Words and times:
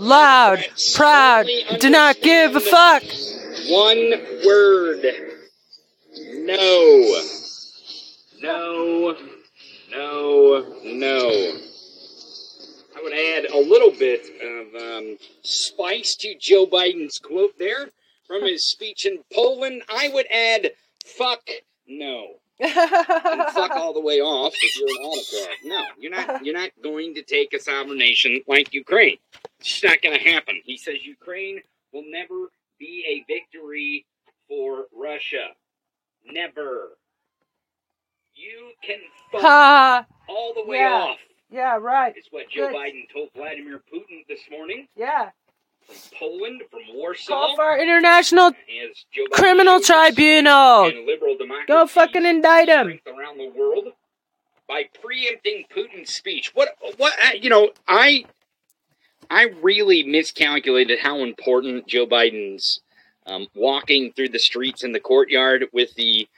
loud, 0.00 0.64
proud, 0.94 1.46
do 1.78 1.90
not 1.90 2.20
give 2.20 2.56
a 2.56 2.60
fuck. 2.60 3.02
One 3.68 4.12
word. 4.44 5.04
No. 6.32 7.22
No. 8.40 9.16
No. 9.90 10.66
No. 10.84 11.58
I 12.96 13.02
would 13.02 13.12
add 13.12 13.50
a 13.50 13.58
little 13.58 13.92
bit 13.92 14.26
of 14.42 14.74
um, 14.82 15.16
spice 15.42 16.16
to 16.16 16.34
Joe 16.38 16.66
Biden's 16.66 17.18
quote 17.18 17.58
there 17.58 17.90
from 18.26 18.42
his 18.42 18.68
speech 18.68 19.06
in 19.06 19.20
Poland. 19.32 19.82
I 19.88 20.08
would 20.08 20.26
add 20.32 20.72
fuck 21.04 21.48
no. 21.86 22.36
And 22.60 23.48
fuck 23.52 23.72
all 23.72 23.92
the 23.92 24.00
way 24.00 24.20
off 24.20 24.54
if 24.62 24.78
you're 24.78 24.88
an 24.88 24.96
autocrat. 25.04 25.56
No, 25.64 25.84
you're 25.98 26.10
not. 26.12 26.44
You're 26.44 26.54
not 26.58 26.70
going 26.82 27.14
to 27.14 27.22
take 27.22 27.52
a 27.54 27.60
sovereign 27.60 27.98
nation 27.98 28.40
like 28.46 28.72
Ukraine. 28.74 29.16
It's 29.60 29.68
just 29.70 29.84
not 29.84 30.02
going 30.02 30.16
to 30.18 30.22
happen. 30.30 30.60
He 30.64 30.76
says 30.76 30.96
Ukraine 31.04 31.60
will 31.92 32.04
never 32.06 32.50
be 32.78 33.04
a 33.08 33.32
victory 33.32 34.06
for 34.48 34.86
Russia. 34.94 35.48
Never. 36.30 36.90
You 38.34 38.70
can 38.84 38.98
fuck 39.32 39.42
Ha! 39.42 40.06
all 40.28 40.54
the 40.54 40.64
way 40.64 40.78
Yeah. 40.78 40.92
off. 40.92 41.18
Yeah, 41.50 41.76
right. 41.78 42.16
Is 42.16 42.26
what 42.30 42.48
Joe 42.48 42.68
Good. 42.68 42.76
Biden 42.76 43.10
told 43.12 43.30
Vladimir 43.34 43.82
Putin 43.92 44.24
this 44.28 44.40
morning 44.50 44.86
Yeah. 44.96 45.30
From 45.90 46.18
Poland, 46.18 46.62
from 46.70 46.80
Warsaw. 46.94 47.28
Call 47.32 47.56
for 47.56 47.78
international 47.78 48.46
as 48.48 49.04
Joe 49.12 49.24
Biden 49.30 49.32
criminal 49.32 49.80
tribunal. 49.80 50.86
in 50.88 51.06
liberal 51.06 51.36
democracy 51.36 51.66
Go 51.68 51.86
fucking 51.86 52.24
indict 52.24 52.68
him. 52.68 53.00
around 53.06 53.38
the 53.38 53.48
world 53.56 53.88
by 54.68 54.84
preempting 55.02 55.64
Putin's 55.74 56.14
speech. 56.14 56.52
What? 56.54 56.68
What? 56.96 57.12
uh, 57.22 57.30
You 57.40 57.50
know, 57.50 57.70
I 57.88 58.24
I 59.30 59.44
really 59.62 60.02
miscalculated 60.02 60.98
how 61.00 61.18
important 61.22 61.86
Joe 61.86 62.06
Biden's 62.06 62.80
um, 63.26 63.46
walking 63.54 64.12
through 64.12 64.30
the 64.30 64.38
streets 64.38 64.82
in 64.82 64.92
the 64.92 65.00
courtyard 65.00 65.66
with 65.72 65.94
the 65.94 66.28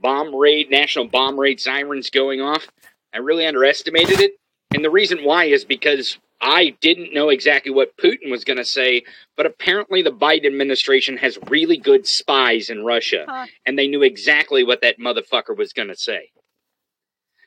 bomb 0.00 0.34
raid, 0.34 0.70
national 0.70 1.06
bomb 1.08 1.38
raid 1.38 1.60
sirens 1.60 2.10
going 2.10 2.40
off. 2.40 2.66
I 3.12 3.18
really 3.18 3.46
underestimated 3.46 4.20
it, 4.20 4.32
and 4.74 4.84
the 4.84 4.90
reason 4.90 5.18
why 5.22 5.44
is 5.44 5.64
because 5.64 6.18
I 6.44 6.76
didn't 6.82 7.14
know 7.14 7.30
exactly 7.30 7.72
what 7.72 7.96
Putin 7.96 8.30
was 8.30 8.44
going 8.44 8.58
to 8.58 8.64
say, 8.66 9.02
but 9.34 9.46
apparently 9.46 10.02
the 10.02 10.12
Biden 10.12 10.46
administration 10.46 11.16
has 11.16 11.38
really 11.48 11.78
good 11.78 12.06
spies 12.06 12.68
in 12.68 12.84
Russia, 12.84 13.24
Huh. 13.26 13.46
and 13.64 13.78
they 13.78 13.88
knew 13.88 14.02
exactly 14.02 14.62
what 14.62 14.82
that 14.82 14.98
motherfucker 14.98 15.56
was 15.56 15.72
going 15.72 15.88
to 15.88 15.96
say. 15.96 16.30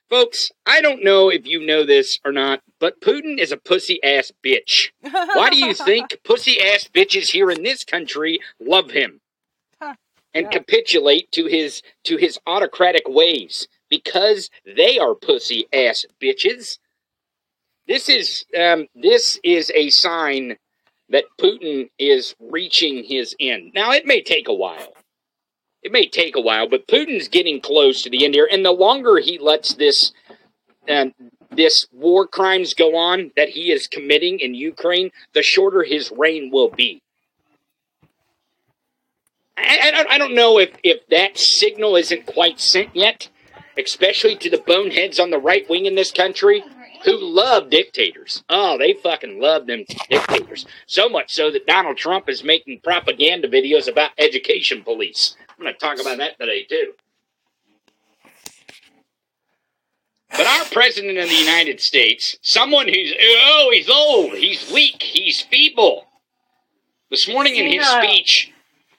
Folks, 0.10 0.52
I 0.66 0.82
don't 0.82 1.04
know 1.04 1.30
if 1.30 1.46
you 1.46 1.64
know 1.66 1.84
this 1.86 2.18
or 2.26 2.32
not, 2.32 2.62
but 2.80 3.02
Putin 3.02 3.38
is 3.38 3.52
a 3.52 3.58
pussy 3.58 4.02
ass 4.04 4.32
bitch. 4.44 4.90
Why 5.02 5.50
do 5.50 5.58
you 5.58 5.74
think 5.74 6.18
pussy 6.24 6.60
ass 6.62 6.88
bitches 6.92 7.32
here 7.32 7.52
in 7.52 7.62
this 7.64 7.84
country 7.84 8.40
love 8.60 8.92
him 8.92 9.22
Huh. 9.82 9.96
and 10.34 10.46
Yeah. 10.46 10.60
capitulate 10.60 11.32
to 11.34 11.46
his 11.46 11.82
to 12.06 12.18
his 12.18 12.40
autocratic 12.48 13.04
ways? 13.08 13.68
Because 13.90 14.50
they 14.66 14.98
are 14.98 15.14
pussy 15.14 15.68
ass 15.74 16.06
bitches. 16.22 16.80
This 17.88 18.10
is 18.10 18.46
um, 18.60 18.88
this 18.96 19.40
is 19.44 19.72
a 19.74 19.90
sign 19.90 20.58
that 21.10 21.24
Putin 21.40 21.90
is 21.98 22.36
reaching 22.40 23.06
his 23.06 23.34
end. 23.40 23.72
Now 23.74 23.92
it 23.92 24.06
may 24.06 24.22
take 24.22 24.50
a 24.50 24.54
while. 24.54 24.94
It 25.82 25.94
may 25.94 26.08
take 26.08 26.36
a 26.36 26.42
while, 26.42 26.68
but 26.68 26.88
Putin's 26.88 27.30
getting 27.30 27.62
close 27.62 28.02
to 28.02 28.10
the 28.10 28.26
end 28.26 28.34
here, 28.34 28.48
and 28.52 28.66
the 28.66 28.72
longer 28.72 29.20
he 29.20 29.38
lets 29.38 29.74
this 29.76 30.12
um, 30.90 31.14
this 31.50 31.88
war 31.94 32.28
crimes 32.28 32.74
go 32.74 32.98
on 32.98 33.32
that 33.38 33.50
he 33.50 33.72
is 33.72 33.88
committing 33.88 34.40
in 34.40 34.54
Ukraine, 34.54 35.12
the 35.34 35.42
shorter 35.42 35.84
his 35.84 36.12
reign 36.16 36.52
will 36.52 36.70
be. 36.70 37.02
I, 39.56 39.80
I, 39.84 39.92
don't, 39.92 40.10
I 40.12 40.18
don't 40.18 40.36
know 40.36 40.60
if, 40.60 40.70
if 40.84 41.08
that 41.08 41.38
signal 41.38 41.96
isn't 41.96 42.26
quite 42.26 42.60
sent 42.60 42.96
yet, 42.96 43.30
especially 43.78 44.36
to 44.36 44.50
the 44.50 44.60
boneheads 44.60 45.20
on 45.20 45.32
the 45.32 45.40
right 45.40 45.68
wing 45.70 45.86
in 45.86 45.96
this 45.96 46.12
country 46.12 46.64
who 47.04 47.18
love 47.20 47.70
dictators. 47.70 48.44
Oh, 48.50 48.78
they 48.78 48.94
fucking 48.94 49.40
love 49.40 49.68
them 49.68 49.86
dictators. 50.10 50.66
So 50.86 51.10
much 51.10 51.34
so 51.34 51.52
that 51.52 51.68
Donald 51.68 51.98
Trump 51.98 52.30
is 52.30 52.44
making 52.44 52.82
propaganda 52.84 53.48
videos 53.48 53.88
about 53.88 54.12
education 54.18 54.84
police. 54.84 55.36
I'm 55.50 55.64
going 55.64 55.74
to 55.74 55.80
talk 55.80 56.00
about 56.00 56.18
that 56.18 56.40
today, 56.40 56.64
too. 56.64 56.94
But 60.30 60.46
our 60.46 60.66
president 60.66 61.18
of 61.18 61.30
the 61.30 61.36
United 61.36 61.80
States, 61.80 62.38
someone 62.42 62.88
who's, 62.88 63.14
oh, 63.20 63.70
he's 63.74 63.90
old, 63.90 64.34
he's 64.34 64.72
weak, 64.72 65.02
he's 65.02 65.42
feeble. 65.42 66.08
This 67.10 67.28
morning 67.28 67.56
in 67.56 67.66
his 67.72 67.88
uh, 67.88 68.02
speech, 68.02 68.52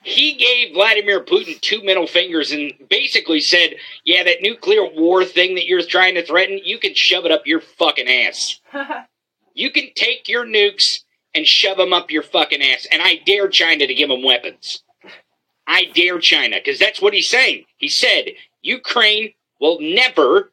he 0.08 0.34
gave 0.34 0.74
Vladimir 0.74 1.24
Putin 1.24 1.60
two 1.60 1.82
middle 1.82 2.06
fingers 2.06 2.50
and 2.50 2.72
basically 2.88 3.41
said, 3.41 3.74
yeah, 4.04 4.24
that 4.24 4.42
nuclear 4.42 4.84
war 4.84 5.24
thing 5.24 5.54
that 5.54 5.66
you're 5.66 5.82
trying 5.82 6.14
to 6.14 6.24
threaten, 6.24 6.60
you 6.64 6.78
can 6.78 6.92
shove 6.94 7.24
it 7.24 7.32
up 7.32 7.46
your 7.46 7.60
fucking 7.60 8.08
ass. 8.08 8.60
You 9.54 9.72
can 9.72 9.88
take 9.96 10.28
your 10.28 10.46
nukes 10.46 11.00
and 11.34 11.44
shove 11.44 11.78
them 11.78 11.92
up 11.92 12.12
your 12.12 12.22
fucking 12.22 12.62
ass. 12.62 12.86
And 12.92 13.02
I 13.02 13.16
dare 13.26 13.48
China 13.48 13.88
to 13.88 13.94
give 13.94 14.08
them 14.08 14.22
weapons. 14.22 14.84
I 15.66 15.86
dare 15.96 16.20
China, 16.20 16.58
because 16.64 16.78
that's 16.78 17.02
what 17.02 17.12
he's 17.12 17.28
saying. 17.28 17.64
He 17.76 17.88
said, 17.88 18.26
Ukraine 18.62 19.32
will 19.60 19.78
never 19.80 20.52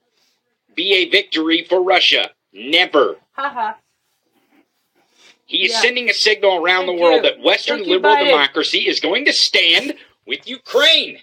be 0.75 0.93
a 0.93 1.09
victory 1.09 1.63
for 1.69 1.83
Russia. 1.83 2.31
Never. 2.51 3.17
He 5.45 5.63
is 5.65 5.71
Yeah. 5.71 5.81
sending 5.81 6.09
a 6.09 6.13
signal 6.13 6.57
around 6.57 6.87
Thank 6.87 6.97
the 6.97 7.01
world 7.03 7.23
you. 7.23 7.29
that 7.31 7.39
Western 7.39 7.77
Thank 7.77 7.89
liberal 7.89 8.17
democracy 8.17 8.87
is 8.87 8.99
going 8.99 9.25
to 9.25 9.33
stand 9.33 9.95
with 10.25 10.47
Ukraine. 10.47 11.21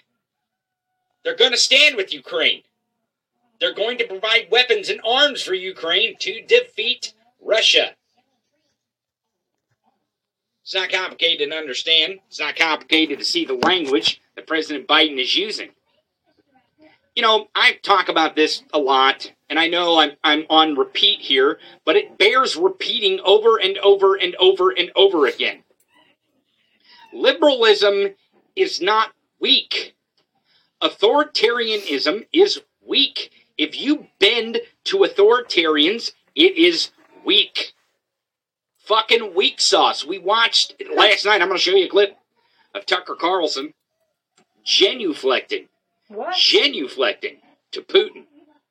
They're 1.23 1.35
going 1.35 1.51
to 1.51 1.57
stand 1.57 1.95
with 1.95 2.13
Ukraine. 2.13 2.63
They're 3.59 3.73
going 3.73 3.97
to 3.97 4.07
provide 4.07 4.49
weapons 4.49 4.89
and 4.89 4.99
arms 5.05 5.41
for 5.41 5.53
Ukraine 5.53 6.15
to 6.19 6.41
defeat 6.41 7.13
Russia. 7.39 7.95
It's 10.63 10.73
not 10.73 10.89
complicated 10.89 11.49
to 11.51 11.55
understand. 11.57 12.19
It's 12.27 12.39
not 12.39 12.55
complicated 12.55 13.19
to 13.19 13.25
see 13.25 13.45
the 13.45 13.53
language 13.53 14.21
that 14.35 14.47
President 14.47 14.87
Biden 14.87 15.19
is 15.19 15.35
using. 15.35 15.69
You 17.15 17.21
know, 17.21 17.49
I 17.53 17.73
talk 17.83 18.09
about 18.09 18.35
this 18.35 18.63
a 18.73 18.79
lot, 18.79 19.33
and 19.53 19.59
I 19.59 19.67
know 19.67 19.99
I'm, 19.99 20.13
I'm 20.23 20.47
on 20.49 20.73
repeat 20.73 21.19
here, 21.19 21.59
but 21.85 21.95
it 21.95 22.17
bears 22.17 22.55
repeating 22.55 23.19
over 23.23 23.57
and 23.61 23.77
over 23.77 24.15
and 24.15 24.35
over 24.37 24.71
and 24.71 24.89
over 24.95 25.27
again. 25.27 25.61
Liberalism 27.13 28.15
is 28.55 28.81
not 28.81 29.11
weak. 29.39 29.93
Authoritarianism 30.81 32.25
is 32.33 32.61
weak. 32.83 33.29
If 33.55 33.79
you 33.79 34.07
bend 34.17 34.57
to 34.85 34.97
authoritarians, 34.97 36.13
it 36.33 36.57
is 36.57 36.89
weak. 37.23 37.73
Fucking 38.79 39.35
weak 39.35 39.61
sauce. 39.61 40.03
We 40.03 40.17
watched 40.17 40.73
last 40.95 41.25
night. 41.25 41.43
I'm 41.43 41.47
going 41.47 41.59
to 41.59 41.63
show 41.63 41.75
you 41.75 41.85
a 41.85 41.89
clip 41.89 42.17
of 42.73 42.87
Tucker 42.87 43.13
Carlson 43.13 43.75
genuflecting, 44.65 45.67
What? 46.07 46.33
genuflecting 46.33 47.37
to 47.69 47.83
Putin 47.83 48.25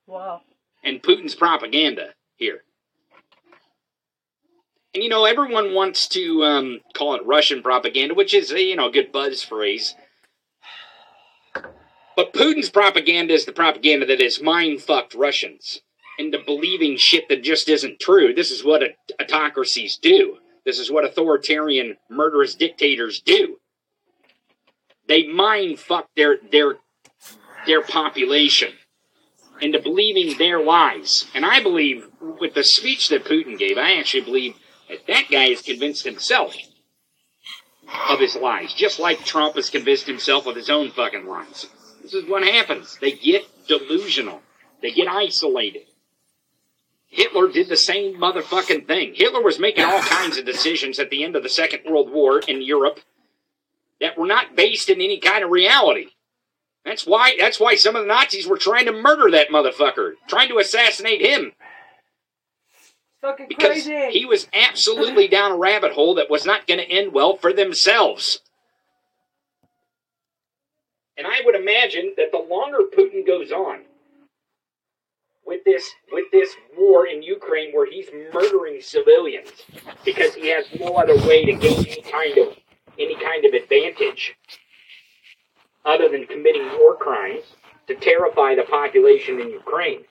Wow. 0.09 0.41
And 0.82 1.03
Putin's 1.03 1.34
propaganda 1.34 2.15
here. 2.37 2.62
And 4.94 5.03
you 5.03 5.09
know, 5.09 5.25
everyone 5.25 5.75
wants 5.75 6.06
to 6.09 6.44
um, 6.44 6.81
call 6.94 7.15
it 7.15 7.25
Russian 7.25 7.62
propaganda, 7.62 8.15
which 8.15 8.34
is 8.34 8.50
you 8.50 8.76
know 8.76 8.88
a 8.88 8.93
good 8.93 9.12
buzz 9.12 9.43
phrase. 9.43 9.94
But 12.15 12.34
Putin's 12.34 12.69
propaganda 12.69 13.32
is 13.32 13.47
the 13.47 13.53
propaganda 13.53 14.04
that 14.06 14.20
has 14.20 14.43
mind 14.43 14.82
fucked 14.82 15.15
Russians 15.15 15.81
into 16.19 16.38
believing 16.44 16.99
shit 16.99 17.28
that 17.31 17.43
just 17.43 17.69
isn't 17.70 18.00
true. 18.00 18.34
This 18.34 18.50
is 18.50 18.62
what 18.62 18.82
autocracies 19.19 19.97
do. 19.97 20.37
This 20.64 20.78
is 20.78 20.91
what 20.91 21.04
authoritarian, 21.04 21.96
murderous 22.11 22.55
dictators 22.55 23.20
do. 23.20 23.56
They 25.08 25.26
mind 25.26 25.78
fuck 25.78 26.08
their 26.14 26.37
their 26.50 26.76
their 27.67 27.82
population 27.82 28.73
into 29.60 29.81
believing 29.81 30.38
their 30.38 30.62
lies. 30.62 31.26
And 31.34 31.44
I 31.44 31.62
believe, 31.62 32.06
with 32.20 32.54
the 32.54 32.64
speech 32.64 33.08
that 33.08 33.25
Putin 33.25 33.58
gave, 33.58 33.78
I 33.78 33.99
actually 33.99 34.25
believe 34.25 34.54
that 34.88 35.06
that 35.06 35.25
guy 35.31 35.46
is 35.46 35.62
convinced 35.62 36.04
himself 36.04 36.54
of 38.08 38.20
his 38.20 38.37
lies, 38.37 38.72
just 38.75 38.99
like 38.99 39.25
Trump 39.25 39.56
has 39.56 39.70
convinced 39.70 40.06
himself 40.06 40.46
of 40.46 40.56
his 40.56 40.70
own 40.70 40.90
fucking 40.90 41.26
lies. 41.26 41.66
This 42.02 42.14
is 42.14 42.28
what 42.28 42.43
happens. 42.44 42.99
They 43.00 43.12
get 43.12 43.49
delusional. 43.66 44.43
They 44.81 44.90
get 44.90 45.08
isolated. 45.08 45.82
Hitler 47.06 47.49
did 47.49 47.69
the 47.69 47.76
same 47.76 48.19
motherfucking 48.19 48.87
thing. 48.87 49.12
Hitler 49.14 49.43
was 49.43 49.58
making 49.58 49.84
all 49.84 50.00
kinds 50.00 50.38
of 50.38 50.46
decisions 50.46 50.99
at 50.99 51.10
the 51.10 51.22
end 51.22 51.37
of 51.37 51.43
the 51.43 51.49
Second 51.49 51.81
World 51.84 52.10
War 52.10 52.40
in 52.40 52.62
Europe 52.62 53.00
that 54.00 54.19
were 54.19 54.26
not 54.26 54.56
based 54.56 54.88
in 54.88 55.00
any 55.00 55.20
kind 55.20 55.44
of 55.44 55.50
reality. 55.50 56.08
That's 56.84 57.06
why 57.06 57.37
that's 57.38 57.61
why 57.61 57.76
some 57.76 57.94
of 57.94 58.02
the 58.02 58.08
Nazis 58.08 58.46
were 58.46 58.56
trying 58.58 58.87
to 58.87 58.93
murder 58.93 59.31
that 59.31 59.50
motherfucker, 59.50 60.12
trying 60.26 60.49
to 60.49 60.58
assassinate 60.58 61.20
him. 61.20 61.52
fucking 63.20 63.46
because 63.49 63.84
crazy. 63.84 64.19
he 64.19 64.25
was 64.25 64.49
absolutely 64.52 65.29
down 65.29 65.52
a 65.52 65.56
rabbit 65.56 65.93
hole 65.93 66.14
that 66.17 66.31
was 66.31 66.44
not 66.44 66.67
going 66.67 66.81
to 66.81 66.90
end 66.90 67.12
well 67.12 67.37
for 67.37 67.52
themselves. 67.52 68.40
And 71.17 71.26
I 71.26 71.40
would 71.44 71.55
imagine 71.55 72.14
that 72.17 72.32
the 72.32 72.38
longer 72.38 72.79
Putin 72.96 73.25
goes 73.25 73.52
on 73.52 73.82
with 75.46 75.62
this 75.64 75.88
with 76.11 76.25
this 76.32 76.55
war 76.76 77.06
in 77.06 77.23
Ukraine 77.23 77.73
where 77.73 77.88
he's 77.88 78.08
murdering 78.32 78.81
civilians 78.81 79.50
because 80.05 80.35
he 80.35 80.49
has 80.49 80.67
no 80.81 80.94
other 80.94 81.17
way 81.28 81.44
to 81.44 81.52
gain 81.52 81.87
any 81.87 82.02
kind 82.02 82.38
of 82.38 82.56
any 82.99 83.14
kind 83.14 83.44
of 83.44 83.52
advantage 83.52 84.37
other 85.84 86.08
than 86.08 86.26
committing 86.26 86.69
war 86.79 86.96
crimes 86.96 87.44
to 87.87 87.94
terrify 87.94 88.55
the 88.55 88.62
population 88.62 89.40
in 89.40 89.50
Ukraine. 89.50 90.05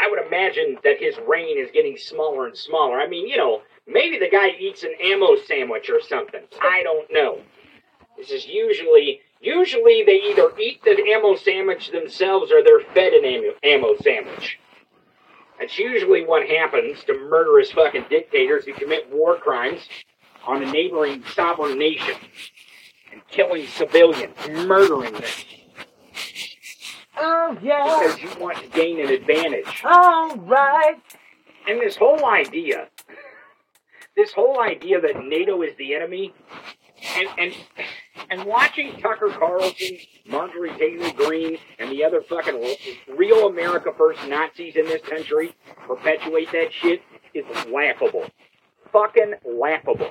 I 0.00 0.08
would 0.10 0.26
imagine 0.26 0.76
that 0.84 0.98
his 0.98 1.14
reign 1.26 1.56
is 1.58 1.70
getting 1.72 1.96
smaller 1.96 2.46
and 2.46 2.56
smaller. 2.56 3.00
I 3.00 3.08
mean, 3.08 3.26
you 3.26 3.36
know, 3.36 3.62
maybe 3.86 4.18
the 4.18 4.28
guy 4.28 4.50
eats 4.58 4.82
an 4.82 4.94
ammo 5.02 5.36
sandwich 5.46 5.88
or 5.88 6.00
something. 6.00 6.42
I 6.60 6.82
don't 6.82 7.10
know. 7.10 7.40
This 8.18 8.30
is 8.30 8.46
usually 8.46 9.20
usually 9.40 10.02
they 10.04 10.20
either 10.30 10.50
eat 10.58 10.82
the 10.84 10.96
ammo 11.14 11.36
sandwich 11.36 11.90
themselves 11.90 12.50
or 12.50 12.62
they're 12.62 12.80
fed 12.92 13.12
an 13.12 13.24
ammo, 13.24 13.52
ammo 13.62 13.94
sandwich. 14.02 14.58
That's 15.58 15.78
usually 15.78 16.24
what 16.24 16.48
happens 16.48 17.02
to 17.04 17.18
murderous 17.18 17.70
fucking 17.70 18.06
dictators 18.10 18.64
who 18.64 18.74
commit 18.74 19.10
war 19.10 19.36
crimes 19.36 19.88
on 20.46 20.62
a 20.62 20.70
neighboring 20.70 21.22
sovereign 21.34 21.78
nation 21.78 22.16
and 23.12 23.20
killing 23.28 23.66
civilians, 23.66 24.34
murdering 24.48 25.12
them 25.12 25.22
oh 27.16 27.58
yeah. 27.62 27.98
because 28.00 28.22
you 28.22 28.40
want 28.40 28.58
to 28.58 28.68
gain 28.68 29.00
an 29.00 29.08
advantage. 29.08 29.82
All 29.84 30.36
right. 30.36 30.96
And 31.68 31.80
this 31.80 31.96
whole 31.96 32.26
idea, 32.26 32.88
this 34.16 34.32
whole 34.32 34.60
idea 34.60 35.00
that 35.00 35.24
NATO 35.24 35.62
is 35.62 35.76
the 35.76 35.94
enemy, 35.94 36.34
and 37.16 37.28
and 37.38 37.54
and 38.30 38.44
watching 38.44 38.98
Tucker 39.00 39.30
Carlson, 39.30 39.98
Marjorie 40.26 40.76
Taylor 40.78 41.12
Greene, 41.12 41.58
and 41.78 41.90
the 41.90 42.04
other 42.04 42.20
fucking 42.22 42.76
real 43.16 43.46
America 43.46 43.90
First 43.96 44.26
Nazis 44.28 44.76
in 44.76 44.86
this 44.86 45.02
country 45.02 45.54
perpetuate 45.86 46.52
that 46.52 46.72
shit 46.72 47.02
is 47.32 47.44
laughable. 47.72 48.26
Fucking 48.92 49.34
laughable. 49.44 50.10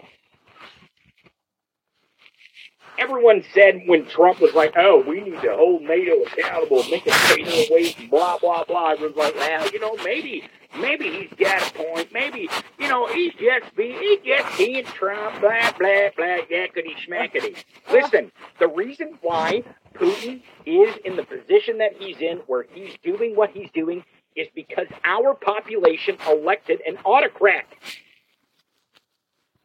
Everyone 2.98 3.44
said 3.54 3.82
when 3.86 4.06
Trump 4.06 4.40
was 4.40 4.54
like, 4.54 4.74
"Oh, 4.78 5.04
we 5.08 5.22
need 5.22 5.42
to 5.42 5.56
hold 5.56 5.82
NATO 5.82 6.22
accountable, 6.24 6.84
make 6.90 7.04
it 7.06 7.14
take 7.14 7.70
away 7.70 8.08
blah 8.10 8.38
blah 8.38 8.64
blah," 8.64 8.92
everyone's 8.92 9.18
like, 9.18 9.36
"Well, 9.36 9.70
you 9.72 9.80
know, 9.80 9.96
maybe, 10.04 10.44
maybe 10.80 11.10
he's 11.10 11.34
got 11.38 11.68
a 11.68 11.74
point. 11.74 12.12
Maybe, 12.14 12.50
you 12.80 12.88
know, 12.88 13.08
he's 13.08 13.34
just 13.34 13.76
being, 13.76 14.00
he's 14.00 14.20
just 14.26 14.58
being 14.58 14.86
Trump, 14.86 15.42
blah 15.42 15.72
blah 15.72 16.10
blah, 16.16 16.38
yakety 16.50 16.96
schmackety." 17.08 17.56
Listen, 17.92 18.32
the 18.60 18.68
reason 18.68 19.18
why 19.22 19.64
Putin 19.96 20.42
is 20.66 20.96
in 21.04 21.16
the 21.16 21.24
position 21.24 21.80
that 21.80 21.94
he's 22.00 22.18
in, 22.22 22.38
where 22.48 22.66
he's 22.74 22.96
doing 23.04 23.36
what 23.36 23.50
he's 23.52 23.70
doing, 23.74 24.04
is 24.36 24.48
because 24.56 24.88
our 25.04 25.34
population 25.34 26.18
elected 26.28 26.82
an 26.88 26.98
autocrat 27.06 27.66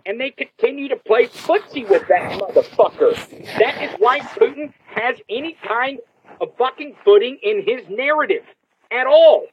and 0.06 0.20
they 0.20 0.30
continue 0.30 0.88
to 0.88 0.96
play 0.96 1.26
footsie 1.26 1.88
with 1.88 2.06
that 2.08 2.40
motherfucker. 2.40 3.14
That 3.58 3.82
is 3.82 3.90
why 3.98 4.20
Putin 4.20 4.72
has 4.86 5.16
any 5.28 5.56
kind 5.62 5.98
of 6.40 6.48
fucking 6.56 6.96
footing 7.04 7.38
in 7.42 7.62
his 7.64 7.88
narrative 7.88 8.44
at 8.90 9.06
all. 9.06 9.46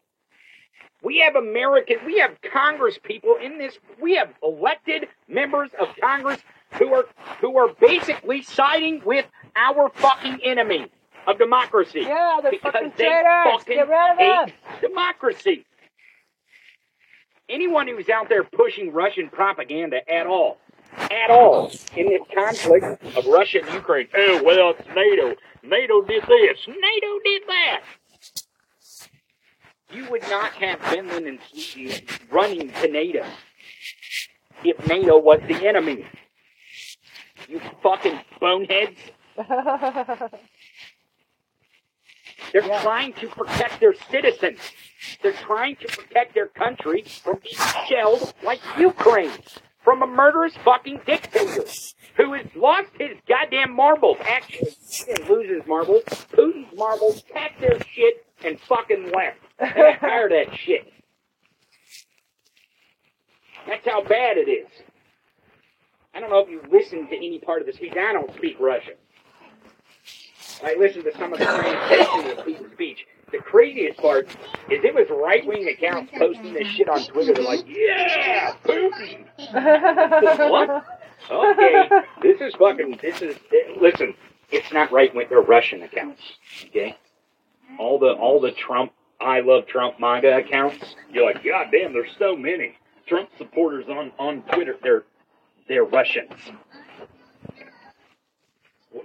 We 1.01 1.19
have 1.19 1.35
American, 1.35 1.97
we 2.05 2.19
have 2.19 2.31
Congress 2.41 2.97
people 3.01 3.35
in 3.41 3.57
this, 3.57 3.77
we 4.01 4.15
have 4.15 4.29
elected 4.41 5.07
members 5.27 5.69
of 5.79 5.89
Congress 6.01 6.39
who 6.79 6.93
are 6.93 7.05
who 7.41 7.57
are 7.57 7.69
basically 7.79 8.41
siding 8.41 9.01
with 9.05 9.25
our 9.55 9.89
fucking 9.93 10.39
enemy 10.43 10.87
of 11.27 11.37
democracy. 11.37 12.01
Yeah, 12.01 12.39
they're 12.41 12.51
because 12.51 12.73
fucking 12.73 12.93
they 12.97 13.03
traitors. 13.05 13.25
fucking 13.45 13.75
Get 13.75 13.87
rid 13.87 14.11
of 14.11 14.17
them. 14.17 14.47
hate 14.47 14.81
democracy. 14.81 15.65
Anyone 17.49 17.87
who's 17.87 18.09
out 18.09 18.27
there 18.29 18.43
pushing 18.43 18.91
Russian 18.91 19.29
propaganda 19.29 19.97
at 20.11 20.25
all, 20.25 20.57
at 20.97 21.29
all, 21.29 21.71
in 21.95 22.07
this 22.09 22.21
conflict 22.33 22.85
of 23.15 23.25
Russia 23.27 23.59
and 23.63 23.73
Ukraine, 23.73 24.07
oh, 24.15 24.41
well, 24.43 24.71
it's 24.77 24.87
NATO. 24.95 25.35
NATO 25.63 26.01
did 26.01 26.23
this. 26.23 26.67
NATO 26.67 27.19
did 27.23 27.41
that. 27.47 27.81
You 29.91 30.09
would 30.09 30.23
not 30.23 30.51
have 30.53 30.79
Finland 30.81 31.27
and 31.27 31.39
Sweden 31.53 32.01
running 32.31 32.71
to 32.81 32.87
NATO 32.87 33.23
if 34.63 34.87
NATO 34.87 35.19
was 35.19 35.39
the 35.47 35.67
enemy. 35.67 36.05
You 37.47 37.61
fucking 37.83 38.19
boneheads. 38.39 38.97
They're 42.51 42.65
Yeah. 42.65 42.81
trying 42.81 43.13
to 43.13 43.27
protect 43.27 43.79
their 43.79 43.93
citizens. 43.93 44.59
They're 45.21 45.33
trying 45.33 45.75
to 45.77 45.87
protect 45.87 46.33
their 46.33 46.47
country 46.47 47.03
from 47.23 47.39
being 47.43 47.61
shelled 47.87 48.33
like 48.43 48.59
Ukraine 48.77 49.31
from 49.83 50.01
a 50.01 50.07
murderous 50.07 50.53
fucking 50.65 50.99
dictator 51.05 51.63
who 52.17 52.33
has 52.33 52.47
lost 52.55 52.89
his 52.97 53.17
goddamn 53.27 53.73
marbles. 53.73 54.17
Actually, 54.27 54.71
he 54.89 55.05
didn't 55.05 55.29
lose 55.29 55.49
his 55.49 55.65
marbles. 55.67 56.03
Putin's 56.33 56.75
marbles 56.75 57.21
packed 57.33 57.61
their 57.61 57.79
shit 57.93 58.25
and 58.43 58.59
fucking 58.61 59.11
left. 59.11 59.37
Of 59.59 60.29
that 60.31 60.47
shit. 60.57 60.91
That's 63.67 63.87
how 63.87 64.03
bad 64.03 64.37
it 64.37 64.49
is. 64.49 64.67
I 66.13 66.19
don't 66.19 66.29
know 66.29 66.39
if 66.39 66.49
you 66.49 66.61
listened 66.71 67.09
to 67.09 67.15
any 67.15 67.39
part 67.39 67.61
of 67.61 67.67
the 67.67 67.73
speech. 67.73 67.93
I 67.93 68.13
don't 68.13 68.33
speak 68.35 68.57
Russian. 68.59 68.95
I 70.63 70.75
listened 70.79 71.03
to 71.03 71.17
some 71.17 71.33
of 71.33 71.39
the 71.39 71.45
translation 71.45 72.37
of 72.37 72.45
the 72.45 72.69
speech. 72.73 73.05
The 73.35 73.41
craziest 73.41 73.99
part 73.99 74.27
is 74.69 74.83
it 74.83 74.95
was 74.95 75.07
right 75.09 75.45
wing 75.45 75.67
accounts 75.67 76.09
posting 76.17 76.53
this 76.53 76.67
shit 76.69 76.87
on 76.87 77.03
Twitter. 77.05 77.33
They're 77.33 77.43
like, 77.43 77.65
yeah, 77.67 78.55
Putin. 78.63 79.25
What? 80.49 80.85
Okay, 81.29 81.89
this 82.21 82.39
is 82.39 82.53
fucking, 82.55 82.99
this 83.01 83.21
is, 83.21 83.35
eh, 83.51 83.73
listen, 83.81 84.13
it's 84.51 84.71
not 84.71 84.91
right 84.91 85.13
wing, 85.13 85.27
they're 85.29 85.41
Russian 85.41 85.81
accounts. 85.83 86.21
Okay? 86.67 86.95
All 87.79 87.97
the, 87.99 88.11
all 88.13 88.39
the 88.39 88.51
Trump, 88.51 88.93
I 89.19 89.41
love 89.41 89.65
Trump 89.65 89.99
MAGA 89.99 90.37
accounts, 90.37 90.95
you're 91.11 91.25
like, 91.25 91.43
God 91.43 91.67
damn, 91.71 91.93
there's 91.93 92.11
so 92.19 92.35
many. 92.37 92.77
Trump 93.07 93.29
supporters 93.37 93.85
on, 93.89 94.11
on 94.19 94.43
Twitter, 94.53 94.75
they're, 94.83 95.03
they're 95.67 95.83
Russians. 95.83 96.31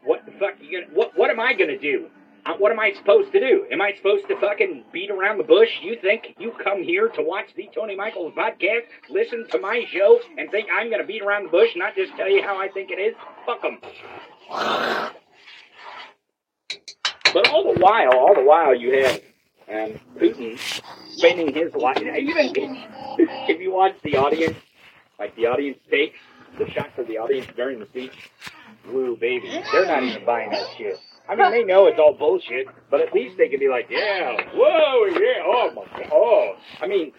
What 0.04 0.24
the 0.26 0.32
fuck 0.32 0.54
you 0.60 0.82
gonna, 0.82 0.94
what, 0.94 1.16
what 1.16 1.30
am 1.30 1.40
I 1.40 1.54
gonna 1.54 1.78
do? 1.78 2.10
What 2.58 2.72
am 2.72 2.80
I 2.80 2.92
supposed 2.96 3.32
to 3.32 3.40
do? 3.40 3.66
Am 3.70 3.80
I 3.80 3.92
supposed 3.96 4.28
to 4.28 4.38
fucking 4.40 4.84
beat 4.92 5.10
around 5.10 5.38
the 5.38 5.44
bush? 5.44 5.68
You 5.82 5.96
think 6.00 6.34
you 6.38 6.52
come 6.62 6.82
here 6.82 7.08
to 7.08 7.22
watch 7.22 7.46
the 7.56 7.68
Tony 7.74 7.96
Michaels 7.96 8.34
podcast, 8.34 8.82
listen 9.08 9.46
to 9.50 9.58
my 9.58 9.84
show, 9.90 10.20
and 10.38 10.50
think 10.50 10.68
I'm 10.72 10.90
gonna 10.90 11.04
beat 11.04 11.22
around 11.22 11.44
the 11.44 11.50
bush, 11.50 11.70
not 11.76 11.94
just 11.94 12.14
tell 12.16 12.28
you 12.28 12.42
how 12.42 12.58
I 12.58 12.68
think 12.68 12.90
it 12.90 12.98
is? 12.98 13.14
Fuck 13.46 13.62
them. 13.62 13.78
But 17.32 17.48
all 17.48 17.72
the 17.72 17.80
while, 17.80 18.12
all 18.12 18.34
the 18.34 18.42
while, 18.42 18.74
you 18.74 19.04
have 19.04 19.20
um, 19.68 20.00
Putin 20.18 20.58
spending 21.10 21.54
his 21.54 21.72
life. 21.74 21.98
Even 21.98 22.50
if 23.18 23.60
you 23.60 23.72
watch 23.72 23.94
the 24.02 24.16
audience, 24.16 24.56
like 25.18 25.36
the 25.36 25.46
audience 25.46 25.78
takes 25.90 26.18
the 26.58 26.68
shots 26.70 26.98
of 26.98 27.06
the 27.06 27.18
audience 27.18 27.46
during 27.54 27.78
the 27.78 27.86
speech, 27.86 28.30
woo 28.88 29.16
baby, 29.16 29.62
they're 29.72 29.86
not 29.86 30.02
even 30.02 30.24
buying 30.24 30.50
that 30.50 30.66
shit. 30.76 30.98
I 31.30 31.36
mean, 31.36 31.50
they 31.52 31.64
know 31.64 31.86
it's 31.86 31.98
all 31.98 32.12
bullshit, 32.12 32.66
but 32.90 33.00
at 33.00 33.14
least 33.14 33.36
they 33.38 33.48
can 33.48 33.60
be 33.60 33.68
like, 33.68 33.86
yeah, 33.88 34.36
whoa, 34.52 35.06
yeah, 35.06 35.42
oh 35.44 35.70
my 35.74 35.84
god, 35.96 36.10
oh. 36.12 36.54
I 36.80 36.88
mean, 36.88 37.12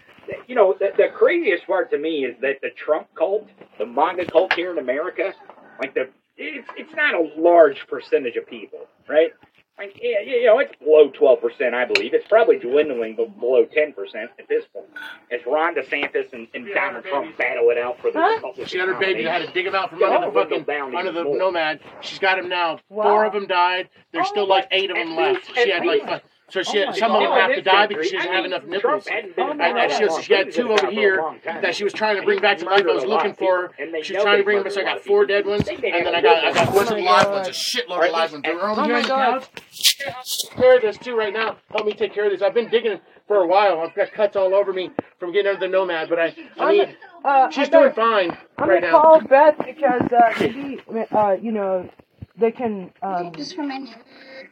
you 0.48 0.56
know, 0.56 0.76
the, 0.78 0.90
the 0.98 1.08
craziest 1.18 1.66
part 1.66 1.90
to 1.92 1.98
me 1.98 2.26
is 2.26 2.36
that 2.42 2.56
the 2.62 2.70
Trump 2.72 3.08
cult, 3.18 3.48
the 3.80 3.86
MAGA 3.86 4.26
cult 4.32 4.54
here 4.54 4.72
in 4.72 4.80
America, 4.80 5.34
like 5.80 5.94
the, 5.94 6.10
it's, 6.38 6.68
it's 6.78 6.94
not 6.94 7.16
a 7.16 7.30
large 7.40 7.88
percentage 7.88 8.36
of 8.36 8.46
people, 8.48 8.80
right? 9.08 9.32
Like, 9.82 10.00
yeah, 10.00 10.20
you 10.24 10.46
know, 10.46 10.60
it's 10.60 10.76
below 10.78 11.10
12%, 11.10 11.74
I 11.74 11.86
believe. 11.86 12.14
It's 12.14 12.28
probably 12.28 12.60
dwindling 12.60 13.16
but 13.16 13.40
below 13.40 13.66
10% 13.66 13.96
at 14.38 14.48
this 14.48 14.64
point. 14.72 14.86
As 15.32 15.40
Ron 15.48 15.74
DeSantis 15.74 16.32
and, 16.34 16.48
and 16.54 16.68
Donald 16.72 17.04
Trump 17.06 17.36
battle 17.36 17.70
it 17.72 17.80
out 17.80 18.00
for 18.00 18.12
the 18.12 18.20
Huh? 18.20 18.36
Republican 18.36 18.66
She 18.68 18.78
had 18.78 18.90
her 18.90 19.00
baby. 19.00 19.28
I 19.28 19.40
had 19.40 19.48
to 19.48 19.54
dig 19.54 19.66
him 19.66 19.74
out 19.74 19.90
from 19.90 20.00
Yeah, 20.02 20.10
under 20.18 20.28
the 20.28 20.34
fucking 20.34 20.64
down 20.66 20.96
under 20.96 21.12
the 21.12 21.22
even 21.22 21.32
more. 21.32 21.52
nomad. 21.52 21.80
She's 22.02 22.20
got 22.20 22.38
him 22.38 22.48
now. 22.48 22.78
Wow. 22.90 23.04
Four 23.06 23.26
of 23.26 23.34
them 23.34 23.48
died. 23.48 23.90
There's 24.12 24.28
Oh, 24.28 24.32
still 24.32 24.48
like 24.48 24.68
eight 24.70 24.92
of 24.92 24.98
them 24.98 25.16
least- 25.16 25.48
left. 25.50 25.56
She 25.56 25.62
at 25.62 25.68
had 25.70 25.86
like 25.86 26.02
least- 26.02 26.06
five. 26.06 26.22
So 26.52 26.64
she 26.64 26.80
Oh 26.80 26.86
had, 26.86 26.90
my 26.90 26.98
some 26.98 27.12
of 27.14 27.22
them 27.22 27.32
have 27.32 27.56
to 27.56 27.62
die 27.62 27.88
because 27.88 28.08
she 28.08 28.18
doesn't 28.18 28.32
have 28.32 28.44
mean, 28.44 28.54
enough 28.54 28.66
nipples. 28.66 29.08
hadn't 29.08 29.36
been 29.38 29.50
in 29.52 29.58
my 29.58 29.68
And, 29.70 29.78
and 29.80 29.92
she, 29.92 30.06
that 30.06 30.24
she 30.24 30.34
had 30.34 30.52
two 30.52 30.70
over 30.72 30.78
power 30.78 30.80
for 30.82 30.88
a 30.88 30.92
here 30.92 31.40
that 31.62 31.76
she 31.76 31.84
was 31.86 31.94
trying 31.94 32.18
to 32.18 32.24
bring 32.24 32.42
back 32.42 32.58
to 32.58 32.66
life. 32.66 32.84
I 32.88 32.94
was 32.94 33.06
looking 33.06 33.34
for. 33.34 33.70
people, 33.70 34.02
She 34.04 34.14
was 34.16 34.24
trying 34.24 34.40
to 34.40 34.44
bring 34.44 34.62
them, 34.64 34.72
so 34.72 34.82
I 34.82 34.84
murdered 34.84 34.88
a 34.88 34.92
lot 34.92 34.96
got 34.98 35.06
four 35.06 35.26
dead 35.26 35.46
ones, 35.46 35.66
They- 35.66 35.76
they 35.78 35.92
and 35.92 36.06
then 36.06 36.16
I 36.16 36.22
got 36.22 36.44
I 36.44 36.52
got 36.54 36.68
good 36.68 36.76
one 36.76 36.86
one. 36.86 37.04
live 37.06 37.26
Oh 37.26 37.30
my 37.30 37.36
ones, 37.38 37.48
a 37.48 37.52
shitload 37.52 37.98
of 38.00 38.04
at 38.04 38.12
live 38.12 38.32
ones. 38.34 38.44
They're 38.44 38.62
Oh 38.62 38.72
over 38.72 38.82
my 38.82 38.82
on 38.96 39.02
the 39.02 39.08
God. 39.08 39.42
couch. 39.42 40.50
Care 40.58 40.76
of 40.76 40.82
this 40.82 40.98
too 40.98 41.16
right 41.16 41.34
now. 41.34 41.58
Help 41.72 41.86
me 41.86 41.94
take 41.94 42.14
care 42.14 42.26
of 42.26 42.32
this. 42.32 42.42
I've 42.42 42.54
been 42.54 42.70
digging 42.70 43.00
for 43.28 43.38
a 43.38 43.48
while. 43.48 43.80
I've 43.80 43.96
got 43.96 44.12
cuts 44.12 44.36
all 44.36 44.54
over 44.54 44.74
me 44.74 44.92
from 45.20 45.32
getting 45.32 45.48
under 45.54 45.60
the 45.66 45.72
nomad, 45.72 46.10
but 46.10 46.20
I, 46.20 46.36
I 46.60 46.72
mean, 46.72 46.96
Uh, 47.24 47.50
she's 47.50 47.68
I 47.68 47.72
doing 47.72 47.84
better- 47.90 47.94
fine 47.94 48.38
I'm 48.58 48.68
right 48.70 48.82
gonna 48.82 48.92
now. 48.92 49.02
call 49.02 49.22
Beth 49.22 49.56
because 49.64 50.02
uh, 50.12 50.34
maybe 50.40 50.82
uh, 51.12 51.38
you 51.42 51.52
know 51.54 51.90
they 52.36 52.52
can 52.52 52.92
um, 53.04 53.32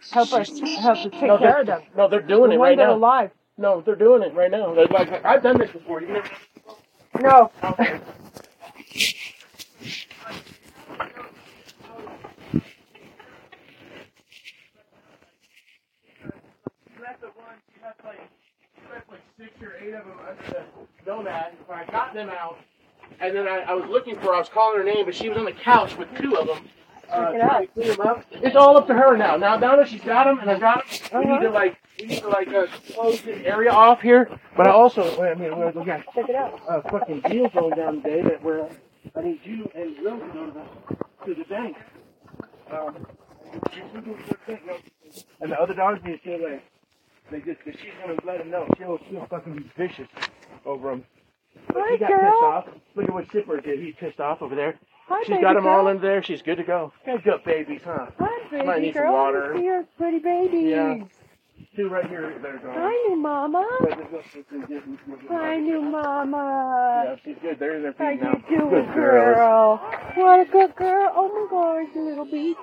Just 0.02 0.30
for 0.30 0.38
a 0.38 0.40
minute. 0.40 0.80
help 0.80 0.80
us 0.80 0.82
help 0.84 0.98
us 1.00 1.04
take 1.20 1.24
No, 1.24 1.38
care 1.38 1.62
of 1.62 1.68
them. 1.68 1.82
no, 1.96 2.08
they're 2.08 2.22
doing 2.22 2.50
the 2.50 2.56
it 2.56 2.60
right 2.60 2.78
now. 2.78 2.94
alive. 2.96 3.32
No, 3.58 3.82
they're 3.82 3.96
doing 3.96 4.24
it 4.24 4.34
right 4.34 4.52
now. 4.52 4.74
They're 4.74 4.86
like, 4.88 5.26
I've 5.26 5.44
done 5.44 5.58
this 5.58 5.72
before. 5.72 6.02
You 6.02 6.08
never. 6.14 6.30
No. 7.22 7.52
Okay. 7.64 8.00
left 17.02 17.22
the 17.22 17.28
one, 17.28 17.56
she 17.74 17.82
left 17.84 18.04
like, 18.06 18.20
she 18.76 18.94
left 18.94 19.10
like 19.10 19.22
six 19.38 19.50
or 19.62 19.74
eight 19.82 19.94
of 19.94 20.06
them 20.06 20.18
under 20.28 20.44
the 21.06 21.10
nomad. 21.12 21.54
So 21.68 21.74
I 21.74 21.86
got 21.86 22.14
them 22.14 22.30
out, 22.30 22.58
and 23.20 23.36
then 23.36 23.48
I, 23.48 23.60
I 23.62 23.74
was 23.74 23.90
looking 23.90 24.16
for 24.16 24.28
her. 24.28 24.36
I 24.36 24.40
was 24.40 24.50
calling 24.50 24.78
her 24.78 24.84
name, 24.84 25.06
but 25.06 25.16
she 25.16 25.30
was 25.30 25.38
on 25.38 25.46
the 25.46 25.52
couch 25.52 25.98
with 25.98 26.08
two 26.20 26.36
of 26.38 26.48
them. 26.48 26.68
Uh, 27.12 27.32
it 27.34 27.40
trying 27.40 27.68
clean 27.68 27.88
them 27.90 28.02
up. 28.02 28.26
It's 28.32 28.56
all 28.56 28.78
up 28.78 28.88
to 28.88 28.94
her 28.94 29.18
now. 29.18 29.36
Now, 29.38 29.58
now 29.58 29.76
that 29.76 29.88
she's 29.90 30.02
got 30.02 30.26
them 30.26 30.40
and 30.40 30.50
I've 30.50 30.60
got 30.60 30.84
them, 31.12 31.20
we 31.24 31.32
need 31.32 31.42
to 31.42 31.50
like, 31.50 31.78
we 32.00 32.06
need 32.08 32.22
to 32.22 32.28
like 32.30 32.48
uh, 32.50 32.68
close 32.94 33.22
this 33.22 33.42
area 33.46 33.72
off 33.72 34.02
here. 34.02 34.30
But 34.56 34.68
I 34.68 34.72
also, 34.72 35.22
I 35.24 35.34
mean, 35.36 35.58
we're, 35.58 35.72
we 35.72 35.86
got 35.86 36.04
Check 36.14 36.30
it 36.30 36.36
out. 36.36 36.60
uh, 36.70 36.82
fucking 36.90 37.22
deal 37.22 37.50
going 37.50 37.76
down 37.76 38.02
today 38.02 38.22
that 38.22 38.44
we're, 38.44 38.70
I 39.16 39.22
need 39.22 39.40
you 39.44 39.70
and 39.76 39.96
Will 40.04 40.20
to 40.20 40.28
go 40.34 40.46
to 40.48 40.52
the, 40.52 41.26
to 41.26 41.36
the 41.36 41.46
bank. 41.46 41.78
Um, 42.72 43.06
and 45.42 45.52
the 45.52 45.60
other 45.60 45.74
dogs 45.74 46.00
need 46.04 46.14
to 46.14 46.20
stay 46.20 46.36
away. 46.36 46.62
They 47.32 47.40
just, 47.42 47.60
she's 47.66 47.92
gonna 48.02 48.20
let 48.26 48.42
him 48.42 48.50
know. 48.50 48.68
She'll, 48.78 49.00
she'll 49.10 49.26
fucking 49.28 49.56
be 49.56 49.72
vicious 49.78 50.08
over 50.66 50.92
him. 50.92 51.04
But 51.68 51.78
Hi, 51.80 51.92
he 51.94 51.98
got 51.98 52.10
girl. 52.10 52.20
pissed 52.20 52.44
off. 52.44 52.68
Look 52.96 53.06
at 53.06 53.14
what 53.14 53.32
Shipper 53.32 53.60
did. 53.62 53.80
He's 53.80 53.96
pissed 54.00 54.20
off 54.20 54.42
over 54.42 54.56
there. 54.56 54.76
Hi, 55.10 55.24
She's 55.26 55.42
got 55.42 55.56
them 55.56 55.66
all 55.66 55.88
in 55.88 56.00
there. 56.02 56.22
She's 56.22 56.42
good 56.44 56.58
to 56.58 56.64
go. 56.64 56.94
Good, 57.06 57.24
good 57.24 57.44
babies, 57.44 57.82
huh? 57.84 58.08
Hi, 58.20 58.50
baby 58.52 58.66
Might 58.68 58.82
need 58.82 58.94
some 58.94 59.04
girl. 59.04 59.14
water. 59.14 59.54
See 59.58 59.64
your 59.64 59.84
pretty 59.98 60.20
babies. 60.20 60.70
Yeah. 60.70 60.96
Two 61.76 61.90
right 61.90 62.08
here 62.08 62.38
that 62.42 62.52
are 62.52 62.58
gone. 62.60 62.74
Hi, 62.76 63.08
new 63.10 63.16
mama. 63.16 63.66
Hi, 65.30 65.58
new 65.58 65.82
mama. 65.82 67.04
Yeah, 67.06 67.16
she's 67.24 67.36
good. 67.42 67.58
They're 67.60 67.76
in 67.76 67.84
their 67.84 67.94
feet 67.94 68.22
How 68.22 68.34
feet 68.36 68.44
you 68.52 68.60
doing, 68.60 68.86
girl? 68.94 69.78
What 70.16 70.40
a 70.48 70.52
good 70.52 70.76
girl. 70.76 71.12
Oh 71.16 71.28
my 71.28 71.48
gosh, 71.50 71.96
little 71.96 72.26
beast. 72.26 72.60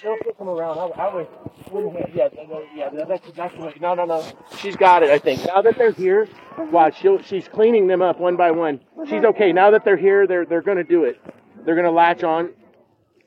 She'll 0.00 0.16
flip 0.22 0.38
them 0.38 0.48
around. 0.48 0.78
I, 0.78 1.02
I 1.02 1.14
would, 1.14 1.26
wouldn't 1.70 1.96
have, 1.96 2.14
yeah, 2.14 2.28
yeah, 2.74 3.04
that's 3.06 3.28
exactly 3.28 3.60
what, 3.60 3.80
no, 3.80 3.94
no, 3.94 4.04
no. 4.04 4.24
She's 4.58 4.76
got 4.76 5.02
it, 5.02 5.10
I 5.10 5.18
think. 5.18 5.44
Now 5.46 5.62
that 5.62 5.76
they're 5.76 5.92
here, 5.92 6.28
watch, 6.70 7.00
she'll, 7.00 7.22
she's 7.22 7.48
cleaning 7.48 7.86
them 7.86 8.02
up 8.02 8.18
one 8.18 8.36
by 8.36 8.50
one. 8.50 8.80
She's 9.08 9.24
okay. 9.24 9.52
Now 9.52 9.70
that 9.70 9.84
they're 9.84 9.96
here, 9.96 10.26
they're, 10.26 10.46
they're 10.46 10.62
gonna 10.62 10.84
do 10.84 11.04
it. 11.04 11.20
They're 11.64 11.76
gonna 11.76 11.90
latch 11.90 12.24
on, 12.24 12.50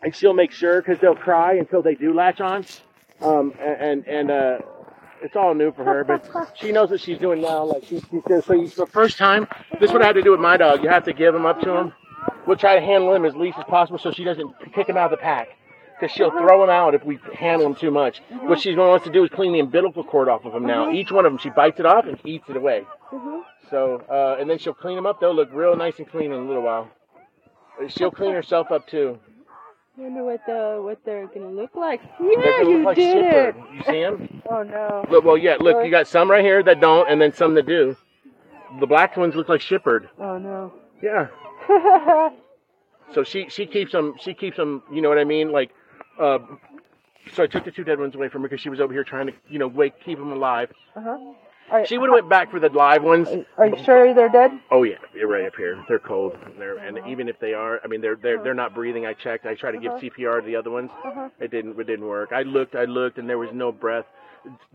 and 0.01 0.15
she'll 0.15 0.33
make 0.33 0.51
sure, 0.51 0.81
cause 0.81 0.97
they'll 1.01 1.15
cry 1.15 1.55
until 1.55 1.81
they 1.81 1.95
do 1.95 2.13
latch 2.13 2.41
on. 2.41 2.65
Um, 3.21 3.53
and, 3.59 4.05
and, 4.07 4.31
uh, 4.31 4.57
it's 5.21 5.35
all 5.35 5.55
new 5.55 5.71
for 5.71 5.83
her, 5.83 6.03
but 6.03 6.29
she 6.55 6.71
knows 6.71 6.91
what 6.91 6.99
she's 6.99 7.17
doing 7.17 7.41
now. 7.41 7.63
Like 7.63 7.83
she, 7.85 7.99
she 7.99 8.21
says, 8.27 8.45
so 8.45 8.53
you, 8.53 8.67
the 8.67 8.85
first 8.85 9.17
time, 9.17 9.47
this 9.79 9.89
is 9.89 9.93
what 9.93 10.03
I 10.03 10.05
had 10.05 10.15
to 10.15 10.21
do 10.21 10.31
with 10.31 10.39
my 10.39 10.57
dog. 10.57 10.83
You 10.83 10.89
have 10.89 11.05
to 11.05 11.13
give 11.13 11.33
him 11.33 11.45
up 11.45 11.61
to 11.61 11.75
him. 11.75 11.93
We'll 12.45 12.57
try 12.57 12.75
to 12.75 12.81
handle 12.81 13.13
him 13.13 13.25
as 13.25 13.33
least 13.35 13.57
as 13.57 13.63
possible 13.65 13.97
so 13.97 14.11
she 14.11 14.23
doesn't 14.23 14.53
kick 14.73 14.87
him 14.87 14.97
out 14.97 15.11
of 15.11 15.17
the 15.17 15.23
pack. 15.23 15.49
Because 15.99 16.13
she'll 16.13 16.31
throw 16.31 16.59
them 16.61 16.69
out 16.69 16.93
if 16.93 17.05
we 17.05 17.19
handle 17.33 17.69
them 17.69 17.75
too 17.79 17.91
much. 17.91 18.21
What 18.41 18.59
she 18.59 18.75
wants 18.75 19.05
to 19.05 19.11
do 19.11 19.23
is 19.23 19.29
clean 19.29 19.53
the 19.53 19.59
umbilical 19.61 20.03
cord 20.03 20.27
off 20.27 20.43
of 20.45 20.51
them 20.53 20.65
now. 20.65 20.91
Each 20.91 21.11
one 21.11 21.25
of 21.25 21.31
them, 21.31 21.39
she 21.39 21.49
bites 21.49 21.79
it 21.79 21.85
off 21.85 22.05
and 22.05 22.19
eats 22.25 22.49
it 22.49 22.57
away. 22.57 22.83
So, 23.69 24.03
uh, 24.09 24.39
and 24.39 24.49
then 24.49 24.57
she'll 24.57 24.73
clean 24.73 24.95
them 24.95 25.05
up. 25.05 25.19
They'll 25.21 25.33
look 25.33 25.49
real 25.53 25.75
nice 25.75 25.97
and 25.99 26.09
clean 26.09 26.31
in 26.33 26.39
a 26.39 26.45
little 26.45 26.63
while. 26.63 26.89
She'll 27.87 28.11
clean 28.11 28.33
herself 28.33 28.71
up 28.71 28.87
too. 28.87 29.19
Wonder 29.97 30.25
what 30.25 30.41
the 30.45 30.79
what 30.81 30.99
they're 31.05 31.27
gonna 31.27 31.49
look 31.49 31.73
like. 31.75 32.01
They're 32.19 32.39
Yeah, 32.39 32.61
you 32.61 32.77
look 32.77 32.85
like 32.87 32.97
did 32.97 33.25
it. 33.25 33.55
You 33.73 33.83
see 33.83 34.01
them? 34.01 34.41
Oh 34.49 34.61
no. 34.61 35.05
Look, 35.09 35.23
well, 35.25 35.37
yeah. 35.37 35.55
Look, 35.59 35.83
you 35.83 35.89
got 35.89 36.07
some 36.07 36.29
right 36.29 36.43
here 36.43 36.61
that 36.61 36.79
don't, 36.79 37.09
and 37.09 37.19
then 37.19 37.33
some 37.33 37.55
that 37.55 37.65
do. 37.65 37.95
The 38.79 38.85
black 38.85 39.17
ones 39.17 39.33
look 39.35 39.49
like 39.49 39.61
Shippered. 39.61 40.09
Oh 40.19 40.37
no. 40.37 40.73
Yeah. 41.01 41.27
So 43.13 43.23
she 43.23 43.47
she 43.49 43.65
keeps 43.67 43.91
them. 43.91 44.15
She 44.19 44.33
keeps 44.33 44.57
them. 44.57 44.81
You 44.91 45.01
know 45.01 45.09
what 45.09 45.19
I 45.19 45.23
mean? 45.23 45.51
Like, 45.51 45.69
uh, 46.19 46.39
so 47.33 47.43
I 47.43 47.47
took 47.47 47.65
the 47.65 47.71
two 47.71 47.83
dead 47.83 47.99
ones 47.99 48.15
away 48.15 48.29
from 48.29 48.41
her 48.43 48.47
because 48.47 48.61
she 48.61 48.69
was 48.69 48.79
over 48.79 48.93
here 48.93 49.03
trying 49.03 49.27
to, 49.27 49.33
you 49.49 49.59
know, 49.59 49.67
wake 49.67 49.99
keep 50.03 50.17
them 50.17 50.31
alive. 50.31 50.71
uh 50.95 51.01
huh. 51.01 51.17
Are, 51.71 51.83
She 51.83 51.97
would 51.97 52.09
have 52.09 52.13
went 52.13 52.29
back 52.29 52.51
for 52.51 52.59
the 52.59 52.69
live 52.69 53.01
ones. 53.01 53.27
are 53.57 53.65
you 53.65 53.83
sure 53.83 54.13
they're 54.13 54.29
dead? 54.29 54.51
Oh 54.69 54.83
yeah, 54.83 54.97
they're 55.15 55.25
right 55.27 55.45
up 55.47 55.55
here. 55.55 55.83
They're 55.87 55.97
cold. 55.97 56.37
They're 56.59 56.77
and 56.77 56.99
even 57.07 57.27
if 57.27 57.39
they 57.39 57.55
are, 57.55 57.81
I 57.83 57.87
mean, 57.87 58.01
they're 58.01 58.15
they're 58.15 58.43
they're 58.43 58.53
not 58.53 58.75
breathing. 58.75 59.07
I 59.07 59.13
checked. 59.13 59.47
I 59.47 59.55
tried 59.55 59.71
to 59.71 59.79
give 59.79 59.93
Uh-huh. 59.93 60.01
CPR 60.01 60.41
to 60.41 60.45
the 60.45 60.55
other 60.55 60.69
ones. 60.69 60.91
Uh-huh. 61.03 61.29
It 61.39 61.49
didn't. 61.49 61.79
It 61.79 61.87
didn't 61.87 62.05
work. 62.05 62.31
I 62.33 62.43
looked. 62.43 62.75
I 62.75 62.85
looked, 62.85 63.17
and 63.17 63.27
there 63.27 63.39
was 63.39 63.49
no 63.51 63.71
breath. 63.71 64.05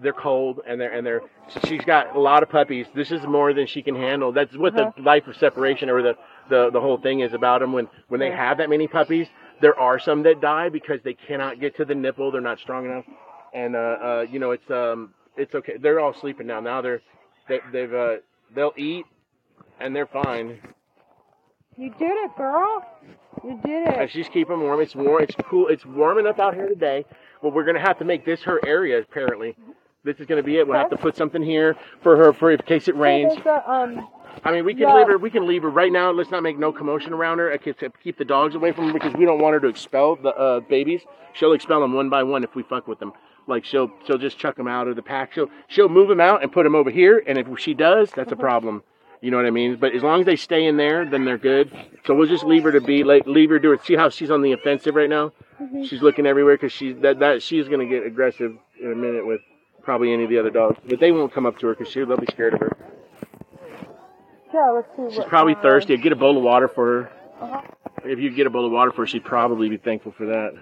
They're 0.03 0.13
cold, 0.13 0.63
and 0.67 0.81
they're 0.81 0.93
and 0.93 1.07
they're. 1.07 1.21
She's 1.65 1.85
got 1.85 2.17
a 2.17 2.19
lot 2.21 2.43
of 2.43 2.49
puppies. 2.51 2.87
This 2.93 3.13
is 3.13 3.23
more 3.23 3.53
than 3.55 3.69
she 3.69 3.83
can 3.83 3.95
handle. 3.95 4.33
That's 4.33 4.57
what 4.57 4.75
Uh-huh. 4.77 4.91
the 4.97 5.03
life 5.03 5.29
of 5.29 5.37
separation 5.37 5.91
or 5.91 6.03
the 6.03 6.17
the 6.49 6.71
the 6.73 6.81
whole 6.81 6.99
thing 6.99 7.21
is 7.21 7.33
about 7.35 7.61
them. 7.61 7.73
When 7.73 7.87
when 8.09 8.19
they 8.19 8.33
have 8.33 8.59
that 8.59 8.69
many 8.69 8.89
puppies, 8.89 9.29
there 9.61 9.79
are 9.79 9.99
some 9.99 10.23
that 10.25 10.41
die 10.41 10.69
because 10.69 11.01
they 11.03 11.15
cannot 11.15 11.61
get 11.61 11.77
to 11.77 11.85
the 11.85 11.95
nipple. 11.95 12.31
They're 12.31 12.41
not 12.41 12.59
strong 12.59 12.87
enough, 12.87 13.05
and 13.53 13.77
uh, 13.77 13.79
uh 13.79 14.27
you 14.31 14.39
know 14.39 14.51
it's 14.53 14.71
um 14.71 15.15
it's 15.37 15.55
okay. 15.55 15.77
They're 15.79 16.01
all 16.01 16.15
sleeping 16.15 16.47
now. 16.47 16.61
Now 16.61 16.81
they're 16.81 17.03
they, 17.49 17.61
they've 17.73 17.93
uh 17.93 18.17
they'll 18.55 18.75
eat 18.77 19.05
and 19.81 19.95
they're 19.95 20.07
fine. 20.07 20.61
You 21.77 21.91
did 21.99 22.11
it, 22.11 22.37
girl. 22.37 22.87
You 23.43 23.59
did 23.65 23.89
it. 23.89 24.11
she's 24.11 24.29
keeping 24.29 24.59
them 24.59 24.63
warm. 24.63 24.81
It's 24.81 24.95
warm. 24.95 25.23
It's 25.23 25.35
cool. 25.49 25.69
It's 25.69 25.87
warm 25.87 26.19
enough 26.19 26.39
out 26.39 26.55
here 26.55 26.69
today. 26.69 27.05
But 27.43 27.55
we're 27.55 27.65
gonna 27.65 27.81
have 27.81 27.99
to 27.99 28.05
make 28.05 28.25
this 28.25 28.43
her 28.43 28.61
area. 28.67 29.01
Apparently, 29.01 29.57
this 30.05 30.19
is 30.21 30.27
gonna 30.27 30.43
be 30.43 30.59
it. 30.59 30.67
We'll 30.67 30.77
have 30.77 30.91
to 30.91 30.99
put 30.99 31.17
something 31.17 31.43
here 31.43 31.77
for 32.03 32.17
her 32.17 32.33
for 32.33 32.51
in 32.51 32.59
case 32.59 32.89
it 32.89 32.97
rains. 32.97 33.35
Hey, 33.35 33.43
there's 33.45 33.63
a, 33.67 33.71
um, 33.71 34.09
I 34.45 34.53
mean, 34.53 34.65
we 34.65 34.75
can 34.75 34.83
Yeah. 34.83 34.95
leave 34.97 35.07
her. 35.09 35.19
We 35.19 35.31
can 35.31 35.47
leave 35.47 35.63
her 35.63 35.71
right 35.71 35.93
now. 35.93 36.11
Let's 36.11 36.31
not 36.31 36.43
make 36.43 36.59
no 36.59 36.73
commotion 36.73 37.13
around 37.13 37.39
her. 37.39 37.53
I 37.53 37.57
can 37.59 37.75
keep 38.03 38.17
the 38.17 38.25
dogs 38.25 38.55
away 38.55 38.73
from 38.73 38.87
her 38.89 38.93
because 38.93 39.15
we 39.15 39.25
don't 39.25 39.41
want 39.41 39.55
her 39.55 39.61
to 39.61 39.69
expel 39.69 40.17
the 40.17 40.35
uh, 40.37 40.61
babies. 40.61 41.03
She'll 41.33 41.53
expel 41.53 41.81
them 41.81 41.93
one 41.93 42.09
by 42.09 42.23
one 42.23 42.45
if 42.45 42.55
we 42.55 42.63
fuck 42.63 42.89
with 42.89 42.99
them. 42.99 43.13
Like 43.47 43.65
she'll 43.65 43.91
she'll 44.07 44.19
just 44.19 44.39
chuck 44.39 44.57
them 44.57 44.69
out 44.69 44.89
of 44.89 44.97
the 44.97 45.03
pack. 45.03 45.33
She'll 45.33 45.51
she'll 45.69 45.89
move 45.89 46.09
them 46.09 46.21
out 46.21 46.43
and 46.43 46.53
put 46.53 46.65
them 46.65 46.75
over 46.75 46.91
here. 46.91 47.23
And 47.27 47.39
if 47.39 47.47
she 47.59 47.75
does, 47.75 48.11
that's 48.13 48.33
a 48.33 48.37
problem. 48.37 48.83
You 49.21 49.31
know 49.31 49.37
what 49.37 49.47
I 49.47 49.51
mean? 49.51 49.77
But 49.77 49.93
as 49.95 50.03
long 50.03 50.21
as 50.21 50.27
they 50.27 50.37
stay 50.37 50.65
in 50.67 50.77
there, 50.79 51.05
then 51.05 51.25
they're 51.25 51.37
good. 51.39 51.71
So 52.07 52.15
we'll 52.15 52.29
just 52.29 52.45
leave 52.45 52.63
her 52.63 52.73
to 52.73 52.81
be 52.81 53.05
like 53.05 53.27
leave 53.27 53.51
her 53.51 53.59
do 53.59 53.73
it. 53.73 53.85
See 53.85 53.95
how 53.97 54.09
she's 54.09 54.31
on 54.31 54.43
the 54.43 54.53
offensive 54.53 54.95
right 54.95 55.11
now? 55.11 55.33
She's 55.85 56.01
looking 56.01 56.27
everywhere 56.27 56.55
because 56.55 56.73
she's 56.73 56.97
that 57.01 57.19
that 57.19 57.43
she's 57.43 57.69
gonna 57.69 57.87
get 57.87 58.07
aggressive 58.07 58.57
in 58.81 58.93
a 58.93 58.97
minute 58.97 59.27
with 59.27 59.41
probably 59.83 60.13
any 60.13 60.25
of 60.25 60.31
the 60.31 60.39
other 60.39 60.51
dogs. 60.51 60.79
But 60.89 61.01
they 61.01 61.13
won't 61.13 61.33
come 61.33 61.45
up 61.47 61.59
to 61.59 61.67
her 61.67 61.75
because 61.75 61.93
she 61.93 62.03
they'll 62.05 62.17
be 62.17 62.27
scared 62.31 62.55
of 62.55 62.61
her. 62.61 62.77
Yeah, 64.53 64.71
let's 64.71 64.89
see. 64.97 65.17
She's 65.17 65.25
probably 65.25 65.55
uh, 65.55 65.63
thirsty. 65.63 65.97
Get 65.97 66.13
a 66.13 66.17
bowl 66.17 66.37
of 66.37 66.43
water 66.43 66.69
for 66.69 66.87
her. 67.03 67.13
Uh-huh. 67.41 67.63
If 68.05 68.19
you 68.19 68.31
get 68.31 68.47
a 68.47 68.51
bowl 68.51 68.67
of 68.67 68.73
water 68.73 68.91
for 68.91 69.03
her, 69.03 69.07
she'd 69.07 69.25
probably 69.25 69.69
be 69.69 69.77
thankful 69.77 70.13
for 70.13 70.27
that. 70.27 70.53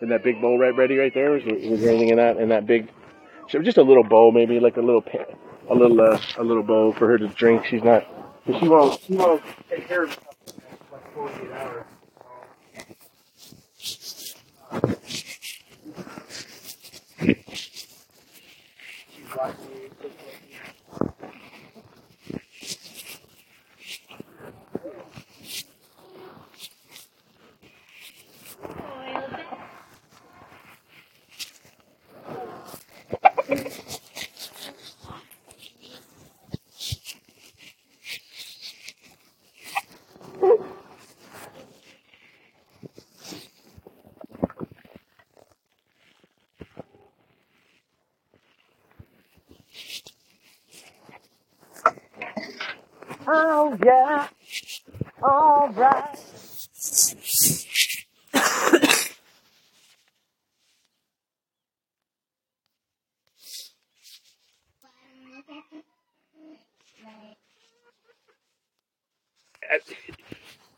And 0.00 0.10
that 0.12 0.22
big 0.22 0.40
bowl 0.40 0.58
right 0.58 0.74
ready 0.76 0.96
right 0.96 1.12
there. 1.12 1.30
Was, 1.30 1.42
was 1.44 1.80
there 1.80 1.90
anything 1.90 2.10
in 2.10 2.16
that? 2.16 2.36
In 2.36 2.48
that 2.50 2.66
big, 2.66 2.88
just 3.48 3.78
a 3.78 3.82
little 3.82 4.04
bowl, 4.04 4.30
maybe 4.32 4.60
like 4.60 4.76
a 4.76 4.80
little, 4.80 5.02
pa- 5.02 5.24
a 5.68 5.74
little, 5.74 6.00
uh, 6.00 6.18
a 6.36 6.44
little 6.44 6.62
bowl 6.62 6.92
for 6.92 7.08
her 7.08 7.18
to 7.18 7.26
drink. 7.28 7.64
She's 7.66 7.82
not. 7.82 8.06
She 8.46 8.68
won't. 8.68 9.00
She 9.00 9.14
won't 9.14 9.42
take 9.68 9.88
care 9.88 10.04
of 10.04 10.10
herself 10.10 10.36
for 11.14 11.22
like 11.22 11.34
48 11.50 11.52
hours. 11.52 11.84
Yeah, 53.88 54.28
all 55.22 55.70
right. 55.70 56.18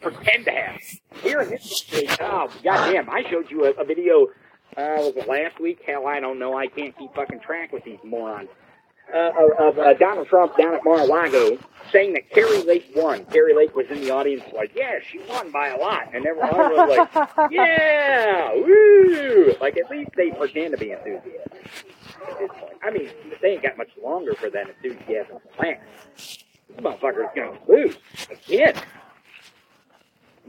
Pretend 0.00 0.44
to 0.46 0.50
have. 0.50 0.80
Here 1.22 1.40
in 1.42 1.50
this 1.50 1.78
state, 1.78 2.16
Oh, 2.20 2.48
goddamn. 2.64 3.10
I 3.10 3.22
showed 3.30 3.50
you 3.50 3.64
a, 3.66 3.70
a 3.72 3.84
video, 3.84 4.26
uh, 4.76 4.96
was 4.98 5.12
it 5.16 5.28
last 5.28 5.60
week? 5.60 5.80
Hell, 5.86 6.06
I 6.06 6.20
don't 6.20 6.38
know. 6.38 6.56
I 6.56 6.68
can't 6.68 6.96
keep 6.98 7.14
fucking 7.14 7.40
track 7.40 7.72
with 7.72 7.84
these 7.84 7.98
morons. 8.04 8.48
Uh, 9.12 9.32
of 9.58 9.78
uh, 9.78 9.94
Donald 9.94 10.28
Trump 10.28 10.56
down 10.56 10.74
at 10.74 10.84
Mar-a-Lago 10.84 11.58
saying 11.90 12.12
that 12.14 12.30
Kari 12.30 12.62
Lake 12.62 12.92
won. 12.94 13.24
Kari 13.26 13.54
Lake 13.54 13.74
was 13.74 13.86
in 13.90 14.00
the 14.00 14.10
audience 14.10 14.44
like, 14.54 14.70
yeah, 14.74 15.00
she 15.10 15.18
won 15.28 15.50
by 15.50 15.68
a 15.68 15.76
lot. 15.76 16.14
And 16.14 16.24
everyone 16.26 16.50
was 16.50 16.96
like, 17.14 17.50
yeah, 17.50 18.52
woo! 18.54 19.54
Like, 19.60 19.76
at 19.76 19.90
least 19.90 20.10
they 20.16 20.30
pretend 20.30 20.72
to 20.72 20.78
be 20.78 20.92
enthusiastic. 20.92 21.66
I 22.82 22.90
mean, 22.90 23.10
they 23.42 23.52
ain't 23.54 23.62
got 23.62 23.76
much 23.76 23.90
longer 24.02 24.34
for 24.34 24.50
that 24.50 24.68
enthusiasm 24.68 25.38
to 25.38 25.60
last. 25.60 25.80
This 26.68 26.76
motherfucker's 26.78 27.30
gonna 27.34 27.58
lose 27.68 27.96
again. 28.30 28.74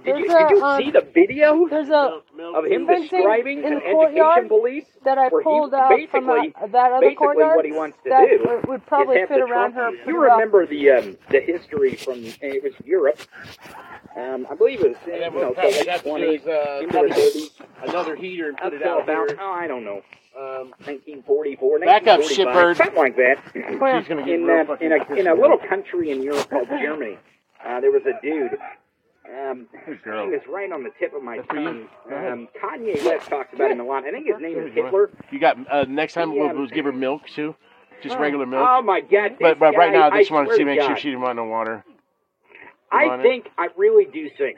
Did 0.03 0.17
you, 0.17 0.27
There's 0.27 0.50
did 0.50 0.51
a, 0.51 0.55
you 0.60 0.63
um, 0.63 0.81
see 0.81 0.91
the 0.91 1.01
video 1.13 1.67
There's 1.70 1.89
a 1.89 2.22
of 2.55 2.65
him 2.65 2.88
describing 2.88 3.60
in 3.60 3.65
an 3.65 3.74
the 3.75 3.79
courtyard 3.91 4.38
education 4.46 4.50
police 4.50 4.86
that 5.05 5.17
I 5.17 5.29
pulled 5.29 5.74
out 5.74 5.89
from 6.10 6.27
basically- 6.27 6.53
uh, 6.62 6.67
that 6.67 6.91
other 6.91 7.01
basically 7.01 7.15
courtyard 7.15 7.55
what 7.55 7.65
he 7.65 7.72
wants 7.72 7.98
to 8.03 8.10
that 8.10 8.27
do 8.27 8.43
would- 8.48 8.65
would 8.67 8.86
probably 8.88 9.17
fit 9.17 9.29
the 9.29 9.36
around 9.43 9.74
Trump- 9.74 9.98
her. 10.00 10.12
You 10.12 10.17
remember 10.20 10.65
the 10.65 10.89
um, 10.91 11.17
the 11.29 11.39
history 11.39 11.96
from 11.96 12.24
it 12.41 12.63
was 12.63 12.74
Europe. 12.84 13.20
Um, 14.17 14.46
I 14.50 14.55
believe 14.55 14.81
it 14.84 14.89
was 14.89 14.98
And 15.05 15.13
you 15.15 15.22
know, 15.22 15.29
we'll 15.31 15.50
the 15.50 15.53
probably 15.55 15.72
late 15.77 15.88
have 15.88 16.03
20s 16.03 16.41
is 16.41 16.48
uh, 16.48 16.79
into 16.81 16.91
probably 16.91 17.10
the 17.10 17.15
30s. 17.15 17.89
another 17.89 18.15
heater 18.15 18.50
and 18.50 18.58
put 18.58 18.74
it 18.74 18.84
out 18.84 19.03
about 19.03 19.29
here. 19.29 19.38
oh 19.39 19.51
I 19.51 19.67
don't 19.67 19.86
know 19.86 20.01
Um, 20.38 20.74
1944, 20.84 21.79
Back 21.79 22.08
up, 22.08 22.20
1945, 22.20 22.77
something 22.77 22.98
like 22.98 23.15
that. 23.17 23.38
she's 24.01 24.08
gonna 24.10 24.24
get 24.25 24.36
in, 24.36 24.46
real 24.46 24.70
uh, 24.72 24.75
in 24.81 24.91
a 24.93 25.13
in 25.15 25.27
a 25.27 25.34
little 25.36 25.58
country 25.58 26.10
in 26.12 26.22
Europe 26.24 26.50
called 26.50 26.67
Germany. 26.70 27.17
Uh, 27.65 27.79
there 27.79 27.91
was 27.91 28.01
a 28.05 28.20
dude. 28.22 28.58
Um, 29.31 29.67
his 29.85 29.97
girl. 30.03 30.25
name 30.25 30.33
is 30.33 30.41
right 30.50 30.71
on 30.71 30.83
the 30.83 30.89
tip 31.00 31.13
of 31.13 31.23
my 31.23 31.38
That's 31.38 31.47
tongue. 31.47 31.88
Um, 32.11 32.47
Kanye 32.61 33.03
West 33.05 33.29
talks 33.29 33.53
about 33.53 33.71
him 33.71 33.79
a 33.79 33.83
lot. 33.83 34.03
I 34.05 34.11
think 34.11 34.27
his 34.27 34.41
name 34.41 34.57
is 34.59 34.73
Hitler. 34.73 35.09
You 35.31 35.39
got 35.39 35.57
uh, 35.71 35.85
next 35.88 36.13
time 36.13 36.33
Yeah. 36.33 36.47
we'll, 36.47 36.57
we'll 36.59 36.67
give 36.67 36.85
her 36.85 36.91
milk 36.91 37.21
too, 37.33 37.55
just 38.03 38.17
regular 38.17 38.45
milk. 38.45 38.67
Oh 38.69 38.81
my 38.81 39.00
God! 39.00 39.38
but 39.39 39.53
this 39.53 39.57
but 39.59 39.75
right 39.77 39.91
guy, 39.93 40.00
now, 40.00 40.09
I 40.11 40.19
just 40.19 40.31
want 40.31 40.50
to 40.50 40.55
see 40.55 40.65
make 40.65 40.79
God, 40.79 40.88
sure 40.88 40.97
she 40.97 41.09
didn't 41.09 41.21
want 41.21 41.38
no 41.38 41.45
water. 41.45 41.85
I 42.91 43.07
want 43.07 43.21
it? 43.21 43.23
think 43.23 43.50
I 43.57 43.69
really 43.77 44.05
do 44.05 44.29
think 44.38 44.57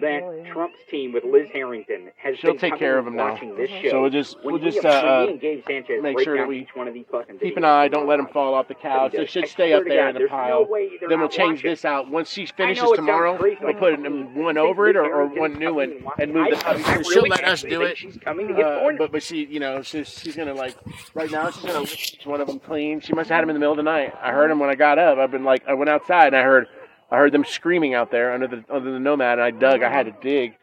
that 0.00 0.22
Really? 0.22 0.50
Trump's 0.50 0.78
team 0.90 1.12
with 1.12 1.24
Liz 1.24 1.48
Harrington 1.52 2.10
has 2.16 2.38
She'll 2.38 2.52
been 2.52 2.58
take 2.60 2.70
coming 2.72 2.78
care 2.78 2.98
of 2.98 3.06
him 3.06 3.16
now. 3.16 3.32
watching 3.32 3.56
this 3.56 3.70
show. 3.70 3.90
So 3.90 4.00
we'll 4.02 4.10
just 4.10 4.36
when 4.42 4.54
we'll 4.54 4.62
he, 4.62 4.70
just 4.70 4.84
when 4.84 4.94
uh, 4.94 5.22
he 5.26 5.30
and 5.32 5.40
Gabe 5.40 5.64
Sanchez 5.66 6.02
make 6.02 6.20
sure 6.20 6.36
that 6.36 6.46
we 6.48 6.60
each 6.60 6.74
one 6.74 6.88
of 6.88 6.94
these 6.94 7.06
fucking 7.10 7.38
keep 7.38 7.56
an 7.56 7.64
eye. 7.64 7.88
Don't 7.88 8.06
let 8.06 8.16
them 8.18 8.28
fall 8.32 8.54
off 8.54 8.68
the 8.68 8.74
couch. 8.74 9.12
They 9.12 9.26
should 9.26 9.48
stay 9.48 9.72
up 9.72 9.84
there 9.86 10.12
God, 10.12 10.16
in 10.16 10.22
the 10.22 10.28
pile. 10.28 10.66
No 10.70 11.08
Then 11.08 11.20
we'll 11.20 11.28
change 11.28 11.58
watching. 11.58 11.70
this 11.70 11.84
out. 11.84 12.10
Once 12.10 12.30
she 12.30 12.46
finishes 12.46 12.82
know 12.82 12.92
it 12.92 12.96
sounds 12.96 13.06
tomorrow, 13.08 13.36
crazy, 13.38 13.58
we'll 13.62 13.74
put 13.74 13.98
one 14.00 14.56
you 14.56 14.60
over 14.60 14.88
it 14.88 14.96
or, 14.96 15.04
or 15.04 15.26
one 15.26 15.54
new 15.58 15.74
one 15.74 16.02
and 16.18 16.32
move 16.32 16.46
I- 16.64 16.74
the. 16.74 16.88
I 16.90 17.02
She'll 17.12 17.22
let 17.28 17.44
us 17.44 17.62
do 17.62 17.82
it. 17.82 17.96
She's 17.98 18.16
coming 18.18 18.48
to 18.48 18.54
get 18.54 18.64
Uh, 18.64 18.90
but 18.98 19.12
but 19.12 19.22
she 19.22 19.44
you 19.46 19.60
know 19.60 19.82
she's 19.82 20.08
she's 20.08 20.36
gonna 20.36 20.54
like 20.54 20.76
right 21.14 21.30
now 21.30 21.50
she's 21.50 21.64
gonna 21.64 21.80
lick 21.80 22.18
one 22.24 22.40
of 22.40 22.46
them 22.46 22.58
clean. 22.60 23.00
She 23.00 23.12
must 23.12 23.28
have 23.28 23.36
had 23.36 23.42
them 23.42 23.50
in 23.50 23.54
the 23.54 23.60
middle 23.60 23.72
of 23.72 23.76
the 23.78 23.82
night. 23.82 24.12
I 24.22 24.32
heard 24.32 24.50
them 24.50 24.58
when 24.58 24.70
I 24.70 24.74
got 24.74 24.98
up. 24.98 25.18
I've 25.18 25.30
been 25.30 25.44
like 25.44 25.66
I 25.68 25.74
went 25.74 25.88
outside 25.88 26.28
and 26.28 26.36
I 26.36 26.42
heard 26.42 26.66
I 27.10 27.16
heard 27.16 27.32
them 27.32 27.44
screaming 27.44 27.94
out 27.94 28.10
there 28.10 28.32
under 28.32 28.46
the 28.46 28.64
under 28.70 28.92
the 28.92 29.00
nomad 29.00 29.38
and 29.38 29.42
I 29.42 29.50
dug. 29.50 29.82
I 29.82 29.90
had 29.90 30.06
to 30.06 30.14
dig. 30.22 30.54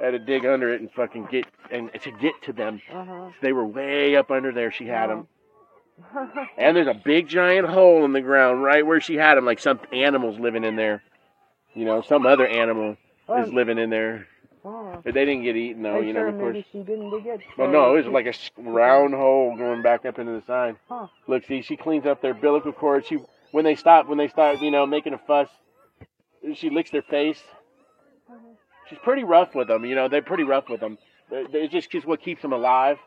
I 0.00 0.06
had 0.06 0.10
to 0.12 0.18
dig 0.18 0.44
under 0.44 0.72
it 0.74 0.80
and 0.80 0.90
fucking 0.92 1.28
get 1.30 1.46
and 1.70 1.90
to 1.92 2.10
get 2.10 2.34
to 2.44 2.52
them. 2.52 2.80
Uh-huh. 2.92 3.30
They 3.40 3.52
were 3.52 3.64
way 3.66 4.16
up 4.16 4.30
under 4.30 4.52
there. 4.52 4.72
She 4.72 4.86
had 4.86 5.10
them. 5.10 5.28
And 6.58 6.76
there's 6.76 6.88
a 6.88 6.94
big 7.04 7.28
giant 7.28 7.68
hole 7.68 8.04
in 8.04 8.12
the 8.12 8.20
ground 8.20 8.62
right 8.62 8.84
where 8.84 9.00
she 9.00 9.14
had 9.14 9.36
them, 9.36 9.44
like 9.44 9.60
some 9.60 9.78
animals 9.92 10.38
living 10.40 10.64
in 10.64 10.74
there. 10.74 11.02
You 11.74 11.84
know, 11.84 12.02
some 12.02 12.26
other 12.26 12.46
animal 12.46 12.96
is 13.38 13.52
living 13.52 13.78
in 13.78 13.90
there. 13.90 14.26
But 14.64 15.14
they 15.14 15.24
didn't 15.24 15.42
get 15.42 15.56
eaten 15.56 15.82
though, 15.82 15.96
Are 15.96 16.02
you 16.02 16.12
know, 16.12 16.20
sure 16.20 16.28
of 16.28 16.38
course. 16.38 16.64
she 16.70 16.78
didn't 16.78 17.10
dig 17.10 17.26
it? 17.26 17.40
Well, 17.58 17.68
no, 17.70 17.96
it 17.96 18.04
was 18.04 18.12
like 18.12 18.26
a 18.26 18.34
round 18.62 19.14
hole 19.14 19.56
going 19.56 19.82
back 19.82 20.04
up 20.04 20.18
into 20.18 20.32
the 20.32 20.42
side. 20.46 20.76
Huh. 20.88 21.08
Look, 21.26 21.44
see, 21.46 21.62
she 21.62 21.76
cleans 21.76 22.06
up 22.06 22.22
their 22.22 22.32
umbilical 22.32 22.72
cord. 22.72 23.04
She, 23.06 23.18
when 23.50 23.64
they 23.64 23.74
stop, 23.74 24.08
when 24.08 24.18
they 24.18 24.28
start, 24.28 24.60
you 24.60 24.70
know, 24.70 24.86
making 24.86 25.14
a 25.14 25.18
fuss, 25.18 25.48
she 26.54 26.70
licks 26.70 26.90
their 26.90 27.02
face. 27.02 27.40
She's 28.88 28.98
pretty 29.02 29.24
rough 29.24 29.54
with 29.54 29.68
them, 29.68 29.84
you 29.84 29.94
know. 29.94 30.08
They're 30.08 30.22
pretty 30.22 30.44
rough 30.44 30.68
with 30.68 30.80
them. 30.80 30.98
It's 31.30 31.72
just, 31.72 31.90
just 31.90 32.06
what 32.06 32.20
keeps 32.22 32.42
them 32.42 32.52
alive. 32.52 32.98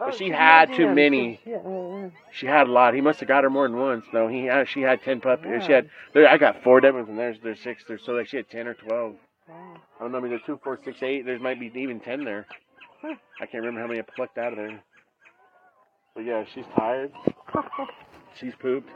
Oh, 0.00 0.10
she 0.10 0.26
she 0.26 0.30
had 0.30 0.72
too 0.72 0.88
him. 0.88 0.94
many. 0.94 1.40
Yeah, 1.46 1.58
yeah, 1.64 1.98
yeah. 1.98 2.08
She 2.32 2.46
had 2.46 2.66
a 2.66 2.70
lot. 2.70 2.94
He 2.94 3.00
must 3.00 3.20
have 3.20 3.28
got 3.28 3.44
her 3.44 3.50
more 3.50 3.68
than 3.68 3.78
once. 3.78 4.04
though. 4.12 4.26
he 4.26 4.46
had, 4.46 4.68
she 4.68 4.80
had 4.80 5.02
ten 5.02 5.20
puppies. 5.20 5.64
She 5.64 5.72
had. 5.72 5.88
There, 6.12 6.28
I 6.28 6.36
got 6.36 6.62
four 6.64 6.80
Devons, 6.80 7.08
and 7.08 7.18
there's 7.18 7.36
there's 7.42 7.60
six. 7.60 7.84
There's 7.86 8.02
so 8.04 8.12
like 8.12 8.26
she 8.26 8.36
had 8.38 8.50
ten 8.50 8.66
or 8.66 8.74
twelve. 8.74 9.14
Wow. 9.48 9.76
I 9.98 10.02
don't 10.02 10.12
know. 10.12 10.18
I 10.18 10.20
mean, 10.20 10.30
there's 10.30 10.42
two, 10.46 10.58
four, 10.64 10.80
six, 10.84 11.02
eight. 11.02 11.24
There 11.26 11.38
might 11.38 11.60
be 11.60 11.70
even 11.76 12.00
ten 12.00 12.24
there. 12.24 12.46
I 13.04 13.46
can't 13.46 13.62
remember 13.62 13.80
how 13.80 13.86
many 13.86 14.00
I 14.00 14.04
plucked 14.16 14.38
out 14.38 14.52
of 14.52 14.58
there. 14.58 14.82
But 16.14 16.24
yeah, 16.24 16.44
she's 16.54 16.64
tired. 16.76 17.12
She's 18.36 18.54
pooped. 18.60 18.88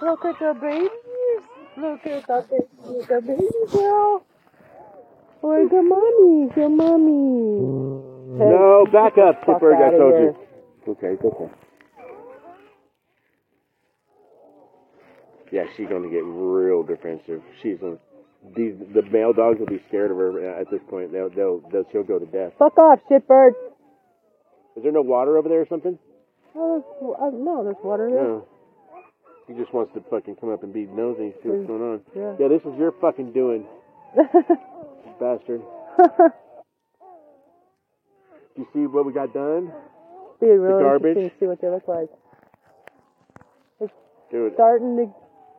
Look 0.00 0.24
at 0.24 0.38
the 0.38 0.54
babies. 0.58 0.88
Look 1.80 2.06
at 2.06 2.26
the 2.26 2.44
babies. 2.50 3.06
The 3.06 3.20
baby 3.20 3.48
girl. 3.72 4.24
Where's 5.40 5.70
the 5.70 5.82
mommy? 5.82 6.50
Your 6.56 6.68
mommy. 6.68 8.02
No, 8.38 8.86
back 8.92 9.12
up, 9.18 9.40
Tipper. 9.46 9.74
I 9.76 9.90
told 9.90 10.14
you. 10.20 10.36
Okay, 10.88 11.14
it's 11.14 11.24
okay. 11.24 11.50
Yeah, 15.52 15.64
she's 15.76 15.88
gonna 15.88 16.10
get 16.10 16.24
real 16.24 16.82
defensive. 16.82 17.42
She's 17.62 17.78
gonna. 17.78 17.98
These 18.56 18.74
the 18.94 19.02
male 19.10 19.32
dogs 19.32 19.58
will 19.60 19.66
be 19.66 19.80
scared 19.88 20.10
of 20.10 20.16
her 20.16 20.58
at 20.60 20.70
this 20.70 20.80
point. 20.90 21.12
They'll 21.12 21.30
they'll, 21.30 21.60
they'll 21.70 21.84
she'll 21.92 22.02
go 22.02 22.18
to 22.18 22.26
death. 22.26 22.52
Fuck 22.58 22.76
off, 22.78 22.98
shitbird. 23.10 23.52
Is 24.76 24.82
there 24.82 24.92
no 24.92 25.02
water 25.02 25.38
over 25.38 25.48
there 25.48 25.60
or 25.60 25.66
something? 25.68 25.98
Oh, 26.54 26.82
there's, 27.00 27.14
uh, 27.20 27.36
no, 27.36 27.64
there's 27.64 27.76
water 27.82 28.10
there. 28.10 28.22
No. 28.22 28.46
He 29.48 29.54
just 29.54 29.72
wants 29.72 29.92
to 29.94 30.00
fucking 30.10 30.36
come 30.36 30.52
up 30.52 30.62
and 30.62 30.72
be 30.72 30.84
nosy, 30.86 31.24
and 31.24 31.34
see 31.42 31.48
what's 31.48 31.66
going 31.66 31.82
on. 31.82 32.00
Yeah. 32.14 32.36
Yeah, 32.38 32.48
this 32.48 32.62
is 32.62 32.78
your 32.78 32.92
fucking 33.00 33.32
doing, 33.32 33.66
bastard. 35.18 35.62
Do 35.98 36.04
you 38.56 38.68
see 38.74 38.86
what 38.86 39.06
we 39.06 39.12
got 39.12 39.32
done? 39.32 39.72
Be 40.40 40.46
really 40.48 40.82
garbage? 40.82 41.16
interesting 41.16 41.30
to 41.30 41.36
see 41.40 41.46
what 41.46 41.60
they 41.60 41.68
look 41.68 41.88
like. 41.88 42.08
Dude, 44.30 44.52
Starting 44.54 44.96
to 44.98 45.04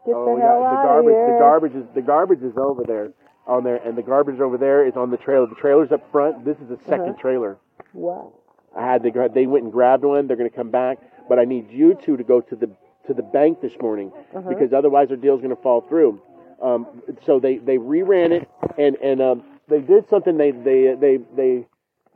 get 0.05 0.13
oh, 0.15 0.35
the 0.35 0.41
yeah, 0.41 0.53
the 0.59 0.65
out 0.77 0.83
garbage, 0.85 1.09
of 1.09 1.17
here. 1.17 1.33
the 1.33 1.39
garbage 1.39 1.73
is 1.75 1.85
the 1.95 2.01
garbage 2.03 2.41
is 2.43 2.53
over 2.55 2.83
there, 2.85 3.09
on 3.47 3.63
there, 3.63 3.77
and 3.77 3.97
the 3.97 4.03
garbage 4.03 4.39
over 4.39 4.59
there 4.59 4.85
is 4.87 4.93
on 4.95 5.09
the 5.09 5.17
trailer. 5.17 5.47
The 5.47 5.55
trailer's 5.55 5.91
up 5.91 6.05
front. 6.11 6.45
This 6.45 6.55
is 6.57 6.69
the 6.69 6.75
2nd 6.85 7.09
Uh-huh. 7.09 7.13
trailer. 7.19 7.57
Wow. 7.93 8.33
I 8.77 8.85
had 8.85 9.01
the 9.01 9.09
they 9.33 9.47
went 9.47 9.63
and 9.63 9.73
grabbed 9.73 10.03
one. 10.03 10.27
They're 10.27 10.37
going 10.37 10.49
to 10.49 10.55
come 10.55 10.69
back, 10.69 10.99
but 11.27 11.39
I 11.39 11.45
need 11.45 11.71
you 11.71 11.97
two 12.05 12.15
to 12.17 12.23
go 12.23 12.41
to 12.41 12.55
the 12.55 12.69
to 13.09 13.13
the 13.13 13.23
bank 13.23 13.59
this 13.61 13.73
morning 13.81 14.11
Uh-huh. 14.33 14.47
because 14.49 14.71
otherwise 14.71 15.09
their 15.09 15.17
deal's 15.17 15.41
going 15.41 15.55
to 15.55 15.61
fall 15.61 15.81
through. 15.81 16.21
Um, 16.61 16.87
so 17.25 17.39
they 17.39 17.57
they 17.57 17.77
reran 17.77 18.31
it 18.31 18.49
and 18.77 18.95
and 18.97 19.21
um, 19.21 19.43
they 19.67 19.79
did 19.81 20.07
something. 20.09 20.37
They 20.37 20.51
they 20.51 20.95
they 20.99 21.17
they 21.35 21.65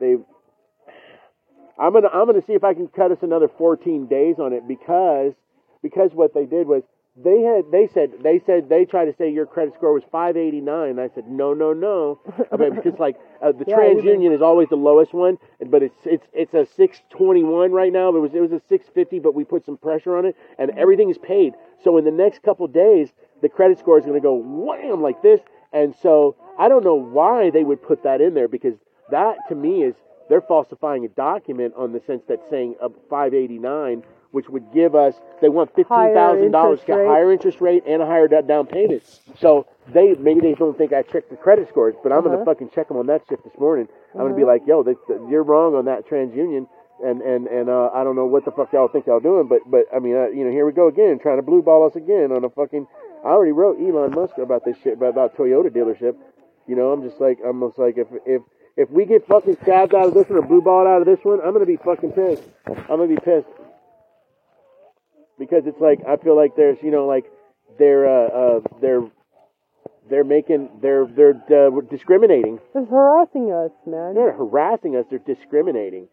they. 0.00 0.16
I'm 1.78 1.92
gonna 1.92 2.08
I'm 2.12 2.26
gonna 2.26 2.42
see 2.46 2.52
if 2.52 2.62
I 2.64 2.74
can 2.74 2.88
cut 2.88 3.10
us 3.10 3.18
another 3.22 3.48
14 3.48 4.06
days 4.06 4.36
on 4.38 4.52
it 4.52 4.66
because 4.68 5.32
because 5.82 6.12
what 6.12 6.34
they 6.34 6.44
did 6.46 6.66
was 6.66 6.82
they 7.16 7.42
had 7.42 7.70
they 7.70 7.86
said 7.86 8.12
they 8.22 8.40
said 8.44 8.68
they 8.68 8.84
tried 8.84 9.04
to 9.04 9.14
say 9.16 9.30
your 9.30 9.46
credit 9.46 9.74
score 9.74 9.92
was 9.92 10.02
589. 10.10 10.98
I 10.98 11.08
said 11.14 11.28
no 11.28 11.54
no 11.54 11.72
no 11.72 12.20
I 12.50 12.56
mean, 12.56 12.74
because 12.74 12.98
like 12.98 13.16
uh, 13.40 13.52
the 13.52 13.64
Yeah, 13.68 13.76
TransUnion 13.76 14.34
is 14.34 14.42
always 14.42 14.68
the 14.68 14.76
lowest 14.76 15.14
one, 15.14 15.38
but 15.66 15.82
it's 15.82 15.98
it's 16.04 16.26
it's 16.32 16.54
a 16.54 16.66
621 16.66 17.70
right 17.70 17.92
now. 17.92 18.08
It 18.08 18.18
was 18.18 18.34
it 18.34 18.40
was 18.40 18.50
a 18.50 18.60
650, 18.68 19.20
but 19.20 19.34
we 19.34 19.44
put 19.44 19.64
some 19.64 19.76
pressure 19.76 20.16
on 20.16 20.26
it, 20.26 20.36
and 20.58 20.72
everything 20.76 21.08
is 21.08 21.18
paid. 21.18 21.54
So 21.84 21.98
in 21.98 22.04
the 22.04 22.10
next 22.10 22.42
couple 22.42 22.66
days, 22.66 23.12
the 23.42 23.48
credit 23.48 23.78
score 23.78 23.98
is 23.98 24.04
going 24.04 24.20
to 24.20 24.20
go 24.20 24.34
wham 24.34 25.00
like 25.00 25.22
this, 25.22 25.40
and 25.72 25.94
so 26.02 26.34
I 26.58 26.68
don't 26.68 26.84
know 26.84 26.96
why 26.96 27.50
they 27.50 27.62
would 27.62 27.80
put 27.80 28.02
that 28.02 28.20
in 28.20 28.34
there 28.34 28.48
because 28.48 28.74
that 29.10 29.36
to 29.50 29.54
me 29.54 29.84
is 29.84 29.94
they're 30.28 30.40
falsifying 30.40 31.04
a 31.04 31.08
document 31.08 31.74
on 31.76 31.92
the 31.92 32.00
sense 32.06 32.22
that 32.28 32.40
saying 32.50 32.74
a 32.80 32.88
589, 33.10 34.02
which 34.34 34.48
would 34.48 34.72
give 34.74 34.94
us 34.96 35.14
they 35.40 35.48
want 35.48 35.70
fifteen 35.74 36.12
thousand 36.12 36.50
dollars 36.50 36.80
higher 37.06 37.32
interest 37.32 37.60
rate 37.60 37.84
and 37.86 38.02
a 38.02 38.06
higher 38.06 38.26
down 38.26 38.66
payment. 38.66 39.02
So 39.38 39.66
they 39.92 40.14
maybe 40.14 40.40
they 40.40 40.54
don't 40.54 40.76
think 40.76 40.92
I 40.92 41.02
checked 41.02 41.30
the 41.30 41.36
credit 41.36 41.68
scores, 41.68 41.94
but 42.02 42.10
I'm 42.12 42.18
Uh-huh. 42.18 42.30
gonna 42.30 42.44
fucking 42.44 42.70
check 42.74 42.88
them 42.88 42.96
on 42.96 43.06
that 43.06 43.22
shit 43.28 43.42
this 43.44 43.56
morning. 43.58 43.88
I'm 44.14 44.20
gonna 44.22 44.34
be 44.34 44.44
like, 44.44 44.66
yo, 44.66 44.82
this, 44.82 44.96
you're 45.30 45.44
wrong 45.44 45.74
on 45.76 45.84
that 45.86 46.06
TransUnion. 46.08 46.66
And 47.04 47.22
and 47.22 47.46
and 47.48 47.68
uh, 47.68 47.90
I 47.92 48.02
don't 48.04 48.14
know 48.16 48.26
what 48.26 48.44
the 48.44 48.50
fuck 48.52 48.72
y'all 48.72 48.88
think 48.88 49.06
y'all 49.06 49.20
doing, 49.20 49.46
but 49.48 49.60
but 49.66 49.84
I 49.94 49.98
mean, 49.98 50.14
uh, 50.16 50.28
you 50.28 50.44
know, 50.44 50.50
here 50.50 50.64
we 50.66 50.72
go 50.72 50.88
again, 50.88 51.18
trying 51.20 51.36
to 51.38 51.42
blue 51.42 51.62
ball 51.62 51.86
us 51.86 51.96
again 51.96 52.30
on 52.32 52.44
a 52.44 52.50
fucking. 52.50 52.86
I 53.24 53.28
already 53.28 53.52
wrote 53.52 53.78
Elon 53.80 54.12
Musk 54.14 54.38
about 54.38 54.64
this 54.64 54.76
shit 54.82 54.94
about, 54.94 55.10
about 55.10 55.36
Toyota 55.36 55.70
dealership. 55.70 56.14
You 56.66 56.76
know, 56.76 56.92
I'm 56.92 57.02
just 57.02 57.20
like 57.20 57.38
I'm 57.44 57.60
just 57.60 57.78
like 57.78 57.98
if 57.98 58.06
if 58.26 58.42
if 58.76 58.90
we 58.90 59.04
get 59.06 59.26
fucking 59.26 59.56
stabbed 59.62 59.94
out 59.94 60.08
of 60.08 60.14
this 60.14 60.28
one 60.28 60.38
or 60.38 60.42
blue 60.42 60.62
balled 60.62 60.86
out 60.86 61.00
of 61.02 61.06
this 61.06 61.18
one, 61.24 61.40
I'm 61.44 61.52
gonna 61.52 61.66
be 61.66 61.76
fucking 61.76 62.12
pissed. 62.12 62.42
I'm 62.66 62.86
gonna 62.86 63.08
be 63.08 63.16
pissed 63.16 63.48
because 65.38 65.62
it's 65.66 65.80
like 65.80 66.00
I 66.06 66.16
feel 66.16 66.36
like 66.36 66.56
there's 66.56 66.78
you 66.82 66.90
know 66.90 67.06
like 67.06 67.24
they're 67.78 68.06
uh, 68.06 68.28
uh 68.28 68.60
they're 68.80 69.02
they're 70.08 70.24
making 70.24 70.68
they're 70.82 71.06
they're 71.06 71.34
uh, 71.50 71.80
discriminating. 71.90 72.58
They're 72.72 72.84
harassing 72.84 73.52
us, 73.52 73.72
man. 73.86 74.14
They're 74.14 74.30
not 74.30 74.38
harassing 74.38 74.96
us. 74.96 75.04
They're 75.10 75.18
discriminating. 75.18 76.08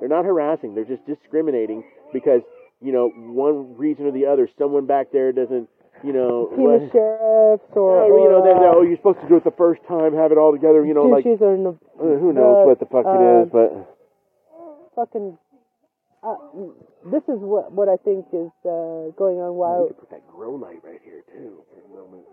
They're 0.00 0.08
not 0.08 0.24
harassing. 0.24 0.74
They're 0.74 0.84
just 0.84 1.06
discriminating 1.06 1.84
because 2.12 2.42
you 2.80 2.92
know 2.92 3.10
one 3.14 3.76
reason 3.76 4.06
or 4.06 4.12
the 4.12 4.26
other. 4.26 4.48
Someone 4.58 4.86
back 4.86 5.12
there 5.12 5.32
doesn't. 5.32 5.68
You 6.02 6.12
know. 6.12 6.50
Team 6.52 6.68
of 6.68 6.92
sheriffs 6.92 7.72
or, 7.72 8.02
Oh, 8.02 8.18
you 8.18 8.28
know, 8.28 8.42
or, 8.42 8.44
they, 8.44 8.52
they, 8.60 8.66
uh, 8.66 8.76
oh, 8.76 8.82
you're 8.82 8.98
supposed 8.98 9.22
to 9.22 9.28
do 9.28 9.36
it 9.36 9.44
the 9.44 9.54
first 9.56 9.80
time, 9.88 10.12
have 10.12 10.32
it 10.32 10.36
all 10.36 10.52
together. 10.52 10.84
You 10.84 10.92
know, 10.92 11.04
like 11.04 11.24
or 11.24 11.56
no, 11.56 11.78
uh, 11.96 12.18
who 12.18 12.32
knows 12.34 12.60
uh, 12.60 12.68
what 12.68 12.78
the 12.80 12.84
fuck 12.84 13.06
uh, 13.06 13.14
it 13.14 13.22
is, 13.40 13.48
but 13.48 13.72
fucking. 14.96 15.38
Uh, 16.24 16.36
this 17.12 17.22
is 17.28 17.36
what 17.36 17.70
what 17.72 17.88
I 17.88 17.96
think 18.00 18.24
is 18.32 18.48
uh, 18.64 19.12
going 19.12 19.36
on. 19.44 19.52
we 19.52 19.88
could 19.88 19.98
put 20.00 20.10
that 20.10 20.26
grow 20.26 20.54
light 20.54 20.80
right 20.82 21.00
here 21.04 21.22
too. 21.28 21.60
for 21.68 21.80
a 21.84 21.88
moment. 21.92 22.24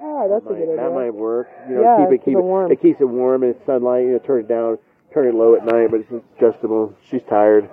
ah, 0.00 0.28
that's 0.28 0.46
a 0.46 0.50
might, 0.50 0.58
good 0.58 0.72
idea. 0.72 0.76
that 0.80 0.92
might 0.94 1.12
work. 1.14 1.48
You 1.68 1.74
know, 1.76 1.82
Yeah, 1.82 1.96
keep 2.06 2.14
it 2.14 2.18
keep 2.24 2.24
keep 2.24 2.38
it 2.38 2.42
warm. 2.42 2.72
It 2.72 2.80
keeps 2.80 3.00
it 3.00 3.08
warm 3.08 3.42
and 3.42 3.54
it's 3.54 3.66
sunlight. 3.66 4.04
You 4.04 4.12
know, 4.12 4.18
turn 4.24 4.40
it 4.40 4.48
down, 4.48 4.78
turn 5.12 5.28
it 5.28 5.34
low 5.34 5.54
at 5.56 5.64
night, 5.66 5.90
but 5.90 6.00
it's 6.00 6.10
adjustable. 6.40 6.94
She's 7.10 7.20
tired. 7.28 7.68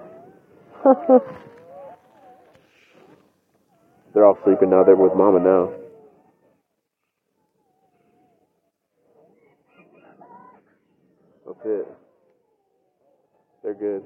They're 4.13 4.25
all 4.25 4.38
sleeping 4.43 4.71
now. 4.71 4.84
They're 4.84 4.95
with 4.97 5.15
Mama 5.15 5.39
now. 5.39 5.71
That's 11.45 11.65
it. 11.65 11.88
They're 13.63 13.73
good. 13.73 14.03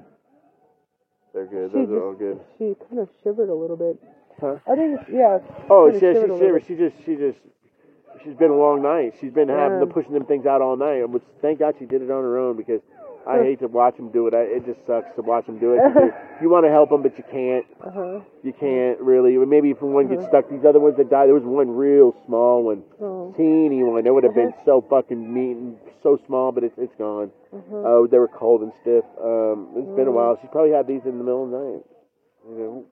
They're 1.36 1.44
good. 1.52 1.70
she 1.70 1.76
Those 1.76 1.86
just, 1.86 1.92
are 1.92 2.04
all 2.04 2.14
good. 2.14 2.40
She 2.56 2.74
kind 2.88 2.98
of 2.98 3.08
shivered 3.22 3.50
a 3.50 3.54
little 3.54 3.76
bit. 3.76 4.00
Huh? 4.40 4.56
I 4.64 4.74
think, 4.74 5.00
yeah. 5.12 5.38
Oh, 5.68 5.92
she, 5.92 6.00
she, 6.00 6.00
shivered 6.00 6.64
she, 6.66 6.74
she 6.74 6.80
just, 6.80 6.96
she 7.04 7.14
just, 7.16 7.38
she's 8.24 8.34
been 8.34 8.50
a 8.50 8.56
long 8.56 8.82
night. 8.82 9.14
She's 9.20 9.32
been 9.32 9.48
having 9.48 9.80
to 9.80 9.86
pushing 9.86 10.12
them 10.12 10.24
things 10.24 10.46
out 10.46 10.62
all 10.62 10.76
night. 10.76 11.04
Thank 11.42 11.60
God 11.60 11.76
she 11.78 11.84
did 11.84 12.00
it 12.00 12.10
on 12.10 12.24
her 12.24 12.38
own 12.38 12.56
because 12.56 12.80
I 13.28 13.42
hate 13.42 13.58
to 13.60 13.66
watch 13.66 13.96
them 13.96 14.10
do 14.12 14.28
it. 14.28 14.34
I, 14.34 14.42
it 14.42 14.64
just 14.66 14.78
sucks 14.86 15.10
to 15.16 15.22
watch 15.22 15.46
them 15.46 15.58
do 15.58 15.74
it. 15.74 15.80
you- 15.96 16.12
you 16.42 16.50
want 16.50 16.66
to 16.66 16.70
help 16.70 16.90
them, 16.90 17.02
but 17.02 17.16
you 17.16 17.24
can't. 17.32 17.64
Uh 17.80 17.90
huh. 17.90 18.20
You 18.44 18.52
can't 18.52 19.00
really. 19.00 19.34
Maybe 19.46 19.70
if 19.70 19.80
one 19.80 20.06
gets 20.06 20.20
Uh-huh. 20.22 20.28
stuck, 20.44 20.50
these 20.50 20.64
other 20.68 20.78
ones 20.78 20.96
that 20.98 21.08
died. 21.10 21.26
There 21.26 21.34
was 21.34 21.42
one 21.44 21.70
real 21.70 22.14
small 22.26 22.62
one, 22.62 22.82
Oh. 23.00 23.32
teeny 23.36 23.82
one. 23.82 24.04
That 24.04 24.12
would 24.12 24.22
have 24.24 24.34
been 24.34 24.52
Uh-huh. 24.52 24.64
so 24.64 24.84
fucking 24.88 25.16
mean, 25.32 25.56
and 25.56 25.76
so 26.02 26.18
small, 26.26 26.52
but 26.52 26.62
it's 26.62 26.76
it's 26.78 26.94
gone. 26.98 27.32
Uh-huh. 27.52 27.82
Oh, 27.84 28.06
they 28.06 28.18
were 28.18 28.28
cold 28.28 28.62
and 28.62 28.72
stiff. 28.82 29.04
Um, 29.18 29.72
it's 29.80 29.96
been 29.96 30.06
a 30.06 30.10
Mm. 30.12 30.20
while. 30.20 30.38
She 30.42 30.46
probably 30.48 30.72
had 30.72 30.86
these 30.86 31.02
in 31.06 31.16
the 31.18 31.24
middle 31.24 31.44
of 31.44 31.50
the 31.50 31.58
night. 31.58 31.84
You 32.50 32.58
know. 32.58 32.84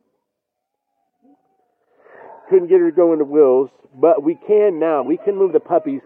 Couldn't 2.51 2.69
get 2.69 2.81
her 2.81 2.91
to 2.91 2.97
go 2.97 3.13
into 3.13 3.25
Will's, 3.25 3.71
but 3.95 4.23
we 4.23 4.35
can 4.47 4.79
now. 4.79 5.03
We 5.03 5.17
can 5.17 5.37
move 5.37 5.53
the 5.53 5.61
puppies. 5.61 6.03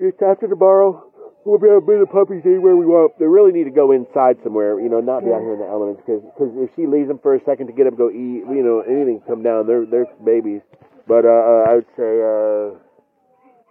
Just 0.00 0.20
after 0.22 0.48
tomorrow, 0.48 1.04
we'll 1.44 1.58
be 1.58 1.68
able 1.68 1.80
to 1.80 1.86
bring 1.86 2.00
the 2.00 2.06
puppies 2.06 2.42
anywhere 2.44 2.74
we 2.76 2.86
want. 2.86 3.18
They 3.18 3.26
really 3.26 3.52
need 3.52 3.64
to 3.64 3.74
go 3.74 3.92
inside 3.92 4.36
somewhere, 4.42 4.80
you 4.80 4.88
know, 4.88 5.00
not 5.00 5.24
be 5.24 5.30
out 5.30 5.40
here 5.40 5.54
in 5.54 5.60
the 5.60 5.68
elements. 5.68 6.02
Because 6.04 6.24
cause 6.36 6.50
if 6.56 6.70
she 6.74 6.86
leaves 6.86 7.08
them 7.08 7.20
for 7.20 7.34
a 7.34 7.40
second 7.44 7.68
to 7.68 7.72
get 7.72 7.86
up, 7.86 7.96
go 7.96 8.10
eat, 8.10 8.44
you 8.48 8.64
know, 8.64 8.80
anything 8.80 9.20
come 9.26 9.42
down, 9.42 9.66
they're 9.66 9.86
they're 9.86 10.08
babies. 10.24 10.62
But 11.06 11.24
uh, 11.24 11.28
uh, 11.28 11.62
I 11.68 11.72
would 11.76 11.90
say, 11.96 12.12
uh, 12.24 12.80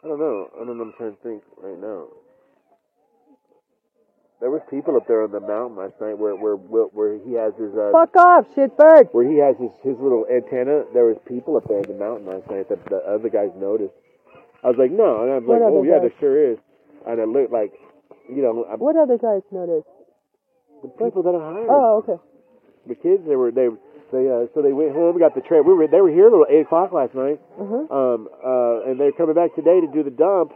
I 0.01 0.07
don't 0.07 0.21
know. 0.21 0.49
I 0.53 0.65
don't 0.65 0.77
know. 0.77 0.85
I'm 0.85 0.93
trying 0.97 1.17
to 1.17 1.21
think 1.23 1.43
right 1.61 1.79
now. 1.79 2.07
There 4.39 4.51
was 4.51 4.59
people 4.69 4.97
up 4.97 5.07
there 5.07 5.23
on 5.23 5.31
the 5.31 5.39
mountain 5.39 5.77
last 5.79 5.95
night 6.01 6.19
where 6.19 6.35
where 6.35 6.59
where, 6.59 6.91
where 6.91 7.13
he 7.23 7.31
has 7.39 7.55
his 7.55 7.71
uh, 7.73 7.95
Fuck 7.95 8.13
off, 8.19 8.45
shit 8.53 8.75
shitbird. 8.75 9.15
where 9.15 9.23
he 9.23 9.39
has 9.39 9.55
his, 9.55 9.71
his 9.81 9.95
little 10.03 10.27
antenna. 10.27 10.83
There 10.93 11.07
was 11.07 11.15
people 11.25 11.55
up 11.55 11.63
there 11.71 11.79
on 11.79 11.87
the 11.87 11.95
mountain 11.95 12.27
last 12.27 12.51
night 12.51 12.67
that 12.67 12.83
the 12.91 12.99
other 13.07 13.29
guys 13.29 13.55
noticed. 13.55 13.95
I 14.63 14.67
was 14.67 14.75
like, 14.77 14.91
no, 14.91 15.23
and 15.23 15.31
I'm 15.31 15.47
like, 15.47 15.63
oh 15.63 15.83
yeah, 15.83 15.99
there 15.99 16.11
sure 16.19 16.35
is. 16.35 16.59
And 17.07 17.19
it 17.19 17.27
looked 17.27 17.51
like, 17.51 17.73
you 18.29 18.41
know, 18.41 18.65
I'm, 18.69 18.79
What 18.79 18.95
other 18.95 19.17
guys 19.17 19.41
noticed? 19.51 19.87
the 20.83 20.89
people 20.99 21.23
that 21.23 21.31
are 21.35 21.53
hired, 21.53 21.67
Oh, 21.71 22.03
okay. 22.03 22.19
the 22.87 22.95
kids, 22.95 23.23
they 23.27 23.35
were 23.35 23.51
they 23.51 23.67
they 24.11 24.27
uh, 24.27 24.51
so 24.53 24.61
they 24.61 24.73
went 24.73 24.91
home, 24.91 25.15
we 25.15 25.19
got 25.23 25.33
the 25.35 25.41
train. 25.41 25.63
We 25.65 25.73
were 25.73 25.87
they 25.87 26.01
were 26.01 26.11
here 26.11 26.27
a 26.27 26.31
little 26.31 26.45
eight 26.49 26.67
o'clock 26.67 26.91
last 26.91 27.15
night. 27.15 27.39
Uh 27.59 27.65
huh. 27.65 27.83
Um, 27.87 28.19
uh, 28.43 28.89
and 28.91 28.99
they're 28.99 29.15
coming 29.15 29.33
back 29.35 29.55
today 29.55 29.79
to 29.79 29.87
do 29.87 30.03
the 30.03 30.11
dump, 30.11 30.51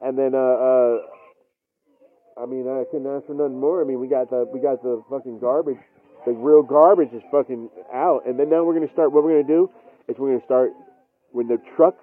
and 0.00 0.16
then 0.18 0.32
uh, 0.34 0.38
uh, 0.40 0.96
I 2.40 2.46
mean, 2.46 2.64
I 2.68 2.84
couldn't 2.90 3.06
ask 3.12 3.26
for 3.26 3.34
nothing 3.34 3.58
more. 3.60 3.82
I 3.82 3.84
mean, 3.84 4.00
we 4.00 4.08
got 4.08 4.30
the 4.30 4.48
we 4.52 4.60
got 4.60 4.82
the 4.82 5.02
fucking 5.10 5.38
garbage, 5.38 5.78
the 6.26 6.32
real 6.32 6.62
garbage 6.62 7.12
is 7.12 7.22
fucking 7.30 7.68
out, 7.92 8.24
and 8.26 8.38
then 8.38 8.48
now 8.48 8.64
we're 8.64 8.74
gonna 8.74 8.92
start. 8.92 9.12
What 9.12 9.22
we're 9.24 9.42
gonna 9.42 9.52
do 9.52 9.70
is 10.08 10.16
we're 10.18 10.32
gonna 10.32 10.44
start 10.48 10.70
when 11.32 11.46
the 11.48 11.58
truck, 11.76 11.94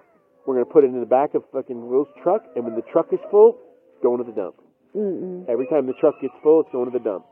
we're 0.46 0.54
gonna 0.54 0.70
put 0.70 0.84
it 0.84 0.88
in 0.94 1.00
the 1.00 1.06
back 1.06 1.34
of 1.34 1.42
fucking 1.52 1.88
Will's 1.88 2.08
truck, 2.22 2.42
and 2.54 2.64
when 2.64 2.74
the 2.76 2.86
truck 2.92 3.08
is 3.12 3.18
full, 3.30 3.58
going 4.02 4.18
to 4.18 4.24
the 4.24 4.32
dump. 4.32 4.56
Mm-mm. 4.94 5.48
Every 5.48 5.66
time 5.66 5.86
the 5.86 5.92
truck 5.94 6.14
gets 6.20 6.34
full, 6.42 6.60
it's 6.62 6.70
going 6.72 6.90
to 6.90 6.96
the 6.98 7.02
dump. 7.04 7.24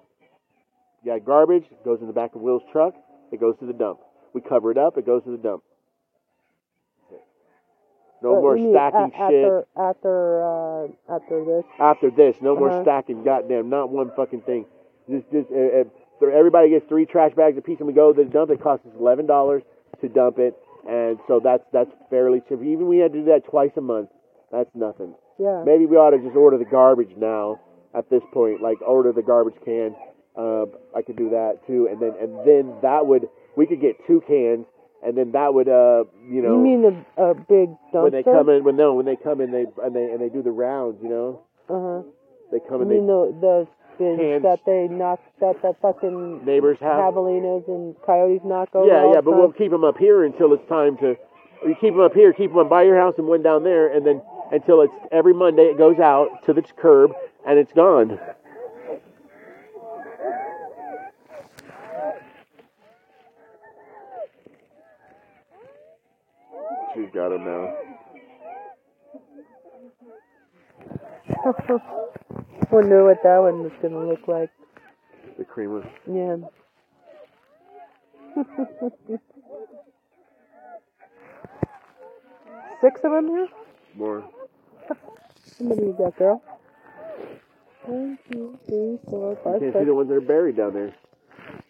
You 1.02 1.12
got 1.12 1.24
garbage, 1.24 1.64
it 1.70 1.84
goes 1.84 2.00
in 2.00 2.06
the 2.06 2.12
back 2.12 2.34
of 2.34 2.40
Will's 2.40 2.62
truck, 2.72 2.94
it 3.32 3.40
goes 3.40 3.54
to 3.60 3.66
the 3.66 3.72
dump. 3.72 4.00
We 4.34 4.40
cover 4.40 4.70
it 4.70 4.78
up, 4.78 4.96
it 4.98 5.06
goes 5.06 5.22
to 5.24 5.30
the 5.30 5.36
dump. 5.38 5.62
No 8.22 8.36
Uh, 8.36 8.40
more 8.40 8.56
stacking 8.58 9.00
a- 9.00 9.30
shit. 9.30 9.44
after 9.44 9.66
after 9.76 10.42
uh, 10.44 10.88
after 11.14 11.44
this. 11.44 11.64
After 11.78 12.10
this, 12.10 12.40
no 12.40 12.56
more 12.56 12.70
Uh-huh. 12.70 12.82
stacking. 12.82 13.22
Goddamn, 13.22 13.68
not 13.68 13.90
one 13.90 14.10
fucking 14.16 14.40
thing. 14.42 14.64
Just, 15.10 15.30
just 15.30 15.50
uh, 15.52 15.84
uh, 16.24 16.26
everybody 16.32 16.70
gets 16.70 16.86
three 16.88 17.04
trash 17.04 17.34
bags 17.34 17.58
apiece, 17.58 17.78
and 17.80 17.86
we 17.86 17.92
go 17.92 18.12
to 18.12 18.24
the 18.24 18.30
dump. 18.30 18.50
It 18.50 18.60
costs 18.62 18.86
us 18.86 18.92
eleven 18.98 19.26
dollars 19.26 19.62
to 20.00 20.08
dump 20.08 20.38
it, 20.38 20.54
and 20.88 21.18
so 21.28 21.38
that's 21.40 21.64
that's 21.70 21.90
fairly 22.08 22.40
cheap. 22.48 22.62
Even 22.62 22.88
we 22.88 22.96
had 22.98 23.12
to 23.12 23.18
do 23.18 23.24
that 23.26 23.44
twice 23.44 23.72
a 23.76 23.82
month. 23.82 24.08
That's 24.50 24.70
nothing. 24.74 25.14
Yeah. 25.38 25.62
Maybe 25.66 25.86
we 25.86 25.96
ought 25.96 26.10
to 26.10 26.18
just 26.18 26.36
order 26.36 26.58
the 26.58 26.64
garbage 26.64 27.16
now. 27.16 27.60
At 27.94 28.10
this 28.10 28.22
point, 28.32 28.60
like 28.60 28.82
order 28.82 29.12
the 29.12 29.22
garbage 29.22 29.54
can. 29.64 29.94
Uh, 30.36 30.66
I 30.96 31.02
could 31.02 31.16
do 31.16 31.30
that 31.30 31.60
too, 31.64 31.86
and 31.88 32.02
then 32.02 32.12
and 32.20 32.34
then 32.44 32.74
that 32.82 33.06
would 33.06 33.28
we 33.56 33.66
could 33.66 33.80
get 33.80 33.94
two 34.04 34.20
cans, 34.26 34.66
and 35.06 35.16
then 35.16 35.30
that 35.30 35.54
would 35.54 35.68
uh 35.68 36.02
you 36.26 36.42
know 36.42 36.58
you 36.58 36.58
mean 36.58 37.04
a, 37.16 37.22
a 37.30 37.34
big 37.34 37.70
dumpster? 37.94 38.02
when 38.02 38.12
they 38.12 38.24
come 38.24 38.48
in 38.48 38.64
when 38.64 38.74
no 38.76 38.94
when 38.94 39.06
they 39.06 39.14
come 39.14 39.40
in 39.40 39.52
they 39.52 39.64
and 39.82 39.94
they 39.94 40.10
and 40.10 40.20
they 40.20 40.28
do 40.28 40.42
the 40.42 40.50
rounds 40.50 40.98
you 41.00 41.08
know 41.08 41.42
Uh 41.70 42.02
huh. 42.02 42.02
they 42.50 42.58
come 42.68 42.82
in. 42.82 42.88
You 42.90 42.94
mean 42.98 43.06
the 43.06 43.22
the 43.40 43.68
bins 43.96 44.42
that 44.42 44.58
they 44.66 44.88
knock 44.90 45.20
that 45.40 45.62
the 45.62 45.76
fucking 45.80 46.44
neighbors 46.44 46.78
have. 46.80 46.98
javelinas 46.98 47.62
and 47.68 47.94
coyotes 48.04 48.42
knock 48.44 48.74
over? 48.74 48.88
yeah, 48.90 49.14
yeah, 49.14 49.20
but 49.20 49.30
time? 49.30 49.38
we'll 49.38 49.52
keep 49.52 49.70
them 49.70 49.84
up 49.84 49.98
here 49.98 50.24
until 50.24 50.52
it's 50.52 50.68
time 50.68 50.96
to. 50.98 51.14
You 51.64 51.76
keep 51.80 51.94
them 51.94 52.00
up 52.02 52.12
here, 52.12 52.32
keep 52.32 52.50
one 52.50 52.68
by 52.68 52.82
your 52.82 52.98
house 52.98 53.14
and 53.18 53.28
one 53.28 53.42
down 53.44 53.62
there, 53.62 53.86
and 53.94 54.04
then 54.04 54.20
until 54.54 54.82
it's 54.82 54.94
every 55.10 55.34
Monday 55.34 55.64
it 55.64 55.76
goes 55.76 55.98
out 55.98 56.44
to 56.46 56.52
the 56.52 56.62
curb 56.62 57.12
and 57.44 57.58
it's 57.58 57.72
gone. 57.72 58.20
She's 66.94 67.10
got 67.12 67.32
him 67.32 67.44
now. 67.44 67.74
Wonder 72.70 73.04
what 73.04 73.20
that 73.24 73.38
one 73.38 73.64
was 73.64 73.72
gonna 73.82 74.06
look 74.06 74.28
like. 74.28 74.50
The 75.36 75.44
creamer. 75.44 75.84
Yeah. 76.06 76.36
Six 82.80 83.00
of 83.02 83.10
them 83.10 83.28
here? 83.28 83.48
More. 83.96 84.24
Many 85.60 85.82
you 85.82 85.94
got, 85.96 86.16
girl? 86.16 86.42
One, 87.84 88.18
two, 88.30 88.58
three, 88.66 88.98
four, 89.08 89.32
You 89.32 89.60
can't 89.60 89.74
see 89.74 89.84
the 89.84 89.94
ones 89.94 90.08
that 90.08 90.14
are 90.14 90.20
buried 90.20 90.56
down 90.56 90.72
there. 90.74 90.94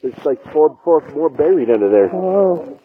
There's 0.01 0.25
like 0.25 0.43
four, 0.53 0.79
four 0.85 1.01
more 1.13 1.29
buried 1.29 1.71
under 1.71 1.91
there. 1.91 2.15
Oh. 2.15 2.79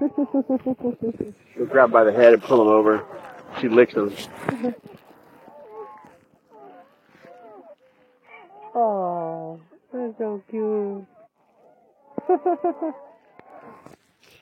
They 0.00 1.66
grab 1.66 1.92
by 1.92 2.04
the 2.04 2.12
head 2.12 2.32
and 2.32 2.42
pull 2.42 2.58
them 2.58 2.68
over. 2.68 3.04
She 3.60 3.68
licks 3.68 3.94
them. 3.94 4.12
oh, 8.74 9.60
that's 9.92 10.09
so 10.20 10.42
cute. 10.50 11.06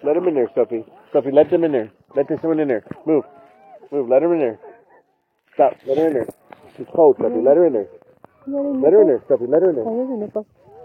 Let 0.02 0.14
them 0.14 0.26
in 0.26 0.34
there, 0.34 0.50
Sophie. 0.54 0.84
Sophie, 1.12 1.30
let 1.30 1.50
them 1.50 1.62
in 1.64 1.72
there. 1.72 1.90
Let 2.16 2.28
this 2.28 2.42
one 2.42 2.58
in 2.58 2.68
there. 2.68 2.84
Move. 3.06 3.24
Move. 3.92 4.08
Let 4.08 4.22
her 4.22 4.34
in 4.34 4.40
there. 4.40 4.58
Stop. 5.54 5.74
Let 5.86 5.98
her 5.98 6.08
in 6.08 6.14
there. 6.14 6.26
She's 6.76 6.86
cold, 6.94 7.16
Sophie. 7.20 7.40
Let 7.40 7.56
her 7.56 7.66
in 7.66 7.72
there. 7.72 7.88
Let 8.46 8.92
her 8.92 9.02
in 9.02 9.08
there, 9.08 9.22
Sophie. 9.28 9.46
Let 9.46 9.62
her 9.62 9.70
in 9.70 9.76
there. 9.76 9.84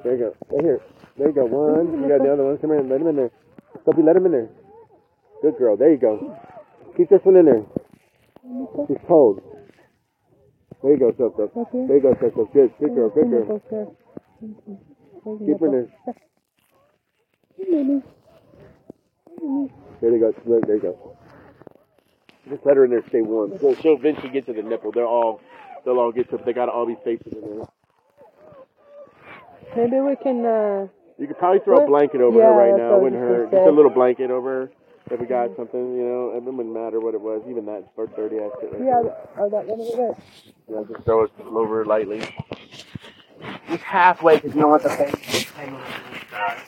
There 0.04 0.14
you 0.14 0.20
go. 0.20 0.36
Right 0.52 0.64
here. 0.64 0.82
There 1.18 1.28
you 1.28 1.34
go. 1.34 1.46
One. 1.46 2.04
You 2.04 2.10
got 2.10 2.24
the 2.24 2.34
other 2.34 2.46
one. 2.46 2.58
Come 2.60 2.72
in. 2.72 2.90
Let 2.90 3.02
him 3.02 3.08
in 3.08 3.16
there. 3.16 3.32
Sophie, 3.86 4.04
let 4.04 4.16
him 4.16 4.26
in 4.28 4.32
there. 4.32 4.50
Good 5.42 5.58
girl. 5.58 5.76
There 5.78 5.92
you 5.92 5.98
go. 5.98 6.38
Keep 6.98 7.10
this 7.10 7.22
one 7.24 7.38
in 7.38 7.46
there. 7.46 7.66
She's 8.88 9.02
cold. 9.08 9.42
There 10.82 10.94
you 10.94 11.00
go, 11.00 11.14
Sophie. 11.18 11.50
There 11.88 11.98
you 11.98 12.04
go, 12.04 12.14
Sophie. 12.20 12.50
Good. 12.54 12.72
Good 12.80 12.96
girl. 12.96 13.10
Good 13.10 13.30
girl. 13.30 13.96
Nipples 14.44 15.40
there. 15.40 15.48
Keep 15.48 15.60
her 15.60 15.66
in 15.68 15.72
there. 15.72 15.90
Hey, 20.02 20.10
they 20.10 20.20
go. 20.20 20.34
Look, 20.46 20.68
there 20.68 20.76
you 20.76 20.82
go. 20.82 21.18
Just 22.50 22.66
let 22.66 22.76
her 22.76 22.84
in 22.86 22.92
there 22.92 23.04
stay 23.08 23.22
warm. 23.22 23.58
She'll, 23.60 23.76
she'll 23.76 23.96
eventually 23.96 24.30
get 24.30 24.46
to 24.48 24.54
the 24.54 24.62
nipple. 24.62 24.92
They're 24.92 25.06
all, 25.08 25.40
they'll 25.86 26.00
all 26.00 26.12
get 26.12 26.30
to. 26.32 26.38
They 26.46 26.52
gotta 26.54 26.72
all 26.74 26.86
be 26.86 26.98
facing 27.06 27.34
in 27.34 27.42
there. 27.42 27.66
Maybe 29.78 30.00
we 30.02 30.16
can. 30.18 30.46
uh 30.46 30.88
You 31.18 31.28
could 31.28 31.38
probably 31.40 31.60
throw 31.64 31.84
a 31.84 31.88
blanket 31.88 32.20
over 32.22 32.38
Yeah, 32.38 32.48
her 32.48 32.54
right 32.54 32.76
now. 32.76 32.96
I 32.96 32.98
Wouldn't 32.98 33.22
hurt. 33.22 33.52
Just 33.52 33.66
a 33.66 33.72
little 33.72 33.92
blanket 33.92 34.30
over 34.30 34.68
her. 34.68 34.72
If 35.12 35.20
we 35.20 35.26
got 35.26 35.56
something, 35.56 35.96
you 35.96 36.04
know, 36.04 36.32
it 36.36 36.44
wouldn't 36.44 36.74
matter 36.74 37.00
what 37.00 37.14
it 37.14 37.22
was. 37.22 37.42
Even 37.50 37.66
that 37.68 37.84
for 37.96 38.08
thirty. 38.08 38.38
Right 38.38 38.52
Yeah. 38.80 39.02
there. 39.04 39.18
Oh, 39.38 39.50
that 39.50 39.66
one 39.68 39.80
over 39.82 39.96
there. 39.98 40.16
Yeah, 40.70 40.84
just 40.94 41.06
throw 41.06 41.24
it 41.24 41.32
over 41.40 41.86
lightly. 41.86 42.22
Just 43.74 43.86
halfway, 43.86 44.36
because 44.36 44.54
you 44.54 44.62
don't 44.62 44.70
want 44.70 44.84
the 44.84 44.90
face 44.90 45.48
to 45.48 45.54
hang 45.56 45.74
over 45.74 45.82
the 45.82 46.20
side. 46.30 46.62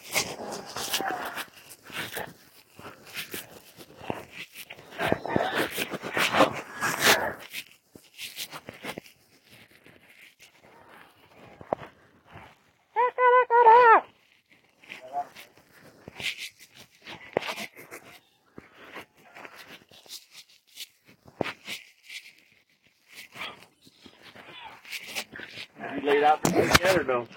You 25.95 26.01
laid 26.11 26.23
out 26.23 26.43
the 26.43 26.49
thing 26.49 26.69
yet 26.81 26.97
or 26.97 27.03
no? 27.03 27.27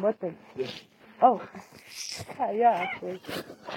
What 0.00 0.20
thing? 0.20 0.36
Yeah. 0.56 0.66
Oh. 1.22 1.42
Yeah, 2.38 2.52
yeah, 2.52 2.86
actually. 2.88 3.20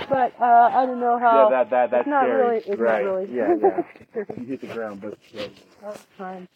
But 0.09 0.33
uh, 0.39 0.69
I 0.73 0.85
don't 0.85 0.99
know 0.99 1.17
how. 1.19 1.49
yeah, 1.49 1.49
that 1.49 1.69
that 1.71 1.91
that's 1.91 2.01
it's 2.01 2.09
not 2.09 2.25
scary. 2.25 2.43
really. 2.43 2.57
It's 2.67 2.79
right. 2.79 3.05
not 3.05 3.11
really. 3.11 3.35
Yeah, 3.35 3.55
yeah. 3.61 4.23
you 4.37 4.45
hit 4.45 4.61
the 4.61 4.67
ground, 4.67 5.01
but 5.01 5.17
yeah. 5.33 5.47
Was 5.83 5.99
trying 6.17 6.47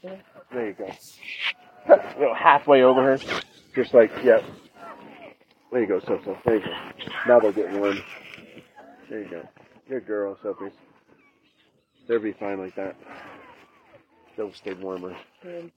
there 0.52 0.68
you 0.68 0.74
go. 0.74 0.92
You 1.88 2.26
know, 2.26 2.34
halfway 2.36 2.84
over 2.84 3.02
her, 3.02 3.20
just 3.76 3.94
like 3.94 4.12
yeah. 4.24 4.40
There 5.72 5.82
you 5.82 5.88
go, 5.88 6.00
so 6.00 6.20
so. 6.24 6.38
There 6.46 6.58
you 6.58 6.62
go. 6.66 6.74
Now 7.28 7.40
they're 7.40 7.52
getting 7.52 7.80
warm. 7.80 8.04
There 9.10 9.24
you 9.24 9.30
go. 9.30 9.42
Good 9.90 10.08
girl, 10.08 10.38
Sophie. 10.42 10.72
They'll 12.08 12.20
be 12.20 12.34
fine 12.34 12.60
like 12.60 12.76
that. 12.76 12.96
They'll 14.38 14.54
stay 14.54 14.74
warmer. 14.74 15.16
Um, 15.44 15.72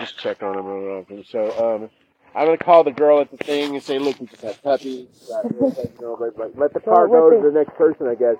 Just 0.00 0.18
check 0.18 0.42
on 0.42 0.56
them 0.56 0.66
real 0.66 1.00
often. 1.00 1.24
So 1.30 1.74
um, 1.74 1.90
I'm 2.34 2.46
gonna 2.46 2.58
call 2.58 2.84
the 2.84 2.92
girl 2.92 3.20
at 3.20 3.30
the 3.30 3.36
thing 3.38 3.74
and 3.74 3.82
say, 3.82 3.98
look, 3.98 4.18
we 4.20 4.26
just 4.26 4.42
had 4.42 4.62
puppies. 4.62 5.08
Uh, 5.30 5.42
you 5.48 5.92
know, 6.00 6.16
but, 6.18 6.36
but 6.36 6.56
let 6.58 6.72
the 6.74 6.80
car 6.80 7.08
what 7.08 7.30
go 7.30 7.30
to 7.30 7.42
the 7.50 7.52
next 7.52 7.74
person, 7.76 8.06
I 8.06 8.14
guess. 8.14 8.36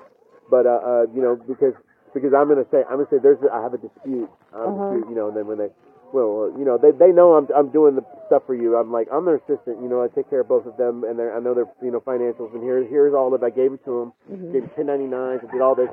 But 0.50 0.66
uh, 0.66 0.80
uh, 0.84 1.02
you 1.14 1.20
know, 1.22 1.36
because 1.36 1.74
because 2.14 2.32
I'm 2.34 2.48
gonna 2.48 2.66
say 2.70 2.84
I'm 2.88 2.96
gonna 3.02 3.10
say 3.10 3.18
there's 3.22 3.42
a, 3.42 3.52
I 3.52 3.62
have 3.62 3.74
a 3.74 3.78
dispute. 3.78 4.30
I 4.54 4.64
have 4.64 4.66
a 4.66 4.78
Uh-huh. 4.78 4.94
dispute. 4.94 5.10
You 5.10 5.16
know, 5.16 5.28
and 5.28 5.36
then 5.36 5.46
when 5.46 5.58
they 5.58 5.68
well, 6.12 6.48
uh, 6.54 6.58
you 6.58 6.64
know, 6.64 6.78
they 6.78 6.90
they 6.92 7.12
know 7.12 7.34
I'm 7.34 7.48
I'm 7.54 7.68
doing 7.70 7.96
the 7.96 8.04
stuff 8.26 8.42
for 8.46 8.54
you. 8.54 8.76
I'm 8.76 8.92
like 8.92 9.08
I'm 9.12 9.24
their 9.24 9.36
assistant. 9.36 9.82
You 9.82 9.88
know, 9.88 10.02
I 10.02 10.08
take 10.08 10.30
care 10.30 10.40
of 10.40 10.48
both 10.48 10.64
of 10.66 10.76
them, 10.76 11.04
and 11.04 11.18
they're 11.18 11.36
I 11.36 11.40
know 11.40 11.52
their 11.54 11.66
you 11.82 11.90
know 11.90 12.00
financials. 12.00 12.54
And 12.54 12.62
here 12.62 12.84
here's 12.84 13.12
all 13.14 13.34
of 13.34 13.42
it. 13.42 13.44
I 13.44 13.50
gave 13.50 13.72
it 13.72 13.84
to 13.84 14.12
them. 14.28 14.36
mhm. 14.38 14.52
Gave 14.52 14.62
them 14.76 14.86
1099s. 14.86 15.48
I 15.48 15.52
did 15.52 15.60
all 15.60 15.74
this. 15.74 15.90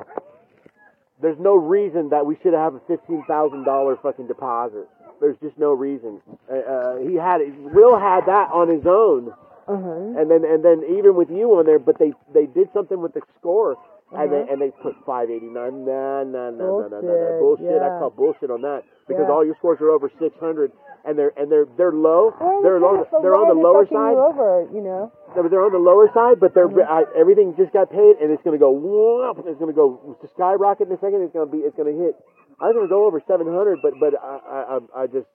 There's 1.21 1.39
no 1.39 1.55
reason 1.55 2.09
that 2.09 2.25
we 2.25 2.37
should 2.43 2.53
have 2.53 2.75
a 2.75 2.79
fifteen 2.87 3.23
thousand 3.27 3.63
dollar 3.65 3.95
fucking 4.01 4.27
deposit. 4.27 4.87
There's 5.21 5.37
just 5.41 5.57
no 5.57 5.71
reason. 5.73 6.21
Uh, 6.51 6.55
uh, 6.55 6.95
he 6.97 7.15
had 7.15 7.41
it. 7.41 7.53
Will 7.57 7.97
had 7.97 8.25
that 8.27 8.51
on 8.51 8.67
his 8.69 8.85
own, 8.85 9.31
Uh-huh. 9.67 10.19
and 10.19 10.29
then 10.29 10.43
and 10.45 10.63
then 10.63 10.83
even 10.97 11.15
with 11.15 11.29
you 11.29 11.55
on 11.57 11.65
there, 11.65 11.79
but 11.79 11.97
they 11.97 12.13
they 12.33 12.45
did 12.45 12.69
something 12.73 13.01
with 13.01 13.13
the 13.13 13.21
score, 13.39 13.77
and 14.11 14.31
they 14.31 14.41
Uh-huh. 14.41 14.51
and 14.53 14.61
they 14.61 14.71
put 14.71 14.95
five 15.05 15.29
eighty 15.31 15.47
nine. 15.47 15.85
Nah, 15.85 16.23
nah, 16.23 16.49
nah, 16.51 16.69
nah, 16.69 16.87
nah, 16.87 17.01
nah, 17.01 17.01
nah. 17.01 17.31
Bullshit, 17.39 17.67
Bullshit. 17.67 17.81
I 17.81 17.89
call 17.99 18.09
bullshit 18.11 18.51
on 18.51 18.61
that 18.61 18.83
because 19.07 19.25
Yeah. 19.27 19.33
all 19.33 19.43
your 19.45 19.55
scores 19.55 19.79
are 19.81 19.89
over 19.89 20.09
six 20.19 20.35
hundred, 20.39 20.71
and 21.05 21.17
they're 21.17 21.33
and 21.37 21.51
they're 21.51 21.65
they're 21.77 21.91
low. 21.95 22.33
They're 22.61 22.79
low. 22.79 23.07
They're 23.21 23.35
on 23.35 23.47
the 23.47 23.55
lower 23.55 23.85
side. 23.87 24.13
You 24.13 24.21
over, 24.23 24.67
you 24.73 24.81
know. 24.81 25.11
They're 25.33 25.49
they're 25.49 25.65
on 25.65 25.71
the 25.71 25.79
lower 25.79 26.09
side, 26.13 26.39
but 26.39 26.53
they're 26.53 26.67
Mhm. 26.69 26.85
I, 26.87 27.03
everything 27.15 27.55
just 27.57 27.73
got 27.73 27.89
paid, 27.89 28.17
and 28.21 28.31
it's 28.31 28.43
going 28.43 28.53
to 28.57 28.59
go. 28.61 28.71
whoop, 28.71 29.39
It's 29.47 29.59
going 29.59 29.73
to 29.73 29.75
go 29.75 30.15
skyrocket 30.35 30.87
in 30.87 30.93
a 30.93 30.99
second. 30.99 31.23
It's 31.23 31.33
to 31.33 31.45
be. 31.45 31.59
It's 31.59 31.75
going 31.75 31.91
to 31.91 32.03
hit. 32.03 32.15
I 32.59 32.67
was 32.67 32.73
going 32.75 32.87
to 32.87 32.89
go 32.89 33.05
over 33.05 33.21
700, 33.27 33.79
but 33.81 33.93
but 33.99 34.13
I, 34.21 34.79
I 34.95 35.03
I- 35.03 35.07
just 35.07 35.27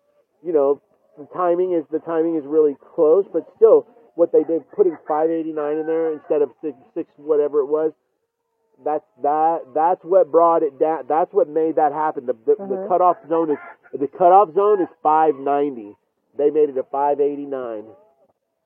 you 0.42 0.52
know 0.52 0.80
the 1.18 1.26
timing 1.35 1.72
is 1.74 1.85
the 1.90 1.98
timing 2.00 2.37
is 2.37 2.44
really 2.46 2.76
close, 2.94 3.26
but 3.33 3.46
still 3.56 3.87
what 4.14 4.33
they 4.33 4.42
did 4.44 4.62
putting 4.72 4.96
589 5.06 5.78
in 5.78 5.87
there 5.87 6.12
instead 6.12 6.42
of 6.42 6.50
six 6.62 6.76
six 6.94 7.09
whatever 7.16 7.61
it 7.61 7.66
was. 7.66 7.92
That's 8.85 9.04
that. 9.22 9.59
That's 9.74 10.00
what 10.02 10.33
brought 10.33 10.62
it 10.62 10.78
down. 10.80 11.04
That's 11.09 11.33
what 11.33 11.48
made 11.48 11.76
that 11.76 11.92
happen. 11.92 12.24
The 12.26 12.33
the, 12.33 12.56
the 12.56 12.62
Uh-huh. 12.80 12.88
cutoff 12.88 13.16
zone 13.28 13.50
is 13.50 13.59
the 13.92 14.09
cutoff 14.09 14.54
zone 14.54 14.80
is 14.80 14.88
590. 15.02 15.96
They 16.38 16.48
made 16.50 16.70
it 16.70 16.78
a 16.78 16.85
589. 16.85 17.85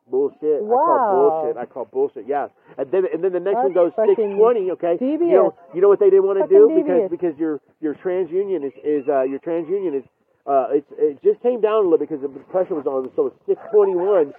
Bullshit. 0.07 0.61
I 0.61 0.69
call 0.69 0.69
Wow. 0.69 1.11
bullshit. 1.15 1.57
I 1.57 1.65
call 1.67 1.85
bullshit. 1.87 2.27
Yeah. 2.27 2.49
And 2.77 2.91
then 2.91 3.05
and 3.13 3.25
then 3.25 3.33
the 3.33 3.41
next 3.41 3.57
one 3.57 3.73
goes 3.73 3.93
fucking 3.97 4.15
620. 4.17 4.71
Okay. 4.73 4.99
You 5.01 5.19
know 5.19 5.55
you 5.73 5.81
know 5.81 5.89
what 5.89 5.99
they 5.99 6.11
didn't 6.11 6.27
want 6.27 6.41
to 6.43 6.49
do 6.49 6.69
because 6.69 6.85
devious. 6.85 7.11
because 7.11 7.39
your 7.39 7.61
your 7.81 7.95
TransUnion 7.95 8.65
is 8.67 8.73
is 8.85 9.09
uh, 9.09 9.23
your 9.23 9.41
TransUnion 9.41 9.97
is 9.97 10.05
uh 10.47 10.67
it's 10.77 10.91
it 10.99 11.23
just 11.25 11.41
came 11.41 11.61
down 11.63 11.87
a 11.87 11.89
little 11.89 11.99
because 11.99 12.21
the 12.21 12.29
pressure 12.53 12.75
was 12.75 12.87
on. 12.87 13.11
So 13.17 13.29
it's 13.33 13.41
621. 13.47 14.35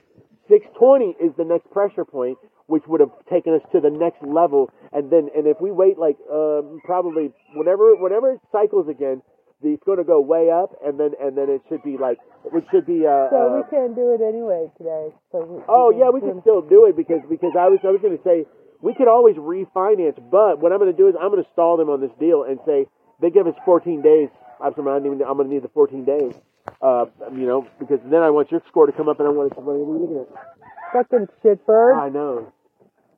620 0.48 1.18
is 1.18 1.34
the 1.38 1.44
next 1.46 1.72
pressure 1.72 2.06
point, 2.06 2.38
which 2.68 2.84
would 2.86 3.02
have 3.02 3.10
taken 3.28 3.56
us 3.56 3.62
to 3.72 3.82
the 3.82 3.90
next 3.90 4.22
level. 4.22 4.70
And 4.94 5.10
then 5.10 5.30
and 5.36 5.48
if 5.48 5.60
we 5.60 5.72
wait 5.72 5.98
like 5.98 6.18
um, 6.32 6.80
probably 6.86 7.34
whenever 7.56 7.96
whenever 7.96 8.34
it 8.34 8.40
cycles 8.52 8.88
again. 8.88 9.22
It's 9.64 9.84
going 9.84 9.98
to 9.98 10.04
go 10.04 10.22
way 10.22 10.52
up, 10.52 10.76
and 10.84 11.00
then 11.00 11.12
and 11.20 11.38
then 11.38 11.50
it 11.50 11.62
should 11.70 11.84
be 11.84 11.98
like 11.98 12.20
it 12.46 12.64
should 12.72 12.86
be 12.86 13.08
uh, 13.08 13.30
So 13.30 13.40
uh, 13.40 13.58
we 13.58 13.64
can't 13.70 13.96
do 13.96 14.14
it 14.14 14.22
anyway 14.22 14.70
today. 14.78 15.10
So 15.32 15.44
we, 15.44 15.64
Oh 15.68 15.92
we 15.92 16.00
yeah, 16.00 16.10
we 16.10 16.22
can 16.22 16.42
still 16.42 16.62
do 16.62 16.86
it 16.86 16.96
because 16.96 17.22
because 17.30 17.54
I 17.58 17.68
was 17.70 17.80
I 17.84 17.90
was 17.90 18.02
going 18.02 18.18
to 18.18 18.24
say 18.24 18.46
we 18.82 18.94
could 18.94 19.08
always 19.08 19.36
refinance, 19.38 20.20
but 20.30 20.60
what 20.60 20.72
I'm 20.72 20.80
going 20.80 20.92
to 20.92 20.98
do 20.98 21.08
is 21.08 21.16
I'm 21.20 21.32
going 21.32 21.44
to 21.44 21.50
stall 21.54 21.78
them 21.78 21.90
on 21.90 22.02
this 22.02 22.12
deal 22.20 22.44
and 22.44 22.60
say 22.66 22.86
they 23.22 23.32
give 23.32 23.48
us 23.48 23.56
14 23.66 24.02
days. 24.02 24.30
I'm 24.62 24.74
going 24.74 25.02
to 25.02 25.44
need 25.48 25.64
the 25.64 25.72
14 25.74 26.06
days. 26.06 26.34
Uh, 26.82 27.06
you 27.32 27.48
know, 27.48 27.68
because 27.80 28.00
then 28.06 28.22
I 28.22 28.30
want 28.30 28.52
your 28.52 28.62
score 28.68 28.86
to 28.86 28.92
come 28.92 29.08
up 29.08 29.20
and 29.20 29.28
I 29.28 29.32
want 29.32 29.52
it 29.52 29.56
to. 29.56 29.62
What 29.62 29.74
are 29.74 29.78
you 29.78 29.86
looking 29.86 30.20
at? 30.22 30.56
fucking 30.96 31.28
shitbird. 31.44 32.00
I 32.00 32.10
know. 32.10 32.52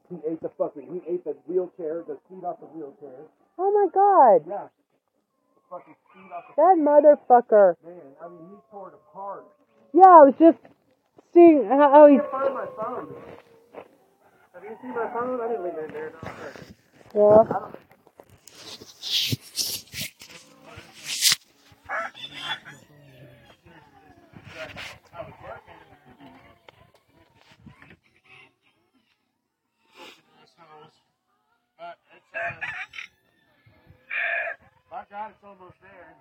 He 0.09 0.15
ate 0.29 0.41
the 0.41 0.49
fucking. 0.57 0.87
He 0.87 1.13
ate 1.13 1.23
the 1.23 1.35
wheelchair, 1.45 2.03
the 2.07 2.17
seat 2.29 2.43
off 2.43 2.59
the 2.59 2.67
wheelchair. 2.67 3.27
Oh 3.57 3.71
my 3.71 3.87
god, 3.93 4.49
Yeah. 4.49 4.67
Fucking 5.69 5.95
seat 6.13 6.31
off 6.31 6.55
that 6.55 6.77
motherfucker. 6.79 7.75
man. 7.83 7.95
I 8.23 8.29
mean, 8.29 8.39
he 8.49 8.55
tore 8.71 8.89
it 8.89 8.93
apart. 8.95 9.45
Yeah, 9.93 10.03
I 10.03 10.23
was 10.23 10.33
just 10.39 10.57
seeing 11.33 11.65
how 11.67 11.91
how 11.91 12.07
he. 12.07 12.17
Find 12.31 12.53
my 12.53 12.65
phone. 12.77 13.13
Have 14.53 14.63
you 14.63 14.77
seen 14.81 14.91
my 14.91 15.07
phone? 15.13 15.41
I 15.41 15.47
didn't 15.49 15.63
leave 15.63 15.73
it 15.73 15.85
in 15.87 15.93
there. 15.93 16.11
No, 17.15 17.31
okay. 17.41 17.49
Yeah. 17.49 17.71
But 31.77 31.97
it's, 32.15 32.25
uh, 32.33 32.59
by 32.61 32.76
God, 35.09 35.31
it's 35.31 35.43
almost 35.43 35.75
there. 35.81 36.15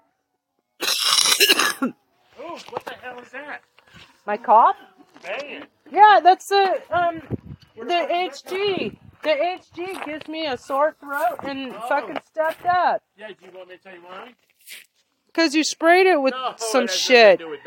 oh, 2.41 2.59
what 2.71 2.85
the 2.85 2.95
hell 3.03 3.19
is 3.19 3.31
that? 3.31 3.63
My 4.27 4.37
cough? 4.37 4.77
Man. 5.25 5.67
Yeah, 5.91 6.21
that's 6.23 6.47
the 6.49 6.81
um 6.91 7.21
the 7.77 7.83
HG. 7.85 8.97
The 9.23 9.29
HG 9.29 10.05
gives 10.05 10.29
me 10.29 10.47
a 10.47 10.57
sore 10.57 10.95
throat 11.01 11.39
and 11.43 11.75
fucking 11.89 12.19
stuff 12.31 12.59
up. 12.65 13.03
Yeah, 13.19 13.29
do 13.29 13.35
you 13.45 13.51
want 13.57 13.71
me 13.71 13.77
to 13.77 13.83
tell 13.83 13.95
you 13.95 14.03
why? 14.03 14.35
Cause 15.35 15.55
you 15.55 15.65
sprayed 15.65 16.07
it 16.07 16.21
with 16.23 16.33
no, 16.33 16.55
some 16.57 16.85
it 16.85 16.91
shit. 16.91 17.41
nothing 17.41 17.51
with. 17.51 17.61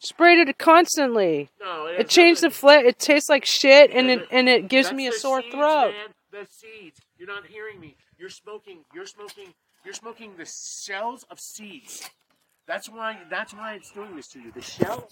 Sprayed 0.00 0.48
it 0.48 0.58
constantly. 0.58 1.50
No, 1.60 1.86
it, 1.86 2.00
It 2.00 2.08
changed 2.08 2.42
the 2.42 2.50
flavor. 2.50 2.88
It 2.88 2.98
tastes 2.98 3.28
like 3.30 3.44
shit, 3.46 3.92
and 3.92 4.10
it 4.10 4.26
and 4.30 4.48
it 4.48 4.68
gives 4.68 4.92
me 4.92 5.06
a 5.06 5.12
sore 5.12 5.40
seeds, 5.40 5.54
throat. 5.54 5.92
Man. 5.92 6.08
The 6.32 6.46
seeds. 6.50 7.00
You're 7.16 7.28
not 7.28 7.46
hearing 7.46 7.80
me. 7.80 7.96
You're 8.18 8.28
smoking. 8.28 8.84
You're 8.92 9.06
smoking. 9.06 9.54
You're 9.84 9.94
smoking 9.94 10.32
the 10.38 10.46
shells 10.46 11.24
of 11.30 11.38
seeds. 11.40 12.08
That's 12.66 12.88
why. 12.88 13.18
That's 13.30 13.52
why 13.52 13.74
it's 13.74 13.90
doing 13.90 14.16
this 14.16 14.28
to 14.28 14.40
you. 14.40 14.50
The 14.52 14.62
shell. 14.62 15.08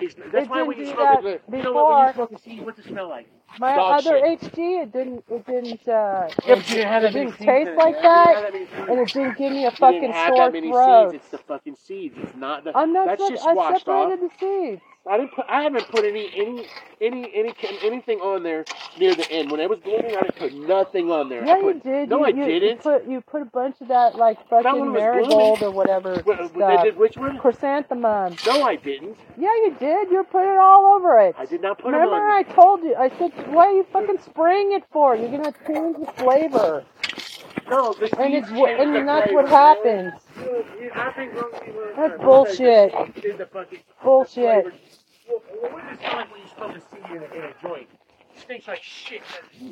Is, 0.00 0.14
that's 0.32 0.46
It 0.46 0.50
why 0.50 0.62
when 0.62 0.78
you 0.78 0.86
smoke 0.86 1.24
it, 1.24 1.42
you 1.52 1.62
know 1.62 1.72
what? 1.72 1.94
When 1.94 2.06
you 2.08 2.12
smoke 2.14 2.32
a 2.32 2.38
seed, 2.38 2.64
what's 2.64 2.78
it 2.80 2.86
smell 2.86 3.08
like? 3.08 3.28
My 3.60 3.76
Dog 3.76 3.98
other 4.00 4.18
shit. 4.18 4.40
HG, 4.40 4.82
it 4.82 4.92
didn't. 4.92 5.24
It 5.30 5.46
didn't. 5.46 5.88
Uh, 5.88 6.28
Yeah, 6.44 6.54
it, 6.54 6.66
didn't 6.66 7.04
it 7.04 7.12
didn't 7.12 7.36
taste 7.36 7.70
it. 7.70 7.76
like 7.76 7.94
that, 8.02 8.52
that 8.52 8.54
and 8.88 8.98
it 8.98 9.08
didn't 9.12 9.38
give 9.38 9.52
me 9.52 9.66
a 9.66 9.70
fucking 9.70 10.12
sore 10.12 10.50
many 10.50 10.70
throat. 10.72 11.10
seeds. 11.12 11.22
It's 11.22 11.30
the 11.30 11.38
fucking 11.38 11.76
seeds. 11.76 12.16
It's 12.18 12.34
not 12.36 12.64
the. 12.64 12.76
And 12.76 12.94
that's, 12.96 13.06
that's 13.10 13.20
what 13.20 13.30
just 13.34 13.46
I 13.46 13.54
washed 13.54 13.88
off. 13.88 14.10
separated 14.12 14.30
the 14.30 14.30
seeds. 14.40 14.82
I 15.06 15.18
didn't 15.18 15.32
put. 15.34 15.44
I 15.48 15.62
haven't 15.62 15.86
put 15.88 16.04
any 16.04 16.30
any 16.34 16.66
any 17.00 17.30
any 17.34 17.54
anything 17.82 18.20
on 18.20 18.42
there 18.42 18.64
near 18.98 19.14
the 19.14 19.30
end. 19.30 19.50
When 19.50 19.60
I 19.60 19.66
was 19.66 19.78
blooming, 19.80 20.16
I 20.16 20.22
didn't 20.22 20.36
put 20.36 20.54
nothing 20.54 21.10
on 21.10 21.28
there. 21.28 21.44
Yeah, 21.44 21.54
I 21.54 21.58
you 21.58 21.72
put, 21.74 21.82
did. 21.82 22.08
No, 22.08 22.18
you, 22.20 22.24
I 22.24 22.28
you, 22.28 22.44
didn't. 22.44 22.68
You 22.68 22.76
put 22.76 23.06
you 23.06 23.20
put 23.20 23.42
a 23.42 23.44
bunch 23.44 23.76
of 23.82 23.88
that 23.88 24.16
like 24.16 24.38
fucking 24.48 24.92
marigold 24.92 25.62
or 25.62 25.70
whatever 25.70 26.22
Wh- 26.22 26.40
wh- 26.40 26.48
stuff. 26.48 26.84
Did 26.84 26.96
which 26.96 27.18
one? 27.18 27.38
Chrysanthemum. 27.38 28.36
No, 28.46 28.62
I 28.62 28.76
didn't. 28.76 29.18
Yeah, 29.36 29.48
you 29.64 29.76
did. 29.78 30.10
You 30.10 30.24
put 30.24 30.50
it 30.50 30.58
all 30.58 30.96
over 30.96 31.18
it. 31.18 31.34
I 31.38 31.44
did 31.44 31.60
not 31.60 31.78
put 31.78 31.92
Remember, 31.92 32.16
on. 32.16 32.30
I 32.30 32.42
told 32.42 32.82
you. 32.82 32.94
I 32.94 33.10
said, 33.18 33.32
"What 33.52 33.68
are 33.68 33.72
you 33.72 33.84
fucking 33.92 34.20
spraying 34.24 34.72
it 34.72 34.84
for? 34.90 35.14
You're 35.16 35.30
gonna 35.30 35.52
change 35.66 35.98
the 35.98 36.10
flavor." 36.12 36.82
No, 37.68 37.92
the 37.94 38.20
And 38.20 38.34
it's 38.34 38.48
wh- 38.48 38.68
and 38.68 39.08
that's 39.08 39.32
what 39.32 39.48
happens. 39.48 40.12
You- 40.36 40.64
you- 40.80 40.90
I 40.94 41.12
think 41.12 41.34
wrong 41.34 41.50
people 41.64 41.80
are- 41.80 41.94
That's 42.08 42.22
bullshit. 42.22 43.14
Did 43.22 43.38
the 43.38 43.46
fucking 43.46 43.80
Bullshit. 44.02 44.64
Well, 45.28 45.40
what 45.72 45.88
does 45.88 45.98
it 45.98 46.02
like 46.02 46.30
when 46.32 46.40
you 46.42 46.48
smoke 46.54 46.76
a 46.76 46.80
seed 46.80 47.16
in 47.16 47.22
a, 47.22 47.34
in 47.34 47.44
a 47.44 47.54
joint? 47.62 47.88
It 48.34 48.40
stinks 48.40 48.68
like 48.68 48.82
shit, 48.82 49.22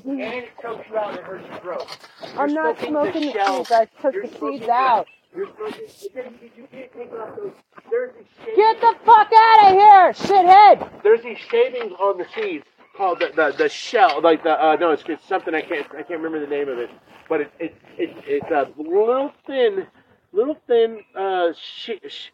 and 0.05 0.21
it 0.21 0.49
chokes 0.63 0.89
you 0.89 0.97
out 0.97 1.11
and 1.11 1.19
it 1.19 1.25
hurts 1.25 1.47
your 1.49 1.59
throat. 1.59 1.99
I'm 2.39 2.55
not 2.55 2.79
smoking 2.81 3.27
the 3.33 3.33
seeds. 3.33 3.71
I 3.73 3.85
took 4.01 4.15
the 4.15 4.29
seeds 4.39 4.69
out. 4.69 5.07
You're 5.37 5.49
smoking. 5.57 5.85
You 6.01 6.11
can't, 6.11 6.33
you 6.57 6.69
can't 6.73 6.93
take 6.93 7.13
off 7.13 7.37
those. 7.37 7.53
There's 7.91 8.13
these 8.15 8.27
shavings, 8.45 8.57
Get 8.57 8.81
the 8.81 8.95
fuck 9.05 9.31
out 9.37 9.73
of 9.73 9.73
here, 9.79 10.13
shithead! 10.15 11.03
There's 11.03 11.23
these 11.23 11.39
shavings 11.39 11.93
on 12.01 12.17
the 12.19 12.27
seeds 12.35 12.65
called 12.97 13.21
the 13.21 13.33
the, 13.35 13.55
the 13.57 13.69
shell, 13.69 14.21
like 14.23 14.43
the 14.45 14.53
uh, 14.63 14.77
no, 14.81 14.93
it's, 14.93 15.03
it's 15.09 15.27
something 15.27 15.55
I 15.55 15.61
can't 15.63 15.87
I 15.93 16.03
can't 16.03 16.21
remember 16.21 16.41
the 16.41 16.47
name 16.47 16.69
of 16.69 16.79
it, 16.79 16.91
but 17.33 17.41
it, 17.41 17.51
it, 17.59 17.75
it 17.97 18.11
it's 18.27 18.51
a 18.51 18.69
little 18.77 19.33
thin, 19.47 19.87
little 20.33 20.59
thin 20.67 21.01
uh, 21.17 21.51
sh- 21.55 21.93
sh- 22.07 22.29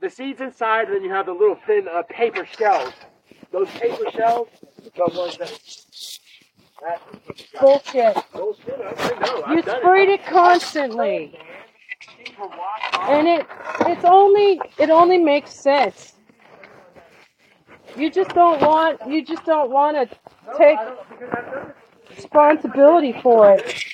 the 0.00 0.08
seeds 0.08 0.40
inside, 0.40 0.86
and 0.86 0.94
then 0.94 1.02
you 1.02 1.10
have 1.10 1.26
the 1.26 1.32
little 1.32 1.58
thin 1.66 1.88
uh, 1.92 2.02
paper 2.08 2.46
shells. 2.56 2.92
Those 3.50 3.66
paper 3.70 4.08
shells, 4.12 4.46
the 4.94 5.02
ones 5.18 5.36
that. 5.38 5.60
that 6.80 7.02
Bullshit. 7.60 8.16
bullshit. 8.32 8.80
I, 8.80 8.94
I 8.98 9.18
know. 9.18 9.52
You 9.52 9.62
sprayed 9.62 10.08
it. 10.10 10.20
it 10.20 10.26
constantly, 10.26 11.36
These 12.24 12.38
were 12.38 12.46
washed 12.46 12.94
off. 12.94 13.08
and 13.10 13.26
it 13.26 13.46
it's 13.88 14.04
only 14.04 14.60
it 14.78 14.90
only 14.90 15.18
makes 15.18 15.50
sense. 15.50 16.14
You 17.96 18.12
just 18.12 18.30
don't 18.30 18.60
want 18.60 19.00
you 19.08 19.24
just 19.24 19.44
don't 19.44 19.72
want 19.72 19.96
to 19.96 20.16
take 20.56 20.78
I 22.18 22.20
don't, 22.20 22.62
because 22.62 22.72
I've 22.72 22.72
done 22.72 22.98
it. 22.98 23.06
responsibility 23.12 23.12
for 23.22 23.52
it. 23.52 23.84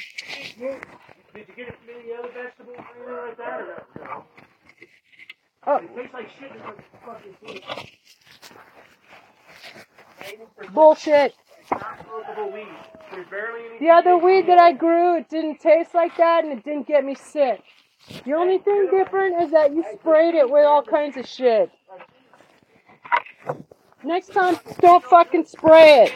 Did 1.35 1.47
you 1.49 1.55
get 1.57 1.69
it 1.69 1.75
from 1.79 1.95
any 1.95 2.13
other 2.19 2.29
vegetables 2.33 2.77
or 2.79 3.13
anything 3.13 3.29
like 3.29 3.37
that? 3.39 3.61
Or 3.61 3.87
no? 4.05 4.25
Oh, 5.67 5.77
It 5.77 5.97
tastes 5.97 6.15
like 6.15 6.29
shit. 6.39 6.51
It's 6.55 6.65
like 6.65 6.85
fucking 7.05 7.35
food. 7.47 7.63
bullshit. 10.75 11.35
Weed. 12.53 12.67
There's 13.13 13.27
barely 13.29 13.61
any. 13.71 13.79
The 13.81 13.91
other 13.91 14.17
weed 14.17 14.47
that 14.49 14.59
I 14.59 14.73
grew, 14.73 15.17
it 15.19 15.29
didn't 15.29 15.61
taste 15.61 15.95
like 15.95 16.17
that, 16.17 16.45
and 16.45 16.53
it 16.59 16.65
didn't 16.65 16.87
get 16.87 17.05
me 17.05 17.15
sick. 17.15 17.63
The 18.25 18.33
only 18.35 18.59
thing 18.59 18.89
different 18.91 19.43
is 19.43 19.51
that 19.51 19.75
you 19.75 19.85
sprayed 19.95 20.35
it 20.35 20.49
with 20.51 20.65
all 20.65 20.83
kinds 20.83 21.17
of 21.17 21.27
shit. 21.27 21.71
Next 24.05 24.33
time, 24.33 24.57
don't 24.81 25.05
fucking 25.05 25.45
spray 25.45 26.05
it. 26.05 26.13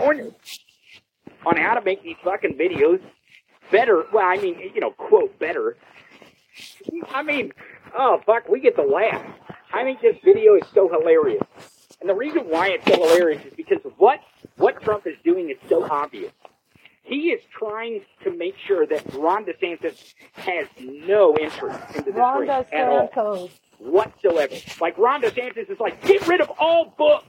On, 0.00 0.34
on 1.46 1.56
how 1.56 1.74
to 1.74 1.80
make 1.82 2.02
these 2.02 2.16
fucking 2.24 2.54
videos 2.54 3.00
better. 3.70 4.04
Well, 4.12 4.24
I 4.26 4.36
mean, 4.36 4.58
you 4.74 4.80
know, 4.80 4.90
quote 4.90 5.38
better. 5.38 5.76
I 7.10 7.22
mean, 7.22 7.52
oh 7.96 8.20
fuck, 8.26 8.48
we 8.48 8.60
get 8.60 8.76
the 8.76 8.82
laugh. 8.82 9.24
I 9.72 9.84
think 9.84 10.00
this 10.00 10.16
video 10.24 10.56
is 10.56 10.64
so 10.74 10.88
hilarious, 10.88 11.42
and 12.00 12.08
the 12.08 12.14
reason 12.14 12.42
why 12.48 12.68
it's 12.68 12.84
so 12.84 12.94
hilarious 12.94 13.44
is 13.44 13.54
because 13.54 13.78
what 13.98 14.20
what 14.56 14.82
Trump 14.82 15.06
is 15.06 15.14
doing 15.24 15.50
is 15.50 15.56
so 15.68 15.88
obvious. 15.88 16.32
He 17.02 17.30
is 17.30 17.40
trying 17.56 18.02
to 18.24 18.30
make 18.30 18.54
sure 18.66 18.86
that 18.86 19.14
Ron 19.14 19.44
DeSantis 19.44 20.14
has 20.34 20.68
no 20.78 21.36
interest 21.36 21.78
in 21.96 22.04
this 22.04 22.14
Rhonda 22.14 22.60
race 22.60 22.66
at 22.72 22.88
all 23.16 23.50
whatsoever. 23.78 24.54
Like 24.80 24.96
Ron 24.96 25.22
DeSantis 25.22 25.70
is 25.70 25.80
like, 25.80 26.00
get 26.04 26.28
rid 26.28 26.40
of 26.40 26.50
all 26.58 26.94
books. 26.96 27.26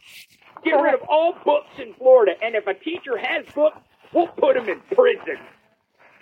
Get 0.64 0.72
rid 0.72 0.94
of 0.94 1.02
all 1.10 1.36
books 1.44 1.70
in 1.80 1.94
Florida. 1.96 2.34
And 2.44 2.56
if 2.56 2.68
a 2.68 2.74
teacher 2.74 3.18
has 3.18 3.46
books, 3.54 3.78
we'll 4.14 4.28
put 4.28 4.58
him 4.58 4.70
in 4.70 4.80
prison. 4.96 5.38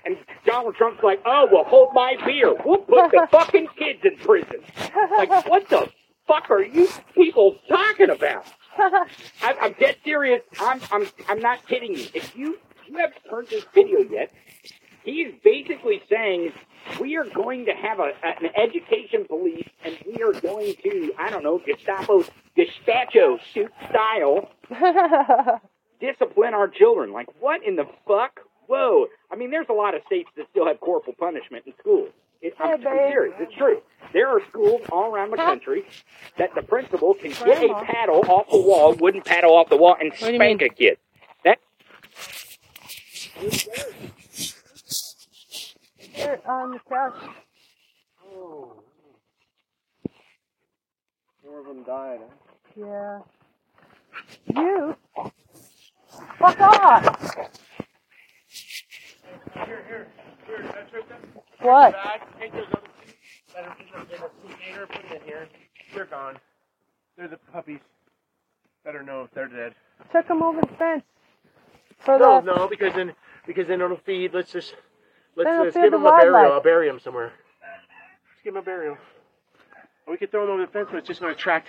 And 0.05 0.17
Donald 0.45 0.75
Trump's 0.75 1.03
like, 1.03 1.21
oh, 1.25 1.47
well, 1.51 1.65
hold 1.65 1.93
my 1.93 2.15
beer. 2.25 2.53
We'll 2.65 2.79
put 2.79 3.11
the 3.11 3.27
fucking 3.31 3.67
kids 3.77 3.99
in 4.03 4.17
prison. 4.17 4.61
Like, 5.17 5.47
what 5.47 5.67
the 5.69 5.89
fuck 6.27 6.49
are 6.49 6.63
you 6.63 6.87
people 7.13 7.57
talking 7.67 8.09
about? 8.09 8.45
I, 8.77 9.55
I'm 9.61 9.73
dead 9.79 9.97
serious. 10.05 10.41
I'm, 10.59 10.79
I'm, 10.91 11.07
I'm 11.27 11.39
not 11.39 11.67
kidding 11.67 11.93
you. 11.93 12.05
If 12.13 12.35
you, 12.35 12.57
you 12.87 12.97
haven't 12.97 13.21
heard 13.29 13.49
this 13.49 13.65
video 13.73 13.99
yet, 13.99 14.31
he 15.03 15.21
is 15.23 15.33
basically 15.43 16.01
saying 16.09 16.53
we 16.99 17.17
are 17.17 17.25
going 17.25 17.65
to 17.65 17.73
have 17.73 17.99
a, 17.99 18.11
an 18.23 18.49
education 18.55 19.25
police 19.27 19.67
and 19.83 19.97
we 20.05 20.23
are 20.23 20.33
going 20.39 20.75
to, 20.83 21.13
I 21.17 21.29
don't 21.29 21.43
know, 21.43 21.59
Gestapo, 21.65 22.23
Gestacho 22.57 23.39
suit 23.53 23.71
style 23.89 24.49
discipline 25.99 26.53
our 26.53 26.67
children. 26.67 27.11
Like, 27.11 27.27
what 27.39 27.63
in 27.63 27.75
the 27.75 27.85
fuck? 28.07 28.39
Whoa. 28.67 29.07
I 29.31 29.35
mean, 29.35 29.51
there's 29.51 29.69
a 29.69 29.73
lot 29.73 29.95
of 29.95 30.01
states 30.05 30.29
that 30.37 30.47
still 30.51 30.67
have 30.67 30.79
corporal 30.79 31.15
punishment 31.17 31.65
in 31.65 31.73
schools. 31.79 32.09
It, 32.41 32.53
I'm, 32.59 32.81
Hey, 32.81 32.87
I'm 32.87 33.11
serious. 33.11 33.35
It's 33.39 33.53
true. 33.55 33.81
There 34.13 34.27
are 34.27 34.41
schools 34.49 34.81
all 34.91 35.11
around 35.13 35.31
the 35.31 35.37
country 35.37 35.85
that 36.37 36.55
the 36.55 36.61
principal 36.61 37.13
can 37.13 37.31
get 37.31 37.63
a 37.63 37.83
paddle 37.85 38.23
off 38.27 38.49
the 38.49 38.57
wall, 38.57 38.93
wooden 38.93 39.21
paddle 39.21 39.55
off 39.55 39.69
the 39.69 39.77
wall, 39.77 39.97
and 39.99 40.11
you 40.19 40.35
spank 40.35 40.61
a 40.61 40.69
kid. 40.69 40.97
That 41.43 41.59
Here 45.97 46.39
on 46.45 46.63
um, 46.65 46.71
the 46.71 46.79
couch. 46.89 47.15
Oh. 48.25 48.83
More 51.49 51.59
of 51.61 51.65
them 51.65 51.83
died. 51.83 52.19
Huh? 52.77 53.21
Yeah. 54.55 54.61
You. 54.61 54.95
Fuck 56.37 56.59
off. 56.59 57.35
Here, 59.53 59.83
here, 59.87 60.07
here. 60.45 60.65
I 60.65 60.95
took 60.95 61.09
them. 61.09 61.21
What? 61.61 61.93
Bag. 61.93 62.21
Take 62.39 62.53
those 62.53 62.65
other 62.71 62.81
two 63.05 63.13
that 63.55 63.63
are 63.65 63.75
in 63.79 63.87
the, 63.91 64.15
in 64.15 64.21
the 64.21 64.29
container. 64.47 64.85
Put 64.87 65.01
them 65.09 65.17
in 65.17 65.23
here. 65.27 65.47
They're 65.93 66.05
gone. 66.05 66.37
They're 67.17 67.27
the 67.27 67.37
puppies 67.51 67.79
that 68.85 68.95
are 68.95 69.03
no, 69.03 69.27
they're 69.33 69.47
dead. 69.47 69.73
Took 70.11 70.27
him 70.27 70.41
over 70.41 70.61
the 70.61 70.67
fence. 70.77 71.03
For 71.99 72.17
No, 72.17 72.41
the. 72.41 72.55
no, 72.55 72.67
because 72.67 72.93
then 72.93 73.13
because 73.45 73.67
then 73.67 73.81
it'll 73.81 73.97
feed. 73.97 74.33
Let's 74.33 74.51
just 74.53 74.75
let's, 75.35 75.47
Then 75.49 75.59
let's 75.63 75.75
give 75.75 75.91
the 75.91 75.97
him 75.97 76.05
a 76.05 76.09
burial. 76.09 76.33
wildlife. 76.33 76.51
I'll 76.53 76.61
bury 76.63 76.87
them 76.87 76.99
somewhere. 76.99 77.33
Let's 77.61 78.41
give 78.43 78.53
him 78.55 78.61
a 78.61 78.63
burial. 78.63 78.97
Or 80.09 80.13
we 80.13 80.17
could 80.17 80.31
throw 80.31 80.47
them 80.47 80.55
over 80.55 80.65
the 80.65 80.71
fence, 80.71 80.87
but 80.89 80.97
it's 80.97 81.07
just 81.07 81.21
going 81.21 81.31
to 81.31 81.37
attract 81.39 81.67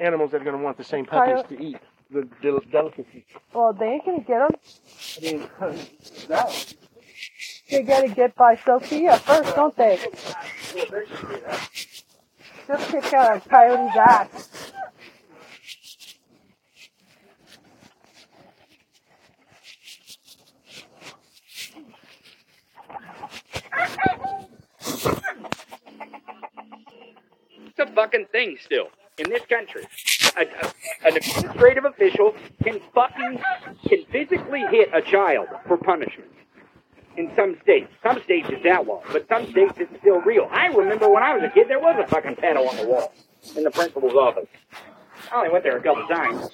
animals 0.00 0.32
that 0.32 0.40
are 0.40 0.44
going 0.44 0.56
to 0.56 0.62
want 0.62 0.76
the 0.76 0.82
same 0.82 1.06
puppies 1.06 1.44
to 1.48 1.62
eat 1.62 1.78
the 2.10 2.28
del- 2.42 2.60
delicacy. 2.72 3.24
Well, 3.54 3.72
they 3.72 3.86
ain't 3.86 4.04
gonna 4.04 4.24
get 4.24 4.40
them. 4.40 4.50
I 5.18 5.20
mean, 5.20 5.48
that. 6.28 6.74
They 7.70 7.82
gotta 7.82 8.08
get 8.08 8.34
by 8.34 8.56
Sophia 8.56 9.18
first, 9.18 9.54
don't 9.54 9.76
they? 9.76 9.98
Just 12.66 12.90
kick 12.90 13.12
out 13.12 13.36
a 13.36 13.48
coyote's 13.48 13.96
ass. 13.96 14.72
Fucking 27.86 28.26
thing 28.32 28.56
still 28.64 28.88
in 29.18 29.28
this 29.30 29.44
country. 29.46 29.86
A, 30.36 30.42
a, 30.42 31.08
an 31.08 31.16
administrative 31.16 31.84
official 31.84 32.34
can 32.62 32.80
fucking 32.94 33.40
can 33.88 34.04
physically 34.10 34.64
hit 34.70 34.90
a 34.92 35.02
child 35.02 35.48
for 35.66 35.76
punishment. 35.76 36.30
In 37.16 37.32
some 37.34 37.58
states, 37.62 37.90
some 38.02 38.22
states 38.22 38.46
it's 38.50 38.64
outlawed, 38.64 39.02
but 39.10 39.26
some 39.28 39.50
states 39.50 39.74
it's 39.78 39.92
still 40.00 40.20
real. 40.20 40.48
I 40.52 40.66
remember 40.66 41.08
when 41.08 41.22
I 41.22 41.34
was 41.34 41.42
a 41.42 41.50
kid, 41.50 41.68
there 41.68 41.80
was 41.80 41.96
a 41.98 42.06
fucking 42.06 42.36
pedal 42.36 42.68
on 42.68 42.76
the 42.76 42.86
wall 42.86 43.12
in 43.56 43.64
the 43.64 43.70
principal's 43.70 44.14
office. 44.14 44.46
I 45.32 45.36
only 45.36 45.50
went 45.50 45.64
there 45.64 45.76
a 45.76 45.82
couple 45.82 46.06
times 46.06 46.48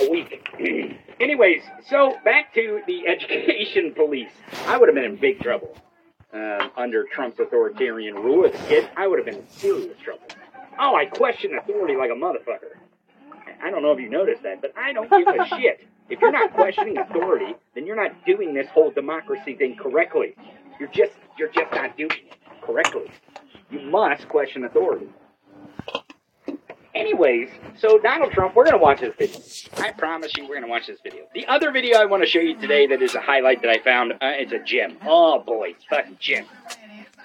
a 0.00 0.10
week. 0.10 0.46
Anyways, 1.20 1.62
so 1.88 2.16
back 2.24 2.54
to 2.54 2.80
the 2.86 3.08
education 3.08 3.92
police. 3.94 4.30
I 4.66 4.78
would 4.78 4.88
have 4.88 4.94
been 4.94 5.04
in 5.04 5.16
big 5.16 5.40
trouble 5.40 5.76
uh, 6.34 6.68
under 6.76 7.04
Trump's 7.04 7.38
authoritarian 7.38 8.14
rule 8.14 8.46
as 8.46 8.54
a 8.54 8.66
kid. 8.66 8.88
I 8.96 9.06
would 9.06 9.18
have 9.18 9.26
been 9.26 9.36
in 9.36 9.48
serious 9.48 9.96
trouble. 10.02 10.26
Oh, 10.78 10.96
I 10.96 11.06
question 11.06 11.54
authority 11.56 11.96
like 11.96 12.10
a 12.10 12.14
motherfucker. 12.14 12.76
I 13.62 13.70
don't 13.70 13.82
know 13.82 13.92
if 13.92 14.00
you 14.00 14.10
noticed 14.10 14.42
that, 14.42 14.60
but 14.60 14.76
I 14.76 14.92
don't 14.92 15.08
give 15.08 15.26
a 15.28 15.46
shit. 15.56 15.86
If 16.10 16.20
you're 16.20 16.32
not 16.32 16.52
questioning 16.52 16.98
authority, 16.98 17.54
then 17.74 17.86
you're 17.86 17.96
not 17.96 18.26
doing 18.26 18.52
this 18.52 18.66
whole 18.68 18.90
democracy 18.90 19.54
thing 19.54 19.76
correctly. 19.76 20.34
You're 20.78 20.90
just 20.90 21.12
you're 21.38 21.48
just 21.48 21.72
not 21.72 21.96
doing 21.96 22.10
it 22.10 22.36
correctly. 22.62 23.10
You 23.70 23.80
must 23.80 24.28
question 24.28 24.64
authority. 24.64 25.06
Anyways, 26.94 27.50
so 27.76 27.98
Donald 27.98 28.30
Trump, 28.32 28.54
we're 28.54 28.64
gonna 28.64 28.78
watch 28.78 29.00
this 29.00 29.14
video. 29.18 29.84
I 29.84 29.90
promise 29.90 30.36
you, 30.36 30.48
we're 30.48 30.54
gonna 30.54 30.68
watch 30.68 30.86
this 30.86 31.00
video. 31.02 31.24
The 31.34 31.44
other 31.46 31.72
video 31.72 31.98
I 31.98 32.04
want 32.04 32.22
to 32.22 32.28
show 32.28 32.38
you 32.38 32.56
today 32.60 32.86
that 32.86 33.02
is 33.02 33.16
a 33.16 33.20
highlight 33.20 33.62
that 33.62 33.70
I 33.70 33.78
found. 33.78 34.12
Uh, 34.12 34.16
it's 34.22 34.52
a 34.52 34.60
gem. 34.60 34.96
Oh 35.04 35.40
boy, 35.40 35.70
it's 35.70 35.84
fucking 35.86 36.18
gem. 36.20 36.46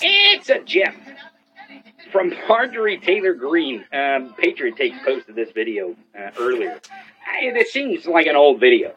It's 0.01 0.49
a 0.49 0.63
gem 0.63 0.95
from 2.11 2.33
Marjorie 2.47 2.97
Taylor 2.97 3.35
Greene. 3.35 3.85
Um, 3.93 4.33
Patriot 4.39 4.75
Takes 4.75 4.97
posted 5.05 5.35
this 5.35 5.51
video 5.51 5.95
uh, 6.17 6.31
earlier. 6.39 6.79
I, 7.27 7.51
this 7.53 7.71
seems 7.71 8.07
like 8.07 8.25
an 8.25 8.35
old 8.35 8.59
video. 8.59 8.95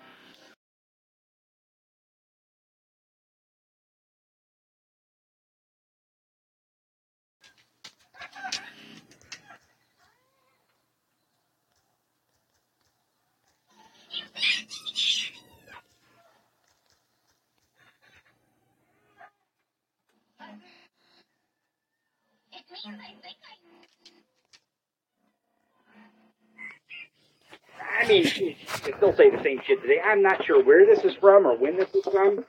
I 28.03 28.07
mean, 28.09 28.57
they 28.85 28.93
still 29.12 29.30
say 29.30 29.36
the 29.36 29.42
same 29.42 29.60
shit 29.66 29.80
today. 29.82 30.00
I'm 30.04 30.22
not 30.22 30.44
sure 30.44 30.62
where 30.62 30.86
this 30.86 31.04
is 31.04 31.14
from 31.16 31.46
or 31.46 31.56
when 31.56 31.76
this 31.76 31.90
is 31.94 32.04
from, 32.04 32.44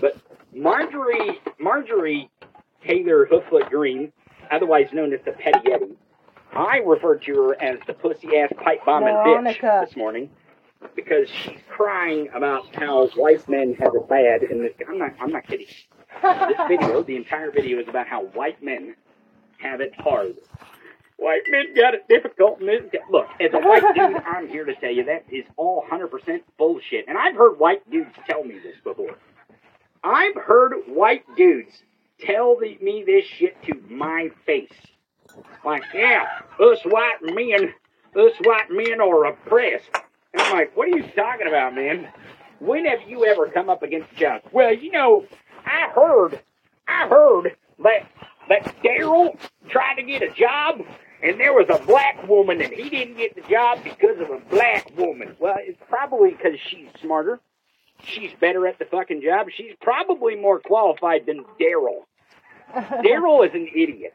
but 0.00 0.16
Marjorie 0.54 1.40
Marjorie 1.58 2.30
Taylor 2.86 3.26
Hooffoot 3.26 3.70
Greene, 3.70 4.12
otherwise 4.50 4.88
known 4.92 5.12
as 5.12 5.20
the 5.24 5.32
Petty 5.32 5.60
Yeti, 5.68 5.96
I 6.52 6.78
referred 6.78 7.22
to 7.22 7.34
her 7.34 7.62
as 7.62 7.78
the 7.86 7.94
pussy 7.94 8.36
ass 8.36 8.52
pipe 8.62 8.84
bombing 8.84 9.14
bitch 9.14 9.86
this 9.86 9.96
morning 9.96 10.30
because 10.94 11.28
she's 11.28 11.60
crying 11.70 12.28
about 12.34 12.74
how 12.74 13.06
white 13.08 13.48
men 13.48 13.74
have 13.74 13.94
it 13.94 14.08
bad 14.08 14.42
And 14.42 14.64
this. 14.64 14.72
I'm 14.88 14.98
not. 14.98 15.12
I'm 15.20 15.30
not 15.30 15.46
kidding. 15.46 15.66
This 16.22 16.58
video, 16.68 17.02
the 17.02 17.16
entire 17.16 17.50
video, 17.50 17.80
is 17.80 17.88
about 17.88 18.06
how 18.06 18.24
white 18.26 18.62
men 18.62 18.94
have 19.58 19.80
it 19.80 19.92
hard. 19.98 20.36
White 21.22 21.42
men 21.48 21.74
got 21.74 21.94
it 21.94 22.08
difficult. 22.08 22.60
in 22.60 22.66
this- 22.66 22.82
Look, 23.10 23.28
as 23.40 23.52
a 23.54 23.58
white 23.60 23.82
dude, 23.94 24.16
I'm 24.26 24.48
here 24.48 24.64
to 24.64 24.74
tell 24.74 24.90
you 24.90 25.04
that 25.04 25.24
is 25.30 25.44
all 25.56 25.84
100% 25.90 26.42
bullshit. 26.58 27.06
And 27.08 27.16
I've 27.16 27.36
heard 27.36 27.58
white 27.58 27.88
dudes 27.90 28.10
tell 28.26 28.42
me 28.44 28.58
this 28.58 28.76
before. 28.82 29.16
I've 30.02 30.34
heard 30.34 30.74
white 30.88 31.24
dudes 31.36 31.70
tell 32.20 32.56
the, 32.58 32.76
me 32.82 33.04
this 33.06 33.24
shit 33.24 33.56
to 33.64 33.74
my 33.88 34.30
face. 34.46 34.72
Like, 35.64 35.84
yeah, 35.94 36.26
us 36.60 36.78
white 36.84 37.18
men, 37.22 37.72
us 38.16 38.32
white 38.42 38.70
men 38.70 39.00
are 39.00 39.24
oppressed. 39.26 39.88
And 40.34 40.42
I'm 40.42 40.52
like, 40.52 40.76
what 40.76 40.88
are 40.88 40.96
you 40.96 41.04
talking 41.14 41.46
about, 41.46 41.74
man? 41.74 42.08
When 42.58 42.84
have 42.86 43.02
you 43.08 43.24
ever 43.26 43.46
come 43.48 43.70
up 43.70 43.82
against 43.82 44.12
John? 44.16 44.40
Well, 44.50 44.72
you 44.72 44.90
know, 44.90 45.24
I 45.64 45.88
heard, 45.94 46.40
I 46.88 47.06
heard 47.08 47.56
that 47.82 48.06
that 48.48 48.74
Daryl 48.82 49.38
tried 49.68 49.94
to 49.96 50.02
get 50.02 50.22
a 50.22 50.30
job, 50.32 50.82
and 51.22 51.38
there 51.38 51.52
was 51.52 51.66
a 51.70 51.84
black 51.86 52.26
woman, 52.26 52.60
and 52.60 52.72
he 52.72 52.90
didn't 52.90 53.16
get 53.16 53.34
the 53.36 53.42
job 53.42 53.84
because 53.84 54.18
of 54.20 54.30
a 54.30 54.40
black 54.50 54.90
woman. 54.96 55.36
Well, 55.38 55.56
it's 55.58 55.78
probably 55.88 56.30
because 56.30 56.58
she's 56.68 56.88
smarter. 57.00 57.38
She's 58.04 58.32
better 58.40 58.66
at 58.66 58.80
the 58.80 58.84
fucking 58.86 59.22
job. 59.22 59.46
She's 59.56 59.74
probably 59.80 60.34
more 60.34 60.58
qualified 60.58 61.26
than 61.26 61.44
Daryl. 61.60 62.02
Daryl 62.74 63.46
is 63.46 63.54
an 63.54 63.68
idiot. 63.74 64.14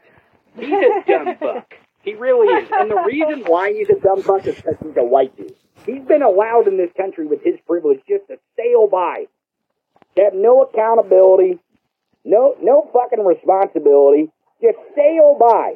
He's 0.60 0.70
a 0.70 1.04
dumb 1.08 1.36
fuck. 1.40 1.74
He 2.04 2.16
really 2.16 2.48
is. 2.48 2.70
And 2.74 2.92
the 2.92 3.04
reason 3.06 3.44
why 3.46 3.74
he's 3.74 3.90
a 3.90 4.00
dumb 4.00 4.22
fuck 4.22 4.46
is 4.46 4.56
because 4.56 4.76
he's 4.84 4.98
a 4.98 5.04
white 5.04 5.36
dude. 5.38 5.56
He's 5.86 6.04
been 6.04 6.22
allowed 6.22 6.68
in 6.68 6.78
this 6.78 6.92
country 6.98 7.26
with 7.26 7.42
his 7.42 7.56
privilege 7.66 8.02
just 8.08 8.28
to 8.28 8.38
sail 8.58 8.88
by. 8.88 9.28
To 10.16 10.24
have 10.24 10.34
no 10.34 10.64
accountability, 10.64 11.60
no 12.26 12.56
no 12.62 12.90
fucking 12.92 13.24
responsibility, 13.24 14.32
just 14.62 14.78
sail 14.96 15.38
by 15.40 15.76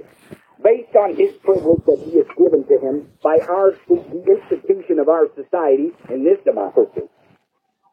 based 0.64 0.96
on 0.96 1.16
his 1.16 1.34
privilege 1.44 1.84
that 1.86 2.00
he 2.00 2.18
is 2.18 2.28
given 2.38 2.64
to 2.66 2.78
him 2.80 3.10
by 3.24 3.38
our 3.50 3.74
the 3.88 4.24
institution 4.26 5.00
of 5.00 5.10
our 5.10 5.28
society 5.36 5.92
in 6.10 6.24
this 6.24 6.38
democracy. 6.46 7.10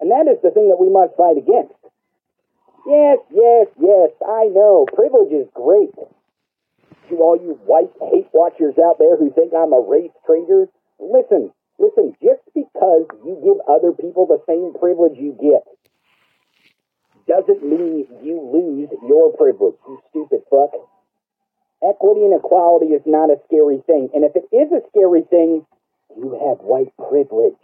And 0.01 0.11
that 0.11 0.31
is 0.31 0.39
the 0.43 0.51
thing 0.51 0.69
that 0.69 0.79
we 0.79 0.89
must 0.89 1.17
fight 1.17 1.37
against. 1.37 1.75
Yes, 2.87 3.19
yes, 3.33 3.67
yes, 3.81 4.11
I 4.25 4.49
know. 4.53 4.87
Privilege 4.95 5.33
is 5.33 5.49
great. 5.53 5.93
To 7.11 7.15
all 7.21 7.37
you 7.41 7.59
white 7.65 7.93
hate 8.13 8.29
watchers 8.33 8.77
out 8.79 8.99
there 8.99 9.17
who 9.17 9.33
think 9.33 9.53
I'm 9.57 9.73
a 9.73 9.81
race 9.81 10.13
traitor, 10.27 10.69
listen, 11.01 11.51
listen, 11.79 12.15
just 12.23 12.45
because 12.55 13.09
you 13.25 13.41
give 13.43 13.59
other 13.69 13.93
people 13.93 14.27
the 14.27 14.45
same 14.47 14.77
privilege 14.79 15.17
you 15.17 15.33
get 15.41 15.65
doesn't 17.29 17.63
mean 17.63 18.07
you 18.23 18.41
lose 18.41 18.89
your 19.07 19.37
privilege, 19.37 19.77
you 19.87 20.01
stupid 20.11 20.41
fuck. 20.49 20.73
Equity 21.83 22.27
and 22.27 22.35
equality 22.35 22.93
is 22.93 23.03
not 23.07 23.31
a 23.31 23.39
scary 23.47 23.83
thing. 23.87 24.11
And 24.15 24.25
if 24.25 24.35
it 24.35 24.51
is 24.55 24.73
a 24.73 24.83
scary 24.91 25.23
thing, 25.31 25.65
you 26.17 26.35
have 26.35 26.59
white 26.65 26.91
privilege. 26.99 27.61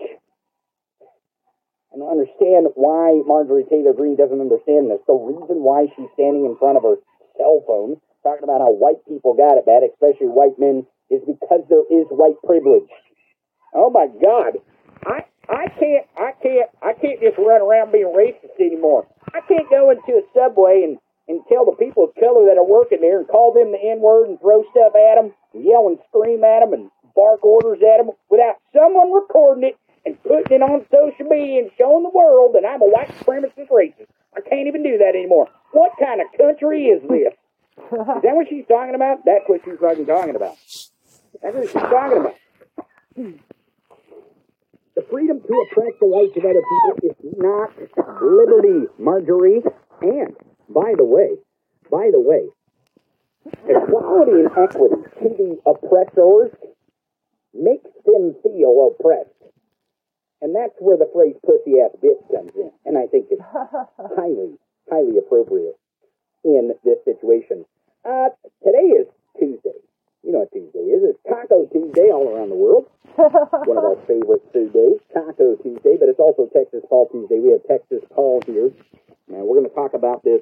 Don't 1.94 2.10
understand 2.10 2.68
why 2.74 3.22
Marjorie 3.26 3.64
Taylor 3.70 3.92
Greene 3.92 4.16
doesn't 4.16 4.40
understand 4.40 4.90
this. 4.90 4.98
The 5.06 5.14
reason 5.14 5.62
why 5.62 5.86
she's 5.94 6.10
standing 6.14 6.44
in 6.44 6.58
front 6.58 6.76
of 6.76 6.82
her 6.82 6.98
cell 7.38 7.62
phone 7.66 8.00
talking 8.22 8.42
about 8.42 8.60
how 8.60 8.72
white 8.72 8.98
people 9.06 9.34
got 9.34 9.58
it 9.58 9.66
bad, 9.66 9.86
especially 9.86 10.26
white 10.26 10.58
men, 10.58 10.86
is 11.10 11.22
because 11.26 11.62
there 11.70 11.86
is 11.86 12.06
white 12.10 12.40
privilege. 12.42 12.90
Oh 13.74 13.90
my 13.90 14.06
God. 14.06 14.58
I 15.06 15.22
I 15.48 15.68
can't 15.78 16.06
I 16.16 16.32
can't 16.42 16.70
I 16.82 16.92
can't 16.98 17.20
just 17.20 17.38
run 17.38 17.60
around 17.60 17.92
being 17.92 18.10
racist 18.10 18.58
anymore. 18.58 19.06
I 19.32 19.40
can't 19.46 19.68
go 19.70 19.90
into 19.90 20.18
a 20.18 20.24
subway 20.34 20.82
and 20.84 20.98
and 21.28 21.40
tell 21.48 21.64
the 21.64 21.76
people 21.78 22.04
of 22.04 22.14
color 22.14 22.46
that 22.46 22.58
are 22.58 22.66
working 22.66 23.00
there 23.00 23.18
and 23.18 23.28
call 23.28 23.52
them 23.52 23.72
the 23.72 23.80
N 23.80 24.00
word 24.00 24.28
and 24.28 24.40
throw 24.40 24.62
stuff 24.70 24.92
at 24.94 25.16
them, 25.16 25.32
and 25.52 25.64
yell 25.64 25.88
and 25.88 25.98
scream 26.08 26.44
at 26.44 26.60
them 26.60 26.72
and 26.72 26.90
bark 27.14 27.44
orders 27.44 27.80
at 27.80 27.98
them 27.98 28.10
without 28.28 28.56
someone 28.74 29.12
recording 29.12 29.64
it 29.64 29.76
and 30.04 30.20
putting 30.22 30.60
it 30.60 30.62
on 30.62 30.84
social 30.92 31.24
media 31.30 31.62
and 31.62 31.70
showing 31.78 32.02
the 32.02 32.12
world 32.12 32.54
that 32.54 32.66
I'm 32.66 32.82
a 32.82 32.90
white 32.90 33.08
supremacist 33.20 33.70
racist. 33.72 34.10
I 34.36 34.40
can't 34.40 34.68
even 34.68 34.82
do 34.82 34.98
that 34.98 35.14
anymore. 35.14 35.48
What 35.72 35.92
kind 35.98 36.20
of 36.20 36.26
country 36.36 36.86
is 36.92 37.00
this? 37.08 37.32
Is 37.78 38.22
that 38.22 38.36
what 38.36 38.48
she's 38.48 38.66
talking 38.68 38.94
about? 38.94 39.24
That's 39.24 39.48
what 39.48 39.62
she's 39.64 39.78
fucking 39.80 40.06
talking 40.06 40.36
about. 40.36 40.56
That's 41.42 41.54
what 41.54 41.70
she's 41.70 41.82
talking 41.82 42.18
about. 42.18 42.36
The 44.94 45.02
freedom 45.10 45.40
to 45.40 45.66
oppress 45.70 45.94
the 46.00 46.06
rights 46.06 46.36
of 46.36 46.44
other 46.44 46.62
people 46.62 46.94
is 47.08 47.34
not 47.38 47.72
liberty, 48.22 48.86
Marjorie. 48.98 49.62
And, 50.02 50.36
by 50.68 50.94
the 50.96 51.04
way, 51.04 51.36
by 51.90 52.10
the 52.12 52.20
way, 52.20 52.48
equality 53.68 54.32
and 54.32 54.50
equity 54.56 55.02
to 55.20 55.28
the 55.28 55.58
oppressors 55.66 56.50
makes 57.52 57.90
them 58.04 58.34
feel 58.42 58.90
oppressed. 58.90 59.30
And 60.40 60.54
that's 60.54 60.74
where 60.78 60.96
the 60.96 61.08
phrase 61.12 61.36
pussy 61.44 61.80
ass 61.80 61.96
bitch 62.02 62.20
comes 62.34 62.52
in. 62.56 62.70
And 62.84 62.98
I 62.98 63.06
think 63.06 63.28
it's 63.30 63.42
highly, 63.98 64.58
highly 64.90 65.18
appropriate 65.18 65.76
in 66.44 66.72
this 66.84 66.98
situation. 67.04 67.64
Uh, 68.04 68.28
today 68.62 68.92
is 69.00 69.06
Tuesday. 69.38 69.83
You 70.24 70.32
know 70.32 70.40
what 70.40 70.52
Tuesday 70.56 70.88
is. 70.88 71.04
It's 71.04 71.20
Taco 71.28 71.68
Tuesday 71.68 72.08
all 72.08 72.32
around 72.32 72.48
the 72.48 72.56
world. 72.56 72.88
One 73.16 73.76
of 73.76 73.84
our 73.84 74.00
favorite 74.08 74.40
food 74.56 74.72
days, 74.72 74.96
Taco 75.12 75.56
Tuesday, 75.60 76.00
but 76.00 76.08
it's 76.08 76.18
also 76.18 76.48
Texas 76.48 76.80
Paul 76.88 77.12
Tuesday. 77.12 77.44
We 77.44 77.52
have 77.52 77.60
Texas 77.68 78.00
Paul 78.08 78.40
here. 78.46 78.72
And 79.28 79.44
we're 79.44 79.60
going 79.60 79.68
to 79.68 79.76
talk 79.76 79.92
about 79.92 80.24
this 80.24 80.40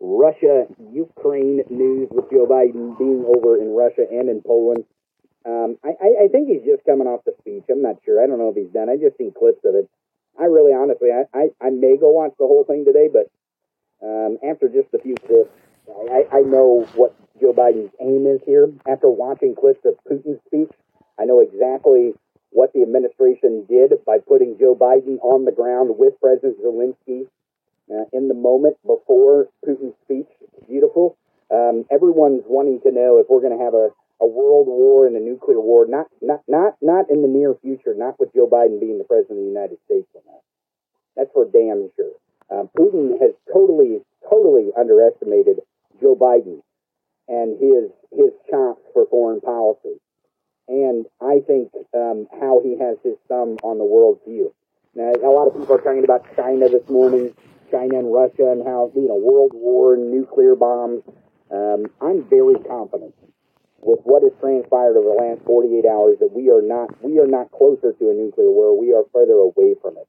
Russia 0.00 0.66
Ukraine 0.90 1.62
news 1.70 2.08
with 2.10 2.26
Joe 2.30 2.46
Biden 2.50 2.98
being 2.98 3.22
over 3.22 3.62
in 3.62 3.70
Russia 3.70 4.02
and 4.10 4.28
in 4.28 4.42
Poland. 4.42 4.82
Um, 5.46 5.78
I, 5.86 5.94
I, 6.02 6.08
I 6.24 6.28
think 6.34 6.50
he's 6.50 6.66
just 6.66 6.82
coming 6.82 7.06
off 7.06 7.22
the 7.22 7.38
speech. 7.38 7.70
I'm 7.70 7.82
not 7.82 8.02
sure. 8.04 8.18
I 8.18 8.26
don't 8.26 8.38
know 8.38 8.50
if 8.50 8.58
he's 8.58 8.74
done. 8.74 8.90
I 8.90 8.98
just 8.98 9.16
seen 9.16 9.30
clips 9.30 9.62
of 9.64 9.78
it. 9.78 9.86
I 10.34 10.50
really, 10.50 10.74
honestly, 10.74 11.14
I, 11.14 11.22
I, 11.30 11.54
I 11.62 11.70
may 11.70 11.94
go 11.96 12.10
watch 12.10 12.34
the 12.38 12.50
whole 12.50 12.66
thing 12.66 12.82
today, 12.82 13.06
but 13.06 13.30
um, 14.02 14.38
after 14.42 14.66
just 14.66 14.90
a 14.94 14.98
few 14.98 15.14
clips, 15.14 15.54
I, 16.10 16.24
I 16.32 16.40
know 16.40 16.86
what 16.94 17.14
Joe 17.40 17.52
Biden's 17.52 17.92
aim 18.00 18.26
is 18.26 18.40
here. 18.44 18.68
After 18.88 19.08
watching 19.08 19.54
clips 19.54 19.84
of 19.84 19.94
Putin's 20.08 20.40
speech, 20.46 20.70
I 21.18 21.24
know 21.24 21.40
exactly 21.40 22.12
what 22.50 22.72
the 22.72 22.82
administration 22.82 23.66
did 23.68 23.92
by 24.06 24.18
putting 24.18 24.58
Joe 24.58 24.74
Biden 24.74 25.18
on 25.22 25.44
the 25.44 25.52
ground 25.52 25.98
with 25.98 26.18
President 26.20 26.56
Zelensky 26.62 27.26
uh, 27.90 28.04
in 28.12 28.28
the 28.28 28.34
moment 28.34 28.76
before 28.86 29.48
Putin's 29.66 29.94
speech. 30.04 30.28
Beautiful. 30.68 31.16
Um, 31.50 31.84
everyone's 31.90 32.44
wanting 32.46 32.80
to 32.82 32.92
know 32.92 33.18
if 33.18 33.26
we're 33.28 33.40
going 33.40 33.56
to 33.56 33.64
have 33.64 33.74
a, 33.74 33.88
a 34.20 34.26
world 34.26 34.66
war 34.66 35.06
and 35.06 35.16
a 35.16 35.20
nuclear 35.20 35.60
war. 35.60 35.86
Not 35.86 36.06
not 36.20 36.42
not 36.46 36.76
not 36.82 37.08
in 37.10 37.22
the 37.22 37.28
near 37.28 37.54
future. 37.62 37.94
Not 37.96 38.20
with 38.20 38.34
Joe 38.34 38.48
Biden 38.48 38.80
being 38.80 38.98
the 38.98 39.04
president 39.04 39.38
of 39.38 39.44
the 39.44 39.52
United 39.52 39.78
States. 39.86 40.08
That's 41.16 41.30
for 41.32 41.46
damn 41.50 41.90
sure. 41.96 42.14
Uh, 42.48 42.64
Putin 42.78 43.20
has 43.20 43.32
totally 43.52 43.98
totally 44.30 44.70
underestimated 44.78 45.58
Joe 46.00 46.16
Biden 46.16 46.60
and 47.28 47.58
his 47.60 47.90
his 48.10 48.32
chops 48.50 48.82
for 48.92 49.06
foreign 49.06 49.40
policy. 49.40 50.00
And 50.68 51.06
I 51.20 51.40
think 51.46 51.72
um, 51.94 52.26
how 52.40 52.60
he 52.62 52.76
has 52.78 52.98
his 53.02 53.16
thumb 53.28 53.56
on 53.62 53.78
the 53.78 53.84
world 53.84 54.20
view. 54.26 54.54
Now, 54.94 55.12
a 55.12 55.32
lot 55.32 55.48
of 55.48 55.56
people 55.56 55.74
are 55.74 55.80
talking 55.80 56.04
about 56.04 56.24
China 56.36 56.68
this 56.68 56.86
morning. 56.90 57.32
China 57.70 57.98
and 57.98 58.12
Russia 58.12 58.50
and 58.52 58.64
how, 58.64 58.90
you 58.94 59.08
know, 59.08 59.16
world 59.16 59.52
war 59.54 59.94
and 59.94 60.10
nuclear 60.10 60.54
bombs. 60.54 61.02
Um, 61.50 61.86
I'm 62.00 62.24
very 62.28 62.56
confident 62.64 63.14
with 63.80 64.00
what 64.04 64.22
has 64.22 64.32
transpired 64.40 64.96
over 64.96 65.14
the 65.14 65.20
last 65.20 65.44
48 65.46 65.84
hours 65.86 66.18
that 66.20 66.32
we 66.32 66.50
are 66.50 66.62
not, 66.62 66.90
we 67.02 67.18
are 67.18 67.26
not 67.26 67.50
closer 67.52 67.92
to 67.92 68.10
a 68.10 68.14
nuclear 68.14 68.50
war. 68.50 68.78
We 68.78 68.92
are 68.92 69.04
further 69.12 69.38
away 69.38 69.76
from 69.80 69.96
it. 69.96 70.08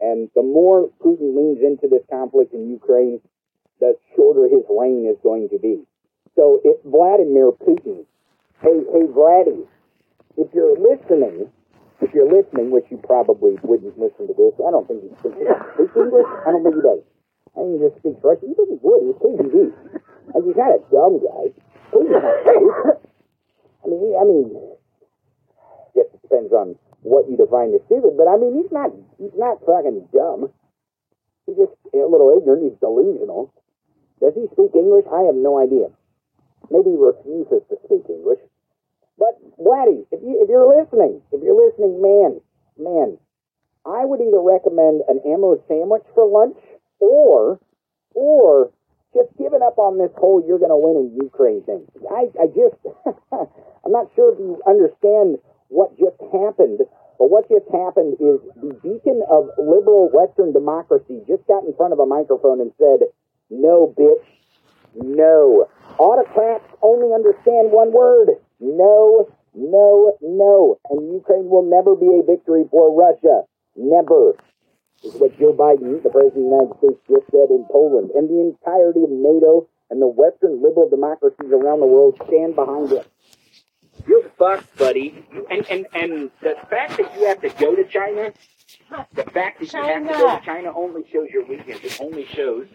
And 0.00 0.30
the 0.34 0.42
more 0.42 0.88
Putin 1.04 1.36
leans 1.36 1.60
into 1.62 1.86
this 1.86 2.02
conflict 2.10 2.54
in 2.54 2.70
Ukraine, 2.70 3.20
the 3.80 3.96
shorter 4.14 4.44
his 4.48 4.64
reign 4.68 5.08
is 5.08 5.16
going 5.22 5.48
to 5.50 5.58
be. 5.58 5.82
So 6.36 6.60
if 6.64 6.78
Vladimir 6.84 7.50
Putin, 7.52 8.06
hey, 8.62 8.78
hey, 8.92 9.04
Vladdy, 9.10 9.66
if 10.36 10.48
you're 10.54 10.76
listening, 10.78 11.50
if 12.00 12.14
you're 12.14 12.30
listening, 12.30 12.70
which 12.70 12.86
you 12.90 13.00
probably 13.02 13.58
wouldn't 13.62 13.98
listen 13.98 14.28
to 14.28 14.34
this, 14.36 14.54
I 14.60 14.70
don't 14.70 14.86
think 14.86 15.02
he 15.02 15.10
speaks, 15.20 15.96
English. 15.96 16.28
I 16.46 16.52
don't 16.52 16.62
think 16.62 16.76
he 16.76 16.84
does. 16.84 17.02
I 17.56 17.66
think 17.66 17.72
he 17.76 17.78
just 17.82 17.98
speaks 17.98 18.20
Russian. 18.22 18.52
You 18.52 18.56
think 18.56 18.70
he 18.70 18.78
would? 18.80 19.02
He's 19.04 19.18
KGB. 19.20 19.56
Like 20.32 20.44
he's 20.46 20.56
not 20.60 20.76
a 20.76 20.80
dumb 20.88 21.18
guy. 21.18 21.44
He's 21.90 22.08
not 22.08 22.24
stupid. 22.46 22.96
I 23.82 23.86
mean, 23.88 24.12
I 24.14 24.24
mean, 24.24 24.46
guess 25.94 26.06
it 26.14 26.22
depends 26.22 26.52
on 26.52 26.76
what 27.02 27.28
you 27.28 27.36
define 27.36 27.74
as 27.74 27.82
stupid. 27.86 28.14
But 28.16 28.28
I 28.28 28.36
mean, 28.36 28.62
he's 28.62 28.70
not 28.70 28.92
he's 29.18 29.34
not 29.36 29.58
fucking 29.66 30.08
dumb. 30.14 30.52
He's 31.46 31.56
just 31.56 31.74
a 31.92 32.06
little 32.06 32.30
ignorant. 32.38 32.70
He's 32.70 32.78
delusional. 32.78 33.52
Does 34.20 34.34
he 34.34 34.46
speak 34.52 34.76
English? 34.76 35.06
I 35.10 35.24
have 35.24 35.34
no 35.34 35.58
idea. 35.58 35.88
Maybe 36.70 36.92
he 36.92 36.96
refuses 36.96 37.64
to 37.68 37.76
speak 37.84 38.04
English. 38.08 38.40
But 39.18 39.36
Vladdy, 39.58 40.06
if 40.12 40.20
you 40.22 40.40
if 40.40 40.48
you're 40.48 40.68
listening, 40.68 41.20
if 41.32 41.42
you're 41.42 41.56
listening, 41.56 42.00
man, 42.00 42.40
man, 42.78 43.18
I 43.84 44.04
would 44.04 44.20
either 44.20 44.40
recommend 44.40 45.02
an 45.08 45.20
ammo 45.24 45.60
sandwich 45.68 46.04
for 46.14 46.24
lunch 46.28 46.56
or 47.00 47.60
or 48.14 48.72
just 49.14 49.28
giving 49.36 49.62
up 49.62 49.78
on 49.78 49.98
this 49.98 50.12
whole 50.16 50.44
you're 50.46 50.58
going 50.60 50.72
to 50.72 50.80
win 50.80 50.96
in 50.96 51.20
Ukraine 51.20 51.62
thing. 51.64 51.84
I 52.08 52.28
I 52.40 52.46
just 52.48 52.76
I'm 53.84 53.92
not 53.92 54.08
sure 54.14 54.32
if 54.32 54.38
you 54.38 54.60
understand 54.66 55.38
what 55.68 55.96
just 55.98 56.20
happened. 56.32 56.80
But 57.20 57.28
what 57.28 57.48
just 57.52 57.68
happened 57.68 58.16
is 58.16 58.40
the 58.56 58.72
beacon 58.80 59.20
of 59.28 59.52
liberal 59.60 60.08
Western 60.08 60.52
democracy 60.52 61.20
just 61.28 61.46
got 61.46 61.64
in 61.64 61.74
front 61.76 61.92
of 61.92 62.00
a 62.00 62.06
microphone 62.06 62.60
and 62.64 62.72
said, 62.80 63.12
"No, 63.50 63.94
bitch, 63.98 64.24
no." 64.94 65.68
Autocrats 65.98 66.64
only 66.82 67.12
understand 67.12 67.72
one 67.72 67.92
word. 67.92 68.30
No, 68.60 69.28
no, 69.54 70.16
no. 70.22 70.78
And 70.90 71.12
Ukraine 71.12 71.48
will 71.48 71.62
never 71.64 71.94
be 71.94 72.18
a 72.18 72.22
victory 72.22 72.64
for 72.70 72.94
Russia. 72.94 73.44
Never. 73.76 74.36
Is 75.02 75.14
what 75.14 75.38
Joe 75.38 75.54
Biden, 75.54 76.02
the 76.02 76.10
President 76.10 76.26
of 76.26 76.34
the 76.34 76.40
United 76.40 76.76
States, 76.78 77.00
just 77.08 77.30
said 77.30 77.50
in 77.50 77.64
Poland. 77.70 78.10
And 78.14 78.28
the 78.28 78.40
entirety 78.40 79.02
of 79.04 79.10
NATO 79.10 79.66
and 79.90 80.00
the 80.00 80.06
Western 80.06 80.62
liberal 80.62 80.88
democracies 80.90 81.50
around 81.50 81.80
the 81.80 81.86
world 81.86 82.20
stand 82.26 82.54
behind 82.54 82.92
it. 82.92 83.06
You're 84.06 84.28
fucked, 84.38 84.76
buddy. 84.76 85.24
And, 85.50 85.66
and, 85.70 85.86
and 85.94 86.30
the 86.42 86.54
fact 86.68 86.98
that 86.98 87.14
you 87.18 87.26
have 87.26 87.40
to 87.40 87.48
go 87.50 87.74
to 87.74 87.84
China, 87.84 88.32
the 89.14 89.24
fact 89.24 89.60
that 89.60 89.72
you 89.72 89.82
have 89.82 90.06
to 90.06 90.12
go 90.12 90.38
to 90.38 90.44
China 90.44 90.72
only 90.76 91.04
shows 91.10 91.28
your 91.30 91.44
weakness. 91.44 91.78
It 91.82 92.00
only 92.00 92.26
shows 92.26 92.66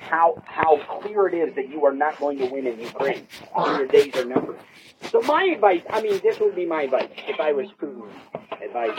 how 0.00 0.42
how 0.46 0.78
clear 1.00 1.28
it 1.28 1.34
is 1.34 1.54
that 1.54 1.68
you 1.68 1.84
are 1.84 1.94
not 1.94 2.18
going 2.18 2.38
to 2.38 2.46
win 2.46 2.66
in 2.66 2.78
Ukraine. 2.80 3.26
Your 3.56 3.86
days 3.86 4.14
are 4.16 4.24
numbered. 4.24 4.58
So 5.10 5.20
my 5.22 5.44
advice, 5.44 5.82
I 5.90 6.00
mean, 6.00 6.20
this 6.22 6.38
would 6.40 6.54
be 6.54 6.66
my 6.66 6.82
advice 6.82 7.08
if 7.28 7.40
I 7.40 7.52
was 7.52 7.68
Putin. 7.80 8.08
Advice, 8.62 8.98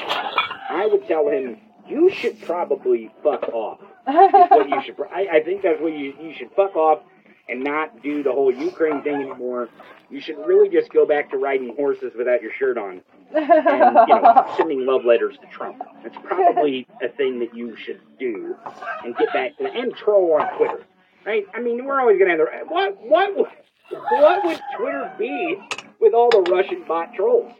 I 0.69 0.87
would 0.91 1.07
tell 1.07 1.27
him 1.29 1.57
you 1.87 2.09
should 2.09 2.41
probably 2.41 3.11
fuck 3.23 3.43
off. 3.49 3.79
What 4.05 4.69
you 4.69 4.81
should. 4.83 4.95
I, 5.11 5.27
I 5.37 5.43
think 5.43 5.61
that's 5.61 5.81
what 5.81 5.93
you 5.93 6.13
you 6.21 6.33
should 6.33 6.51
fuck 6.55 6.75
off 6.75 7.03
and 7.49 7.63
not 7.63 8.01
do 8.01 8.23
the 8.23 8.31
whole 8.31 8.53
Ukraine 8.53 9.01
thing 9.01 9.15
anymore. 9.15 9.69
You 10.09 10.21
should 10.21 10.37
really 10.45 10.69
just 10.69 10.91
go 10.91 11.05
back 11.05 11.31
to 11.31 11.37
riding 11.37 11.75
horses 11.75 12.13
without 12.15 12.41
your 12.41 12.51
shirt 12.53 12.77
on 12.77 13.01
and 13.35 13.97
you 14.07 14.15
know 14.15 14.53
sending 14.57 14.85
love 14.85 15.05
letters 15.05 15.35
to 15.41 15.47
Trump. 15.47 15.81
That's 16.03 16.15
probably 16.23 16.87
a 17.01 17.09
thing 17.09 17.39
that 17.39 17.55
you 17.55 17.75
should 17.75 18.01
do 18.19 18.55
and 19.03 19.15
get 19.17 19.33
back 19.33 19.57
to 19.57 19.65
and 19.65 19.95
troll 19.95 20.33
on 20.39 20.57
Twitter. 20.57 20.83
Right? 21.25 21.45
I 21.53 21.61
mean, 21.61 21.85
we're 21.85 21.99
always 21.99 22.19
gonna 22.19 22.31
have 22.31 22.39
the 22.39 22.45
what 22.67 22.97
what 23.01 23.35
would 23.35 23.47
what 23.89 24.45
would 24.45 24.59
Twitter 24.77 25.11
be 25.17 25.57
with 25.99 26.13
all 26.13 26.29
the 26.29 26.41
Russian 26.51 26.83
bot 26.87 27.13
trolls? 27.13 27.51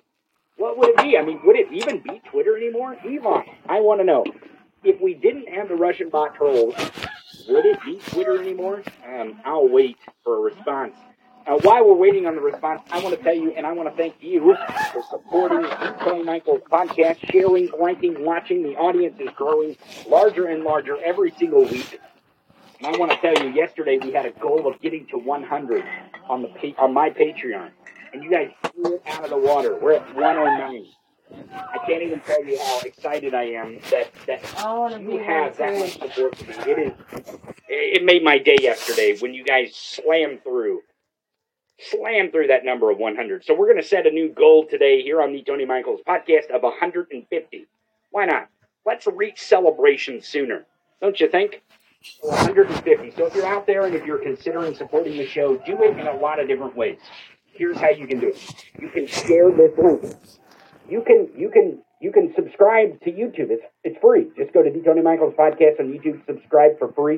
What 0.57 0.77
would 0.77 0.89
it 0.89 0.97
be? 0.97 1.17
I 1.17 1.23
mean, 1.23 1.41
would 1.43 1.55
it 1.55 1.71
even 1.71 1.99
be 1.99 2.21
Twitter 2.29 2.55
anymore? 2.55 2.95
Elon, 3.03 3.43
I 3.67 3.79
want 3.79 4.01
to 4.01 4.05
know 4.05 4.23
if 4.83 5.01
we 5.01 5.13
didn't 5.13 5.49
have 5.49 5.67
the 5.67 5.75
Russian 5.75 6.09
bot 6.09 6.35
trolls, 6.35 6.75
would 7.47 7.65
it 7.65 7.79
be 7.83 7.99
Twitter 8.07 8.39
anymore? 8.39 8.83
Um, 9.07 9.39
I'll 9.45 9.67
wait 9.67 9.97
for 10.23 10.37
a 10.37 10.39
response. 10.39 10.95
Uh, 11.45 11.57
while 11.63 11.85
we're 11.85 11.95
waiting 11.95 12.25
on 12.25 12.35
the 12.35 12.41
response, 12.41 12.81
I 12.89 13.03
want 13.03 13.17
to 13.17 13.21
tell 13.21 13.33
you, 13.35 13.51
and 13.51 13.67
I 13.67 13.73
want 13.73 13.89
to 13.89 13.95
thank 13.97 14.15
you 14.21 14.55
for 14.93 15.03
supporting 15.09 15.63
the 15.63 15.95
Tony 15.99 16.23
Michaels 16.23 16.61
podcast, 16.71 17.17
sharing, 17.31 17.69
liking, 17.77 18.23
watching. 18.23 18.63
The 18.63 18.77
audience 18.77 19.19
is 19.19 19.29
growing 19.35 19.75
larger 20.07 20.47
and 20.47 20.63
larger 20.63 20.97
every 21.03 21.31
single 21.31 21.65
week. 21.65 21.99
And 22.79 22.95
I 22.95 22.97
want 22.97 23.11
to 23.11 23.17
tell 23.17 23.43
you, 23.43 23.53
yesterday 23.53 23.97
we 23.97 24.13
had 24.13 24.25
a 24.25 24.31
goal 24.31 24.67
of 24.67 24.79
getting 24.81 25.05
to 25.07 25.17
100 25.17 25.83
on 26.29 26.43
the 26.43 26.75
on 26.77 26.93
my 26.93 27.09
Patreon, 27.09 27.71
and 28.13 28.23
you 28.23 28.31
guys 28.31 28.49
blew 28.75 28.95
it 28.95 29.01
out 29.07 29.25
of 29.25 29.29
the 29.29 29.37
water. 29.37 29.77
We're 29.77 29.93
at 29.93 30.15
109. 30.15 30.85
I 31.51 31.77
can't 31.85 32.03
even 32.03 32.19
tell 32.21 32.43
you 32.43 32.59
how 32.59 32.79
excited 32.81 33.33
I 33.33 33.43
am 33.43 33.79
that 33.91 34.11
that 34.27 34.41
I 34.57 34.73
want 34.73 34.93
to 34.93 34.99
be 34.99 35.13
you 35.13 35.19
have 35.19 35.57
that 35.57 35.77
much 35.77 35.93
support 35.93 36.37
for 36.37 36.45
me. 36.45 36.71
It 36.71 36.79
is. 36.79 37.37
It 37.67 38.03
made 38.03 38.23
my 38.23 38.37
day 38.37 38.57
yesterday 38.61 39.17
when 39.19 39.33
you 39.33 39.43
guys 39.43 39.75
slammed 39.75 40.43
through, 40.43 40.81
slammed 41.79 42.31
through 42.31 42.47
that 42.47 42.65
number 42.65 42.91
of 42.91 42.97
100. 42.97 43.45
So 43.45 43.53
we're 43.53 43.67
going 43.67 43.81
to 43.81 43.87
set 43.87 44.05
a 44.05 44.11
new 44.11 44.29
goal 44.29 44.67
today 44.69 45.01
here 45.01 45.21
on 45.21 45.33
the 45.33 45.41
Tony 45.41 45.65
Michaels 45.65 46.01
podcast 46.07 46.51
of 46.53 46.63
150. 46.63 47.67
Why 48.11 48.25
not? 48.25 48.49
Let's 48.85 49.07
reach 49.07 49.41
celebration 49.41 50.21
sooner, 50.21 50.65
don't 51.01 51.19
you 51.19 51.29
think? 51.29 51.61
150. 52.21 53.11
So 53.11 53.27
if 53.27 53.35
you're 53.35 53.47
out 53.47 53.65
there 53.65 53.85
and 53.85 53.95
if 53.95 54.05
you're 54.05 54.19
considering 54.19 54.75
supporting 54.75 55.17
the 55.17 55.25
show, 55.25 55.57
do 55.57 55.81
it 55.83 55.97
in 55.97 56.07
a 56.07 56.15
lot 56.15 56.39
of 56.39 56.47
different 56.47 56.75
ways. 56.75 56.99
Here's 57.45 57.77
how 57.77 57.89
you 57.89 58.07
can 58.07 58.19
do 58.19 58.29
it. 58.29 58.65
You 58.79 58.89
can 58.89 59.07
share 59.07 59.51
this 59.51 59.71
link 59.77 60.15
you 60.89 61.03
can 61.05 61.29
you 61.35 61.49
can 61.49 61.79
you 62.01 62.11
can 62.11 62.33
subscribe 62.35 62.99
to 63.01 63.11
YouTube. 63.11 63.49
It's 63.49 63.63
it's 63.83 63.97
free. 64.01 64.27
Just 64.37 64.53
go 64.53 64.63
to 64.63 64.83
Tony 64.83 65.01
Michaels 65.01 65.33
podcast 65.37 65.79
on 65.79 65.87
YouTube. 65.87 66.25
Subscribe 66.25 66.77
for 66.79 66.91
free. 66.93 67.15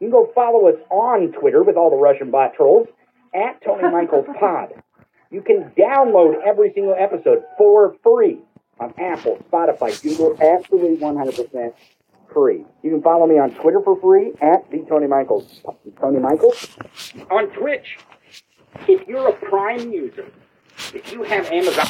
You 0.00 0.08
can 0.08 0.10
go 0.10 0.30
follow 0.34 0.68
us 0.68 0.76
on 0.90 1.32
Twitter 1.32 1.62
with 1.62 1.76
all 1.76 1.90
the 1.90 1.96
Russian 1.96 2.30
bot 2.30 2.54
trolls 2.54 2.88
at 3.34 3.62
Tony 3.64 3.82
Michaels 3.92 4.26
Pod. 4.38 4.74
You 5.30 5.40
can 5.42 5.72
download 5.76 6.34
every 6.46 6.72
single 6.74 6.94
episode 6.96 7.42
for 7.58 7.96
free 8.02 8.38
on 8.78 8.92
Apple, 8.98 9.38
Spotify, 9.50 10.00
Google, 10.02 10.36
absolutely 10.40 10.98
100% 10.98 11.72
free. 12.32 12.64
You 12.82 12.90
can 12.90 13.02
follow 13.02 13.26
me 13.26 13.38
on 13.38 13.52
Twitter 13.54 13.80
for 13.82 13.98
free 14.00 14.32
at 14.42 14.70
the 14.70 14.84
Tony 14.88 15.06
Michaels. 15.06 15.62
Tony 16.00 16.18
Michaels 16.18 16.76
on 17.30 17.48
Twitch. 17.48 17.98
If 18.86 19.08
you're 19.08 19.28
a 19.28 19.32
Prime 19.32 19.90
user, 19.90 20.26
if 20.94 21.10
you 21.12 21.22
have 21.22 21.46
Amazon, 21.46 21.86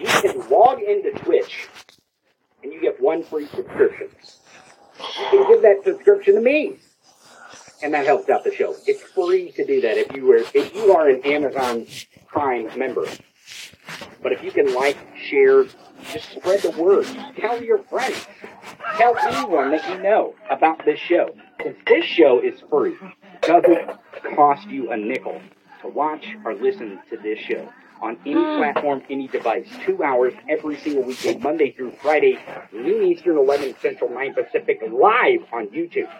you 0.00 0.06
can 0.06 0.48
log 0.50 0.80
into 0.82 1.12
Twitch 1.12 1.68
and 2.62 2.72
you 2.72 2.80
get 2.80 3.00
one 3.00 3.22
free 3.24 3.46
subscription. 3.48 4.08
You 4.98 5.28
can 5.30 5.48
give 5.48 5.62
that 5.62 5.82
subscription 5.84 6.34
to 6.36 6.40
me. 6.40 6.78
and 7.82 7.94
that 7.94 8.06
helps 8.06 8.28
out 8.28 8.44
the 8.44 8.54
show. 8.54 8.74
It's 8.86 9.02
free 9.02 9.52
to 9.52 9.64
do 9.64 9.80
that 9.82 9.96
if 9.98 10.14
you 10.14 10.26
were 10.26 10.44
if 10.54 10.74
you 10.74 10.94
are 10.94 11.08
an 11.08 11.22
Amazon 11.24 11.86
Prime 12.28 12.68
member. 12.78 13.06
But 14.22 14.32
if 14.32 14.42
you 14.44 14.50
can 14.50 14.74
like, 14.74 14.96
share, 15.16 15.64
just 16.12 16.30
spread 16.32 16.62
the 16.62 16.70
word. 16.72 17.06
Tell 17.38 17.62
your 17.62 17.78
friends. 17.84 18.26
Tell 18.98 19.16
anyone 19.18 19.70
that 19.72 19.88
you 19.88 20.02
know 20.02 20.34
about 20.50 20.84
this 20.84 21.00
show. 21.00 21.34
Because 21.56 21.74
this 21.86 22.04
show 22.04 22.40
is 22.40 22.60
free. 22.70 22.96
Doesn't 23.42 23.90
cost 24.36 24.68
you 24.68 24.92
a 24.92 24.96
nickel 24.96 25.40
to 25.82 25.88
watch 25.88 26.26
or 26.44 26.54
listen 26.54 27.00
to 27.10 27.16
this 27.16 27.38
show 27.38 27.70
on 28.00 28.16
any 28.24 28.34
hmm. 28.34 28.58
platform, 28.58 29.02
any 29.10 29.28
device. 29.28 29.66
Two 29.84 30.02
hours 30.02 30.32
every 30.48 30.78
single 30.78 31.02
weekday, 31.02 31.36
Monday 31.38 31.72
through 31.72 31.92
Friday, 32.02 32.38
noon 32.72 33.06
Eastern, 33.06 33.36
11 33.36 33.76
Central, 33.80 34.10
9 34.10 34.34
Pacific, 34.34 34.80
live 34.90 35.44
on 35.52 35.68
YouTube 35.68 36.10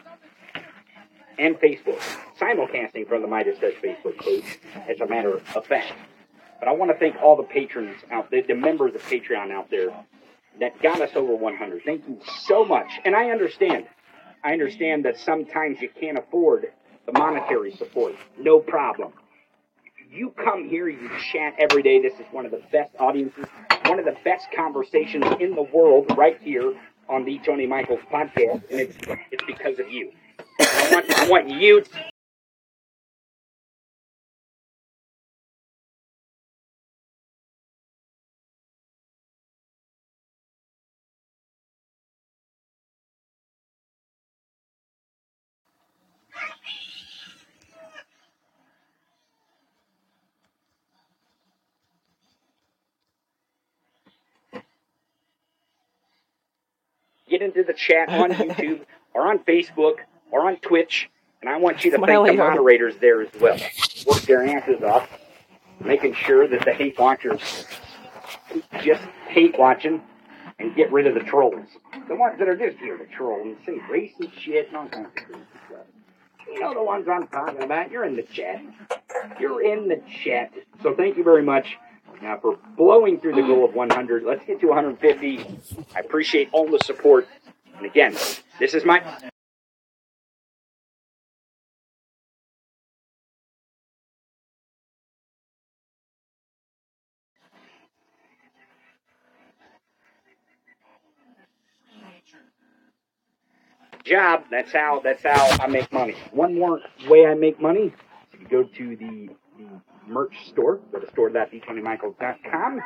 and 1.39 1.57
Facebook. 1.57 2.01
Simulcasting 2.39 3.09
from 3.09 3.23
the 3.23 3.29
Midas 3.29 3.59
Touch 3.59 3.75
Facebook 3.83 4.19
page, 4.19 4.61
as 4.89 5.01
a 5.01 5.07
matter 5.07 5.41
of 5.55 5.67
fact. 5.67 5.95
But 6.59 6.69
I 6.69 6.73
want 6.73 6.91
to 6.91 6.99
thank 6.99 7.17
all 7.23 7.37
the 7.37 7.43
patrons 7.43 7.97
out 8.11 8.31
there, 8.31 8.43
the 8.43 8.55
members 8.55 8.95
of 8.95 9.03
Patreon 9.03 9.51
out 9.51 9.71
there 9.71 9.91
that 10.61 10.81
got 10.83 11.01
us 11.01 11.11
over 11.17 11.35
100. 11.35 11.83
Thank 11.85 12.07
you 12.07 12.21
so 12.43 12.65
much. 12.65 12.91
And 13.05 13.17
I 13.17 13.31
understand. 13.31 13.87
I 14.45 14.53
understand 14.53 15.07
that 15.07 15.19
sometimes 15.19 15.81
you 15.81 15.89
can't 15.89 16.19
afford 16.19 16.67
the 17.07 17.13
monetary 17.13 17.75
support. 17.77 18.15
No 18.39 18.59
problem. 18.59 19.13
You 20.13 20.31
come 20.31 20.69
here, 20.69 20.89
you 20.89 21.09
chat 21.33 21.55
every 21.57 21.85
day. 21.85 22.03
This 22.03 22.15
is 22.15 22.27
one 22.33 22.45
of 22.45 22.51
the 22.51 22.63
best 22.73 22.91
audiences, 22.99 23.47
one 23.87 24.01
of 24.01 24.05
the 24.05 24.17
best 24.25 24.49
conversations 24.53 25.25
in 25.39 25.55
the 25.55 25.63
world 25.63 26.07
right 26.17 26.37
here 26.43 26.75
on 27.09 27.25
the 27.25 27.39
Tony 27.39 27.65
Michaels 27.65 28.01
podcast. 28.13 28.69
And 28.71 28.81
it's, 28.81 28.97
it's 29.31 29.45
because 29.47 29.79
of 29.79 29.89
you. 29.89 30.11
I 30.59 30.91
want, 30.93 31.17
I 31.17 31.29
want 31.29 31.49
you 31.49 31.85
get 57.41 57.57
into 57.57 57.65
the 57.65 57.73
chat 57.73 58.09
on 58.09 58.31
YouTube 58.31 58.83
or 59.15 59.29
on 59.29 59.39
Facebook 59.41 59.99
or 60.31 60.47
on 60.47 60.57
Twitch, 60.57 61.11
and 61.41 61.51
I 61.51 61.57
want 61.57 61.85
you 61.85 61.91
to 61.93 61.99
thank 61.99 62.27
the 62.27 62.35
moderators 62.35 62.95
there 63.01 63.23
as 63.23 63.29
well. 63.41 63.59
Work 64.07 64.23
their 64.23 64.47
asses 64.47 64.83
off, 64.83 65.09
making 65.81 66.15
sure 66.15 66.47
that 66.47 66.65
the 66.65 66.73
hate 66.73 66.99
watchers 66.99 67.41
just 68.83 69.03
hate 69.29 69.59
watching 69.59 70.03
and 70.59 70.75
get 70.77 70.93
rid 70.93 71.07
of 71.07 71.15
the 71.15 71.21
trolls. 71.21 71.67
The 72.09 72.15
ones 72.15 72.39
that 72.39 72.49
are 72.49 72.57
just 72.57 72.79
here 72.79 72.99
to 72.99 73.07
troll 73.07 73.41
and 73.43 73.57
say 73.65 73.79
racist 73.91 74.33
shit 74.39 74.69
and 74.69 74.77
all 74.77 74.89
kinds 74.89 75.07
of 75.07 75.15
crazy 75.15 75.41
stuff. 75.67 75.87
You 76.47 76.61
know 76.61 76.75
the 76.75 76.83
ones 76.83 77.07
I'm 77.09 77.27
talking 77.29 77.63
about. 77.63 77.91
You're 77.91 78.05
in 78.05 78.17
the 78.17 78.23
chat. 78.23 78.61
You're 79.39 79.63
in 79.63 79.89
the 79.89 80.03
chat. 80.25 80.53
So 80.83 80.95
thank 80.95 81.17
you 81.17 81.25
very 81.25 81.43
much 81.43 81.79
uh, 82.25 82.37
for 82.39 82.59
blowing 82.77 83.19
through 83.19 83.35
the 83.35 83.43
goal 83.43 83.65
of 83.65 83.75
100. 83.75 84.25
Let's 84.25 84.45
get 84.45 84.61
to 84.61 84.69
150. 84.69 85.47
I 85.95 86.01
appreciate 86.01 86.49
all 86.53 86.71
the 86.71 86.79
support. 86.81 87.29
And 87.77 87.87
again, 87.87 88.17
this 88.59 88.75
is 88.75 88.85
my 88.85 89.03
job. 104.05 104.45
That's 104.51 104.73
how 104.73 105.01
that's 105.01 105.23
how 105.23 105.57
I 105.61 105.67
make 105.69 105.91
money. 105.93 106.15
One 106.33 106.59
more 106.59 106.81
way 107.09 107.27
I 107.27 107.35
make 107.35 107.61
money: 107.61 107.93
you 108.39 108.49
go 108.49 108.65
to 108.65 108.97
the 108.97 109.31
merch 110.07 110.35
store, 110.49 110.81
go 110.93 110.99
to 110.99 111.11
store.thetonymichaels.com. 111.11 112.81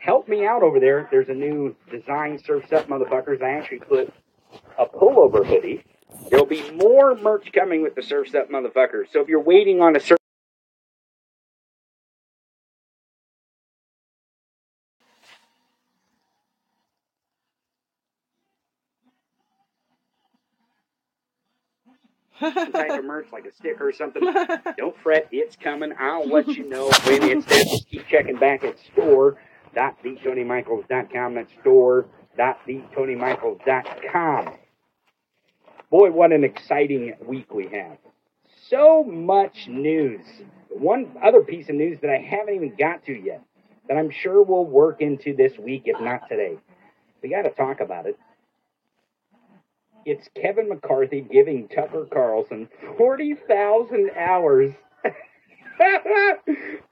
Help 0.00 0.28
me 0.28 0.46
out 0.46 0.62
over 0.62 0.78
there. 0.80 1.08
There's 1.10 1.28
a 1.28 1.34
new 1.34 1.74
design 1.90 2.38
surfs 2.38 2.72
up 2.72 2.88
motherfuckers. 2.88 3.42
I 3.42 3.52
actually 3.52 3.78
put 3.78 4.12
a 4.78 4.86
pullover 4.86 5.46
hoodie. 5.46 5.84
There'll 6.30 6.46
be 6.46 6.70
more 6.72 7.14
merch 7.16 7.52
coming 7.52 7.82
with 7.82 7.94
the 7.94 8.02
surfs 8.02 8.34
up 8.34 8.50
motherfuckers. 8.50 9.12
So 9.12 9.20
if 9.20 9.28
you're 9.28 9.40
waiting 9.40 9.80
on 9.80 9.96
a 9.96 10.00
certain 22.52 22.72
type 22.72 22.98
of 22.98 23.04
merch, 23.04 23.28
like 23.32 23.46
a 23.46 23.52
sticker 23.52 23.88
or 23.88 23.92
something, 23.92 24.22
don't 24.76 24.96
fret, 25.02 25.28
it's 25.32 25.56
coming. 25.56 25.94
I'll 25.98 26.28
let 26.28 26.46
you 26.48 26.68
know 26.68 26.90
when 27.04 27.22
it's 27.22 27.46
there. 27.46 27.64
Just 27.64 27.88
keep 27.88 28.06
checking 28.08 28.36
back 28.36 28.62
at 28.64 28.78
store.thetonymichaels.com. 28.92 31.34
That's 31.34 31.52
store.thetonymichaels.com. 31.60 34.54
Boy, 35.90 36.10
what 36.10 36.32
an 36.32 36.44
exciting 36.44 37.14
week 37.24 37.54
we 37.54 37.68
have. 37.68 37.98
So 38.68 39.04
much 39.04 39.68
news. 39.68 40.24
One 40.70 41.16
other 41.22 41.42
piece 41.42 41.68
of 41.68 41.76
news 41.76 42.00
that 42.00 42.10
I 42.10 42.18
haven't 42.18 42.54
even 42.54 42.74
got 42.76 43.04
to 43.04 43.12
yet, 43.12 43.42
that 43.88 43.96
I'm 43.96 44.10
sure 44.10 44.42
will 44.42 44.66
work 44.66 45.00
into 45.00 45.36
this 45.36 45.56
week, 45.58 45.82
if 45.86 46.00
not 46.00 46.28
today. 46.28 46.56
We 47.22 47.28
got 47.28 47.42
to 47.42 47.50
talk 47.50 47.78
about 47.80 48.06
it. 48.06 48.18
It's 50.06 50.28
Kevin 50.34 50.68
McCarthy 50.68 51.22
giving 51.22 51.68
Tucker 51.68 52.06
Carlson 52.12 52.68
40,000 52.98 54.10
hours 54.16 54.74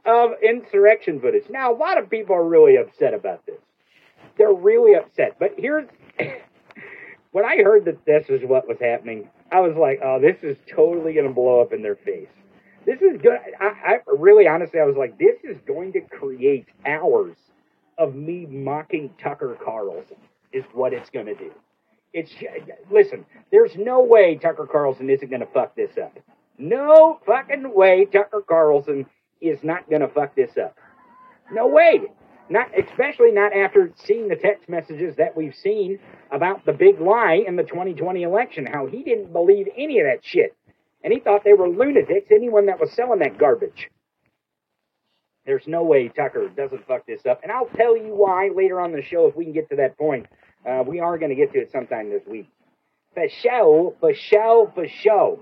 of 0.06 0.30
insurrection 0.42 1.20
footage. 1.20 1.44
Now, 1.50 1.72
a 1.72 1.76
lot 1.76 1.98
of 1.98 2.08
people 2.08 2.34
are 2.34 2.46
really 2.46 2.76
upset 2.76 3.12
about 3.12 3.44
this. 3.44 3.60
They're 4.38 4.52
really 4.52 4.94
upset. 4.94 5.36
But 5.38 5.54
here's 5.58 5.88
when 7.32 7.44
I 7.44 7.56
heard 7.62 7.84
that 7.84 8.04
this 8.06 8.28
is 8.28 8.40
what 8.44 8.66
was 8.66 8.78
happening, 8.80 9.28
I 9.50 9.60
was 9.60 9.76
like, 9.76 10.00
oh, 10.02 10.18
this 10.18 10.38
is 10.42 10.56
totally 10.70 11.12
going 11.12 11.26
to 11.26 11.34
blow 11.34 11.60
up 11.60 11.72
in 11.72 11.82
their 11.82 11.96
face. 11.96 12.28
This 12.86 13.00
is 13.02 13.20
good. 13.20 13.38
I, 13.60 13.66
I 13.66 13.98
really, 14.06 14.48
honestly, 14.48 14.80
I 14.80 14.84
was 14.84 14.96
like, 14.96 15.18
this 15.18 15.36
is 15.44 15.58
going 15.66 15.92
to 15.92 16.00
create 16.00 16.66
hours 16.86 17.36
of 17.98 18.14
me 18.14 18.46
mocking 18.46 19.10
Tucker 19.18 19.56
Carlson, 19.62 20.16
is 20.52 20.64
what 20.72 20.92
it's 20.92 21.10
going 21.10 21.26
to 21.26 21.34
do. 21.34 21.52
It's 22.12 22.32
listen. 22.90 23.24
There's 23.50 23.72
no 23.76 24.02
way 24.02 24.36
Tucker 24.36 24.68
Carlson 24.70 25.08
isn't 25.08 25.28
going 25.28 25.40
to 25.40 25.46
fuck 25.46 25.74
this 25.74 25.92
up. 26.02 26.18
No 26.58 27.18
fucking 27.26 27.74
way 27.74 28.04
Tucker 28.04 28.42
Carlson 28.46 29.06
is 29.40 29.58
not 29.62 29.88
going 29.88 30.02
to 30.02 30.08
fuck 30.08 30.34
this 30.34 30.52
up. 30.62 30.76
No 31.50 31.66
way. 31.66 32.02
Not 32.50 32.68
especially 32.78 33.32
not 33.32 33.54
after 33.54 33.92
seeing 33.96 34.28
the 34.28 34.36
text 34.36 34.68
messages 34.68 35.16
that 35.16 35.36
we've 35.36 35.54
seen 35.54 35.98
about 36.30 36.66
the 36.66 36.72
big 36.72 37.00
lie 37.00 37.42
in 37.46 37.56
the 37.56 37.62
2020 37.62 38.22
election. 38.22 38.66
How 38.66 38.86
he 38.86 39.02
didn't 39.02 39.32
believe 39.32 39.68
any 39.76 40.00
of 40.00 40.06
that 40.06 40.20
shit, 40.22 40.54
and 41.02 41.12
he 41.12 41.20
thought 41.20 41.44
they 41.44 41.54
were 41.54 41.68
lunatics. 41.68 42.30
Anyone 42.30 42.66
that 42.66 42.78
was 42.78 42.92
selling 42.92 43.20
that 43.20 43.38
garbage. 43.38 43.88
There's 45.46 45.66
no 45.66 45.82
way 45.82 46.08
Tucker 46.08 46.48
doesn't 46.48 46.86
fuck 46.86 47.06
this 47.06 47.24
up, 47.26 47.40
and 47.42 47.50
I'll 47.50 47.70
tell 47.74 47.96
you 47.96 48.14
why 48.14 48.50
later 48.54 48.80
on 48.80 48.92
the 48.92 49.02
show 49.02 49.26
if 49.26 49.34
we 49.34 49.44
can 49.44 49.52
get 49.52 49.70
to 49.70 49.76
that 49.76 49.96
point. 49.96 50.26
Uh, 50.68 50.82
we 50.86 51.00
are 51.00 51.18
going 51.18 51.30
to 51.30 51.34
get 51.36 51.52
to 51.52 51.60
it 51.60 51.72
sometime 51.72 52.10
this 52.10 52.22
week. 52.26 52.48
For 53.14 53.28
show, 53.42 53.94
for 54.00 54.14
show, 54.14 54.70
for 54.74 54.86
show. 54.88 55.40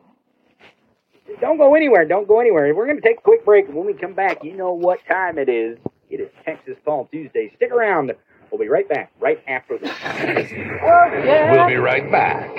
Don't 1.41 1.59
go 1.59 1.75
anywhere. 1.75 2.07
Don't 2.07 2.27
go 2.27 2.41
anywhere. 2.41 2.75
We're 2.75 2.87
going 2.87 3.01
to 3.01 3.07
take 3.07 3.19
a 3.19 3.23
quick 3.23 3.45
break. 3.45 3.69
When 3.69 3.87
we 3.87 3.95
come 3.95 4.15
back, 4.15 4.43
you 4.43 4.57
know 4.57 4.73
what 4.73 4.99
time 5.09 5.39
it 5.39 5.49
is. 5.49 5.79
It 6.09 6.21
is 6.21 6.31
Texas 6.45 6.77
Paul 6.85 7.09
Tuesday. 7.13 7.53
Stick 7.57 7.71
around. 7.71 8.13
We'll 8.51 8.59
be 8.59 8.69
right 8.69 8.89
back 8.89 9.13
right 9.21 9.41
after 9.47 9.79
this. 9.79 9.93
We'll 10.03 11.69
be 11.69 11.77
right 11.77 12.11
back. 12.11 12.51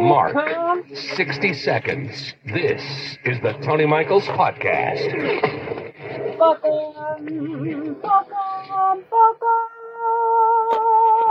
Mark, 0.00 0.86
60 0.94 1.54
seconds. 1.54 2.34
This 2.46 2.80
is 3.24 3.40
the 3.42 3.54
Tony 3.64 3.86
Michaels 3.86 4.26
Podcast. 4.26 5.10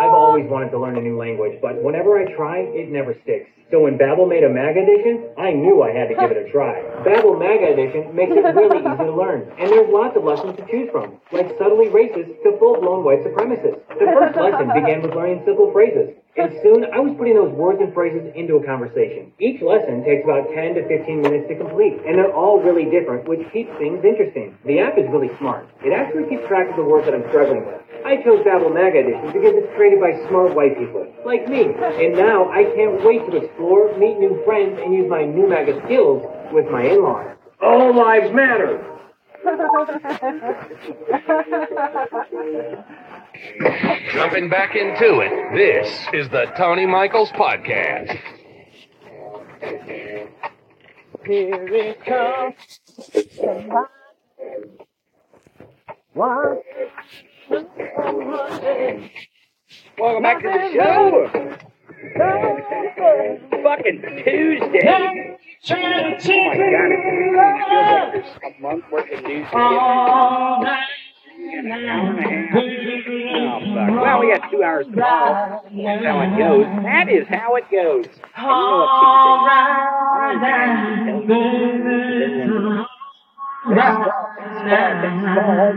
I've 0.04 0.12
always 0.12 0.43
wanted 0.51 0.72
to 0.72 0.80
learn 0.80 0.97
a 0.97 1.01
new 1.01 1.18
language, 1.18 1.60
but 1.62 1.82
whenever 1.82 2.20
I 2.20 2.28
try, 2.36 2.60
it 2.76 2.91
never 2.91 3.16
sticks. 3.24 3.47
So 3.72 3.80
when 3.80 3.97
Babbel 3.97 4.28
made 4.28 4.43
a 4.43 4.49
Mag 4.51 4.76
Edition, 4.76 5.32
I 5.39 5.56
knew 5.56 5.82
I 5.82 5.95
had 5.95 6.12
to 6.12 6.16
give 6.16 6.30
it 6.30 6.38
a 6.38 6.51
try. 6.51 6.84
Babbel 7.08 7.39
Mag 7.39 7.64
Edition 7.64 8.14
makes 8.14 8.36
it 8.36 8.43
really 8.43 8.80
easy 8.84 8.99
to 9.08 9.16
learn, 9.16 9.47
and 9.58 9.72
there's 9.72 9.88
lots 9.88 10.18
of 10.20 10.28
lessons 10.28 10.60
to 10.60 10.64
choose 10.68 10.91
from, 10.91 11.16
like 11.32 11.56
subtly 11.58 11.88
racist 11.88 12.36
to 12.43 12.60
full-blown 12.60 13.08
white 13.08 13.24
supremacists. 13.24 13.80
The 13.95 14.12
first 14.12 14.36
lesson 14.36 14.76
began 14.76 15.01
with 15.01 15.16
learning 15.16 15.43
simple 15.47 15.72
phrases. 15.72 16.12
And 16.36 16.49
soon, 16.63 16.86
I 16.89 16.97
was 16.97 17.13
putting 17.13 17.38
those 17.38 17.53
words 17.53 17.77
and 17.77 17.93
phrases 17.93 18.34
into 18.34 18.57
a 18.57 18.65
conversation. 18.65 19.29
Each 19.38 19.61
lesson 19.61 20.01
takes 20.01 20.25
about 20.25 20.49
10 20.49 20.73
to 20.73 20.81
15 20.89 21.21
minutes 21.21 21.45
to 21.49 21.55
complete, 21.55 22.01
and 22.09 22.17
they're 22.17 22.34
all 22.34 22.57
really 22.57 22.89
different, 22.89 23.29
which 23.29 23.45
keeps 23.53 23.69
things 23.77 24.01
interesting. 24.01 24.57
The 24.65 24.81
app 24.81 24.97
is 24.97 25.05
really 25.13 25.29
smart. 25.38 25.69
It 25.86 25.93
actually 25.93 26.25
keeps 26.25 26.41
track 26.49 26.73
of 26.73 26.75
the 26.75 26.84
words 26.84 27.05
that 27.05 27.13
I'm 27.13 27.29
struggling 27.29 27.61
with. 27.69 27.77
I 28.01 28.17
chose 28.25 28.41
Babbel 28.41 28.73
Maga 28.73 29.05
Edition 29.05 29.29
because 29.29 29.53
it's 29.61 29.69
created 29.77 30.01
by 30.01 30.17
smart 30.27 30.57
white 30.57 30.73
people, 30.73 31.05
like 31.21 31.45
me. 31.47 31.69
And 32.01 32.17
now, 32.17 32.49
I 32.49 32.65
can't 32.73 33.05
wait 33.05 33.29
to 33.29 33.38
explore, 33.38 33.93
meet 34.01 34.17
new 34.17 34.41
friends, 34.43 34.81
and 34.81 34.89
use 34.89 35.05
my 35.05 35.25
new 35.29 35.45
MAGA 35.45 35.86
skills 35.86 36.25
with 36.49 36.65
my 36.73 36.81
in-laws. 36.81 37.38
All 37.61 37.93
lives 37.93 38.34
matter. 38.34 38.81
Jumping 44.11 44.49
back 44.49 44.75
into 44.75 45.19
it, 45.21 45.53
this 45.55 46.07
is 46.13 46.29
the 46.29 46.45
Tony 46.55 46.86
Michaels 46.86 47.31
Podcast. 47.31 48.19
Here 51.25 51.67
it 51.67 52.05
comes. 52.05 52.55
One. 56.13 56.57
Welcome 59.97 60.23
back 60.23 60.41
to 60.41 60.49
the 60.49 60.69
show. 60.73 61.29
Fucking 63.63 64.01
Tuesday. 64.23 65.38
Oh 65.69 65.75
my 65.79 65.88
god, 65.88 65.91
oh, 65.95 66.11
it 66.11 66.21
feels 66.21 67.36
like 67.38 67.57
there's 68.13 68.27
a 68.43 68.61
month 68.61 68.84
worth 68.91 69.11
of 69.11 69.23
news 69.23 69.47
Well, 74.02 74.20
we 74.20 74.32
got 74.32 74.50
two 74.52 74.64
hours 74.64 74.86
tomorrow. 74.88 75.62
That's 75.76 76.06
how 76.06 76.22
it 76.22 76.38
goes. 76.38 76.66
That 76.84 77.10
is 77.10 77.28
how 77.28 77.56
it 77.56 77.66
goes. 77.72 78.06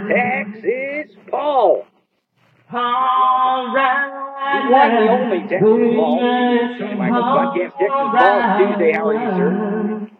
Texas 0.08 1.16
Paul. 1.30 1.86
He's 2.68 2.76
one 4.70 4.90
of 4.90 5.02
the 5.02 5.08
only 5.10 5.40
Texas 5.48 5.60
Paul. 5.60 6.18
Tony 6.78 6.94
Michael's 6.94 7.24
podcast, 7.24 7.72
Texas 7.78 7.88
Paul. 7.88 8.58
Tuesday, 8.58 8.92
how 8.92 9.08
are 9.08 9.14
you, 9.14 9.30
sir? 9.36 9.75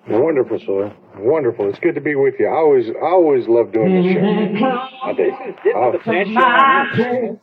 Wonderful, 0.08 0.58
sir. 0.64 0.92
Wonderful. 1.18 1.68
It's 1.68 1.78
good 1.80 1.94
to 1.96 2.00
be 2.00 2.14
with 2.14 2.34
you. 2.38 2.46
I 2.46 2.56
always, 2.56 2.88
I 2.90 3.06
always 3.06 3.48
love 3.48 3.72
doing 3.72 4.02
this 4.02 4.12
show. 4.12 4.20
I 5.02 5.12
do. 5.12 5.24
This 5.24 5.34
is, 5.48 5.54
this 5.64 5.74
is 5.74 5.92
the 5.92 5.98
best 5.98 6.30
show 6.30 6.40
on 6.40 7.00
earth. 7.00 7.38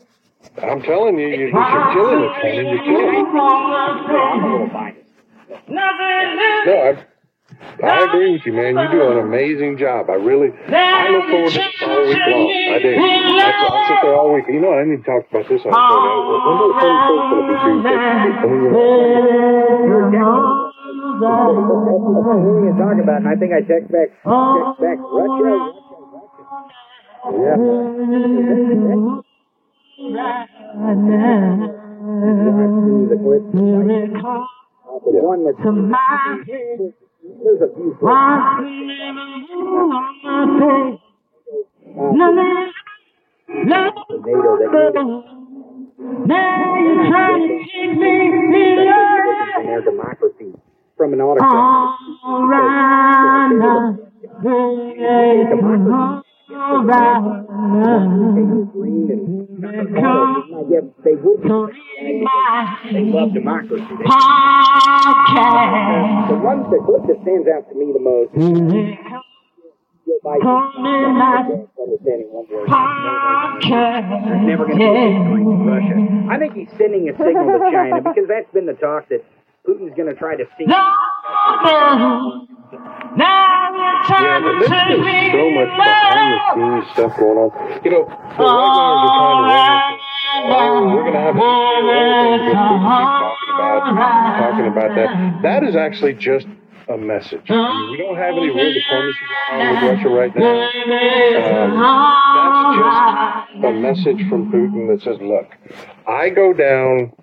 I'm 0.61 0.81
telling 0.81 1.17
you, 1.19 1.27
you 1.27 1.47
you're 1.47 1.93
killing 1.93 2.23
it, 2.23 2.31
man. 2.43 2.65
You're 2.67 2.83
killing 2.83 3.15
it. 3.15 3.27
I'm 3.27 4.43
a 4.43 4.45
little 4.51 4.67
biased. 4.67 4.99
No, 5.67 5.81
I, 5.81 7.05
I 7.83 8.03
agree 8.05 8.31
with 8.33 8.45
you, 8.45 8.53
man. 8.53 8.75
You 8.77 8.87
do 8.91 9.11
an 9.11 9.17
amazing 9.19 9.77
job. 9.77 10.09
I 10.09 10.13
really, 10.13 10.49
I 10.67 11.09
look 11.09 11.25
forward 11.29 11.51
to 11.51 11.57
this 11.57 11.81
all 11.81 12.03
week 12.07 12.17
long. 12.27 12.49
I 12.73 12.79
do. 12.79 12.89
I, 12.95 12.99
I 13.43 13.87
sit 13.87 13.97
there 14.03 14.15
all 14.15 14.33
week. 14.33 14.45
You 14.47 14.59
know, 14.61 14.69
what? 14.69 14.79
I 14.79 14.83
need 14.83 15.03
to 15.03 15.03
talk 15.03 15.27
about 15.29 15.47
this 15.49 15.61
on 15.65 15.71
the 15.71 15.75
show. 15.75 15.99
When 16.43 16.57
will 16.59 16.71
the 16.71 16.79
first 16.79 16.99
going 17.11 17.43
to 17.43 17.51
be 17.51 17.99
Tuesday? 20.13 20.72
You 20.93 21.17
That's 21.19 21.49
what 21.49 22.37
we're 22.37 22.61
going 22.61 22.69
to 22.69 22.77
talk 22.77 22.97
about, 23.01 23.25
and 23.25 23.27
I 23.27 23.35
think 23.35 23.49
I 23.49 23.61
checked 23.65 23.89
back, 23.89 24.13
checked 24.13 24.77
back 24.77 24.97
Russia. 25.01 25.73
yeah. 27.33 27.57
One 35.23 35.45
that's 35.45 35.57
there's 37.43 37.61
a 37.61 37.69
few. 37.73 37.97
NATO 44.33 44.57
that 44.57 44.93
in 47.73 49.65
their 49.65 49.81
democracy 49.81 50.53
from 51.03 51.11
an 51.11 51.19
autocrat. 51.19 51.99
Green 58.71 59.11
and 59.11 60.71
yet 60.71 60.83
they 61.03 61.15
would 61.19 61.43
love 61.43 62.23
democracy. 63.33 63.83
They, 63.83 64.07
the 66.29 66.39
one 66.39 66.63
the 66.71 66.79
clip 66.85 67.03
that 67.07 67.19
stands 67.23 67.47
out 67.51 67.67
to 67.67 67.75
me 67.75 67.91
the 67.91 67.99
most 67.99 68.31
is 68.31 68.47
Joe 70.07 70.19
Biden 70.23 71.67
understanding 71.83 72.29
one 72.31 72.47
word. 72.47 72.67
There's 73.59 74.47
never 74.47 74.65
going 74.67 74.79
to 74.79 74.83
be 74.83 74.87
a 74.87 75.67
Russia. 75.67 75.97
I 76.31 76.37
think 76.39 76.53
he's 76.53 76.71
sending 76.77 77.09
a 77.09 77.11
signal 77.11 77.59
to 77.59 77.71
China 77.71 77.99
because 78.01 78.27
that's 78.29 78.51
been 78.53 78.67
the 78.67 78.73
talk 78.73 79.09
that 79.09 79.23
Putin's 79.67 79.95
going 79.95 80.09
to 80.09 80.15
try 80.15 80.35
to 80.35 80.43
sink. 80.57 80.69
Yeah, 80.69 80.91
but 84.43 84.59
there's 84.59 84.99
been 84.99 85.31
so 85.31 85.49
much 85.51 85.71
behind 85.77 86.33
the 86.33 86.39
scenes 86.53 86.85
stuff 86.93 87.15
going 87.17 87.37
on. 87.37 87.51
You 87.85 87.91
know, 87.91 88.03
the 88.03 88.43
white 88.43 88.43
are 88.43 89.07
trying 89.07 89.07
to 89.07 89.47
run 89.47 89.47
this. 89.47 89.63
Oh, 90.43 90.91
we're 90.91 91.03
going 91.03 91.13
to 91.13 91.19
have 91.19 91.35
a 91.35 91.39
talking 92.51 93.53
about, 93.53 93.85
talking 94.39 94.67
about 94.67 94.95
that. 94.95 95.09
That 95.43 95.63
is 95.63 95.75
actually 95.75 96.13
just 96.15 96.47
a 96.89 96.97
message. 96.97 97.49
I 97.49 97.53
mean, 97.55 97.91
we 97.91 97.97
don't 97.97 98.17
have 98.17 98.35
any 98.35 98.49
real 98.49 98.73
diplomacy 98.73 99.19
going 99.29 99.61
on 99.61 99.71
with 99.71 99.83
Russia 99.95 100.09
right 100.09 100.35
now. 100.35 100.69
Um, 101.63 101.71
that's 102.35 102.59
just 102.75 103.63
a 103.63 103.71
message 103.79 104.27
from 104.27 104.51
Putin 104.51 104.87
that 104.91 104.99
says, 105.03 105.17
look, 105.21 105.47
I 106.05 106.27
go 106.29 106.51
down, 106.51 107.13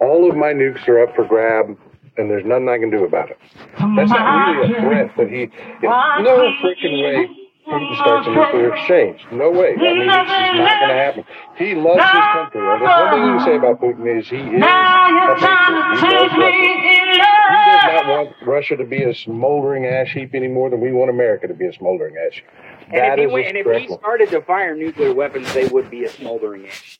all 0.00 0.28
of 0.30 0.36
my 0.36 0.52
nukes 0.52 0.86
are 0.88 1.02
up 1.02 1.14
for 1.14 1.24
grab, 1.24 1.76
and 2.16 2.30
there's 2.30 2.44
nothing 2.44 2.68
I 2.68 2.78
can 2.78 2.90
do 2.90 3.04
about 3.04 3.30
it. 3.30 3.38
That's 3.78 4.10
not 4.10 4.56
really 4.56 4.74
a 4.74 4.80
threat, 4.80 5.10
but 5.16 5.28
he, 5.28 5.46
no 5.82 6.52
freaking 6.62 7.02
way 7.02 7.40
Putin 7.70 7.96
starts 7.98 8.26
a 8.26 8.30
nuclear 8.30 8.74
exchange. 8.74 9.20
No 9.30 9.50
way. 9.50 9.74
I 9.74 9.76
mean, 9.76 10.02
it's 10.02 10.12
just 10.12 10.28
not 10.28 10.80
going 10.80 10.88
to 10.88 10.94
happen. 10.94 11.24
He 11.56 11.74
loves 11.74 12.02
his 12.02 12.26
country. 12.32 12.60
And 12.60 12.82
there's 12.82 12.82
one 12.82 13.10
thing 13.10 13.22
you 13.22 13.32
can 13.36 13.44
say 13.44 13.56
about 13.56 13.80
Putin 13.80 14.18
is 14.18 14.28
he 14.28 14.36
is 14.38 14.62
a 14.62 15.36
patriot. 15.38 16.00
He 16.00 16.10
loves 16.10 16.32
Russia. 16.34 16.70
He 16.90 17.70
does 17.70 17.92
not 17.92 18.06
want 18.06 18.28
Russia 18.46 18.76
to 18.76 18.84
be 18.84 19.02
a 19.04 19.14
smoldering 19.14 19.86
ash 19.86 20.12
heap 20.14 20.34
any 20.34 20.48
more 20.48 20.70
than 20.70 20.80
we 20.80 20.92
want 20.92 21.10
America 21.10 21.46
to 21.46 21.54
be 21.54 21.66
a 21.66 21.72
smoldering 21.72 22.16
ash 22.16 22.36
heap. 22.36 22.44
And 22.88 22.96
That 22.96 23.18
if, 23.18 23.18
he 23.18 23.24
is 23.26 23.32
went, 23.32 23.46
and 23.46 23.56
if 23.56 23.88
he 23.88 23.94
started 23.94 24.30
to 24.30 24.40
fire 24.40 24.74
nuclear 24.74 25.12
weapons, 25.14 25.52
they 25.54 25.68
would 25.68 25.90
be 25.90 26.04
a 26.04 26.08
smoldering 26.08 26.66
ash. 26.66 26.98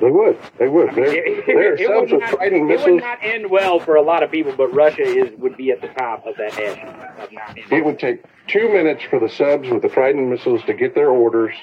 They 0.00 0.10
would. 0.10 0.38
They 0.58 0.68
would. 0.68 0.94
There, 0.94 1.04
It, 1.06 1.46
there 1.46 1.72
are 1.72 1.76
it 1.76 1.88
would 1.88 2.10
with 2.10 2.20
not, 2.20 2.42
it 2.42 2.80
would 2.92 3.00
not 3.00 3.18
end 3.22 3.50
well 3.50 3.80
for 3.80 3.96
a 3.96 4.02
lot 4.02 4.22
of 4.22 4.30
people, 4.30 4.52
but 4.56 4.72
Russia 4.74 5.02
is 5.02 5.36
would 5.38 5.56
be 5.56 5.70
at 5.70 5.80
the 5.80 5.88
top 5.88 6.26
of 6.26 6.36
that 6.36 6.52
of. 6.58 7.32
It 7.72 7.84
would 7.84 7.98
take 7.98 8.24
two 8.46 8.68
minutes 8.68 9.02
for 9.08 9.18
the 9.18 9.28
subs 9.28 9.68
with 9.68 9.82
the 9.82 9.88
Trident 9.88 10.28
missiles 10.28 10.62
to 10.64 10.74
get 10.74 10.94
their 10.94 11.10
orders. 11.10 11.54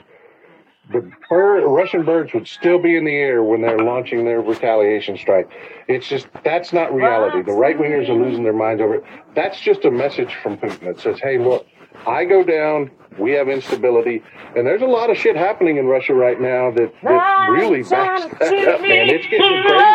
The 0.91 1.11
bird, 1.29 1.63
Russian 1.65 2.05
birds 2.05 2.33
would 2.33 2.47
still 2.47 2.77
be 2.77 2.95
in 2.95 3.05
the 3.05 3.15
air 3.15 3.43
when 3.43 3.61
they're 3.61 3.79
launching 3.79 4.23
their 4.23 4.39
retaliation 4.39 5.17
strike. 5.17 5.49
It's 5.87 6.07
just 6.07 6.27
that's 6.43 6.73
not 6.73 6.93
reality. 6.93 7.41
The 7.41 7.53
right 7.53 7.77
wingers 7.77 8.07
are 8.09 8.13
losing 8.13 8.43
their 8.43 8.53
minds 8.53 8.81
over 8.81 8.95
it. 8.95 9.03
That's 9.33 9.59
just 9.59 9.83
a 9.85 9.91
message 9.91 10.35
from 10.43 10.57
Putin 10.57 10.81
that 10.81 10.99
says, 10.99 11.19
"Hey, 11.19 11.39
look, 11.39 11.65
I 12.07 12.25
go 12.25 12.43
down. 12.43 12.91
We 13.17 13.31
have 13.31 13.47
instability, 13.47 14.21
and 14.57 14.67
there's 14.67 14.81
a 14.81 14.87
lot 14.87 15.09
of 15.09 15.17
shit 15.17 15.37
happening 15.37 15.77
in 15.77 15.85
Russia 15.85 16.13
right 16.13 16.39
now 16.39 16.69
that, 16.71 16.93
that 17.01 17.47
really 17.49 17.81
backs 17.83 18.23
that 18.39 18.67
up, 18.67 18.81
man. 18.81 19.09
It's 19.09 19.25
getting 19.27 19.63
crazy. 19.63 19.85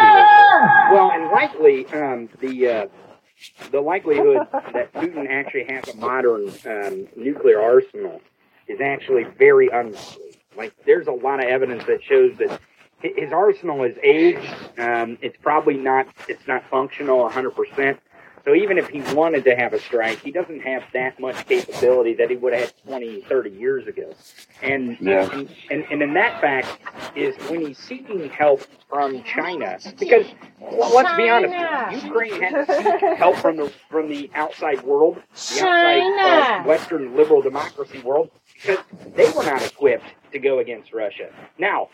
Well, 0.90 1.10
and 1.12 1.30
likely 1.30 1.86
um, 1.88 2.30
the 2.40 2.68
uh, 2.68 2.86
the 3.70 3.80
likelihood 3.80 4.46
that 4.72 4.92
Putin 4.94 5.28
actually 5.28 5.64
has 5.64 5.88
a 5.88 5.96
modern 5.96 6.48
um, 6.66 7.08
nuclear 7.14 7.60
arsenal 7.60 8.22
is 8.68 8.80
actually 8.80 9.24
very 9.38 9.68
unlikely. 9.68 10.36
Like, 10.56 10.74
there's 10.86 11.06
a 11.06 11.12
lot 11.12 11.40
of 11.40 11.46
evidence 11.46 11.84
that 11.86 12.02
shows 12.02 12.36
that 12.38 12.60
his 13.02 13.32
arsenal 13.32 13.82
is 13.84 13.96
aged. 14.02 14.54
Um, 14.78 15.18
it's 15.22 15.36
probably 15.42 15.76
not 15.76 16.06
it's 16.28 16.46
not 16.46 16.62
functional 16.70 17.18
100 17.20 17.50
percent. 17.50 18.00
So 18.44 18.54
even 18.54 18.78
if 18.78 18.88
he 18.88 19.00
wanted 19.14 19.44
to 19.44 19.54
have 19.54 19.74
a 19.74 19.80
strike, 19.80 20.20
he 20.22 20.30
doesn't 20.30 20.60
have 20.60 20.82
that 20.94 21.20
much 21.20 21.46
capability 21.46 22.14
that 22.14 22.30
he 22.30 22.36
would 22.36 22.52
have 22.54 22.62
had 22.62 22.72
20, 22.86 23.22
30 23.22 23.50
years 23.50 23.86
ago. 23.86 24.14
And, 24.62 24.96
Yeah. 25.00 25.30
and, 25.32 25.54
and, 25.70 25.84
and 25.90 26.02
in 26.02 26.14
that 26.14 26.40
fact 26.40 26.68
is 27.14 27.36
when 27.50 27.60
he's 27.60 27.78
seeking 27.78 28.28
help 28.30 28.62
from 28.88 29.22
China, 29.24 29.78
because 29.98 30.26
well, 30.58 30.94
let's 30.94 31.14
be 31.16 31.28
honest, 31.28 32.04
Ukraine 32.04 32.42
had 32.42 32.66
to 32.66 32.74
seek 32.74 33.18
help 33.18 33.36
from 33.36 33.56
the 33.56 33.72
from 33.88 34.08
the 34.08 34.30
outside 34.34 34.82
world, 34.82 35.16
the 35.16 35.60
outside 35.60 36.60
uh, 36.60 36.64
Western 36.64 37.16
liberal 37.16 37.40
democracy 37.42 38.00
world, 38.00 38.30
because 38.54 38.78
they 39.14 39.30
were 39.30 39.44
not 39.44 39.64
equipped 39.64 40.04
to 40.32 40.38
go 40.38 40.58
against 40.58 40.92
Russia. 40.92 41.30
Now, 41.58 41.88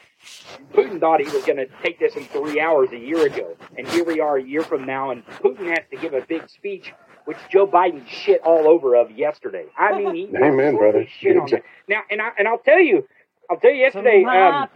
Putin 0.72 1.00
thought 1.00 1.20
he 1.20 1.30
was 1.30 1.44
going 1.44 1.58
to 1.58 1.66
take 1.82 1.98
this 1.98 2.14
in 2.16 2.24
three 2.24 2.60
hours 2.60 2.90
a 2.92 2.98
year 2.98 3.26
ago, 3.26 3.56
and 3.76 3.86
here 3.88 4.04
we 4.04 4.20
are 4.20 4.36
a 4.36 4.42
year 4.42 4.62
from 4.62 4.84
now, 4.86 5.10
and 5.10 5.24
Putin 5.26 5.68
has 5.68 5.84
to 5.90 5.96
give 5.96 6.14
a 6.14 6.20
big 6.22 6.48
speech, 6.48 6.92
which 7.24 7.38
Joe 7.50 7.66
Biden 7.66 8.06
shit 8.06 8.40
all 8.42 8.66
over 8.68 8.94
of 8.96 9.10
yesterday. 9.10 9.66
I 9.78 9.98
mean, 9.98 10.14
he 10.14 10.36
Amen, 10.42 10.76
brother. 10.76 11.06
shit 11.20 11.36
on 11.36 11.52
it. 11.52 11.64
Now, 11.88 12.02
and 12.10 12.20
I 12.22 12.30
and 12.38 12.46
I'll 12.48 12.58
tell 12.58 12.80
you, 12.80 13.06
I'll 13.50 13.58
tell 13.58 13.70
you 13.72 13.80
yesterday. 13.82 14.22
Um, 14.24 14.68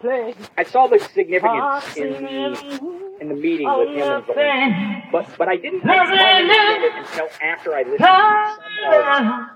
I 0.56 0.64
saw 0.64 0.86
the 0.86 0.98
significance 0.98 1.96
in 1.96 2.12
the 2.12 3.16
in 3.20 3.28
the 3.28 3.34
meeting 3.34 3.68
with 3.68 3.88
him 3.88 4.02
and 4.02 4.24
Zelensky, 4.24 5.12
but 5.12 5.26
but 5.38 5.48
I 5.48 5.56
didn't 5.56 5.80
quite 5.82 5.98
understand 5.98 6.84
it 6.84 6.92
until 6.96 7.28
after 7.42 7.74
I 7.74 7.82
listened 7.82 7.98
to 7.98 8.58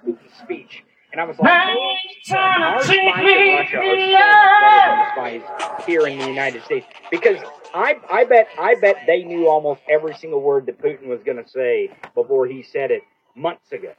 some 0.05 0.17
of 0.17 0.19
Putin's 0.19 0.39
speech, 0.39 0.85
and 1.15 1.21
I 1.21 1.25
was 1.25 1.39
like, 1.39 1.49
oh, 1.53 1.97
our 2.35 2.83
spies 2.83 2.97
in 2.99 3.55
Russia 3.55 3.77
are 3.79 3.97
so 3.97 4.27
much 4.27 4.61
better 4.61 4.91
than 4.91 4.99
the 4.99 5.11
spies 5.13 5.85
here 5.87 6.07
in 6.09 6.19
the 6.19 6.27
United 6.27 6.65
States 6.65 6.87
because. 7.11 7.39
I, 7.77 7.97
I 8.09 8.25
bet 8.25 8.47
I 8.57 8.77
bet 8.77 8.99
they 9.05 9.25
knew 9.25 9.49
almost 9.49 9.81
every 9.89 10.15
single 10.15 10.41
word 10.41 10.67
that 10.67 10.81
Putin 10.81 11.09
was 11.09 11.19
going 11.25 11.43
to 11.43 11.51
say 11.51 11.91
before 12.15 12.47
he 12.47 12.63
said 12.63 12.93
it 12.93 13.03
months 13.35 13.73
ago. 13.73 13.93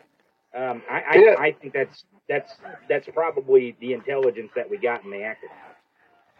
Um, 0.57 0.81
I, 0.89 1.01
I, 1.01 1.15
Yeah. 1.17 1.35
I 1.37 1.51
think 1.51 1.73
that's 1.73 2.05
that's 2.29 2.53
that's 2.87 3.07
probably 3.13 3.75
the 3.81 3.91
intelligence 3.91 4.51
that 4.55 4.69
we 4.69 4.77
got 4.77 5.03
in 5.03 5.11
the 5.11 5.23
acted. 5.23 5.49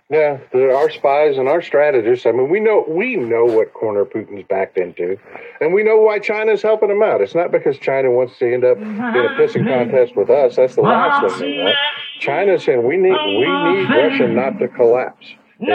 Yeah, 0.10 0.38
there 0.54 0.76
are 0.76 0.92
spies 0.92 1.38
and 1.40 1.48
our 1.48 1.64
strategists. 1.64 2.28
I 2.28 2.32
mean, 2.32 2.48
we 2.48 2.60
know 2.60 2.86
we 2.88 3.16
know 3.16 3.44
what 3.44 3.74
corner 3.74 4.06
Putin's 4.06 4.46
backed 4.48 4.78
into, 4.78 5.18
and 5.60 5.74
we 5.74 5.82
know 5.82 5.98
why 5.98 6.20
China's 6.20 6.62
helping 6.62 6.92
him 6.92 7.02
out. 7.02 7.22
It's 7.22 7.34
not 7.34 7.52
because 7.52 7.80
China 7.80 8.12
wants 8.12 8.38
to 8.38 8.54
end 8.54 8.64
up 8.64 8.78
in 8.78 9.00
a 9.00 9.30
pissing 9.36 9.68
contest 9.68 10.16
with 10.16 10.30
us. 10.30 10.58
That's 10.58 10.76
the 10.76 10.82
last 10.82 11.40
thing 11.40 11.64
want. 11.64 11.76
China's 12.20 12.64
saying 12.64 12.86
we 12.88 12.98
need 12.98 13.10
we 13.14 13.48
need 13.48 13.90
Russia 13.90 14.28
not 14.28 14.60
to 14.60 14.68
collapse. 14.68 15.26
And 15.60 15.70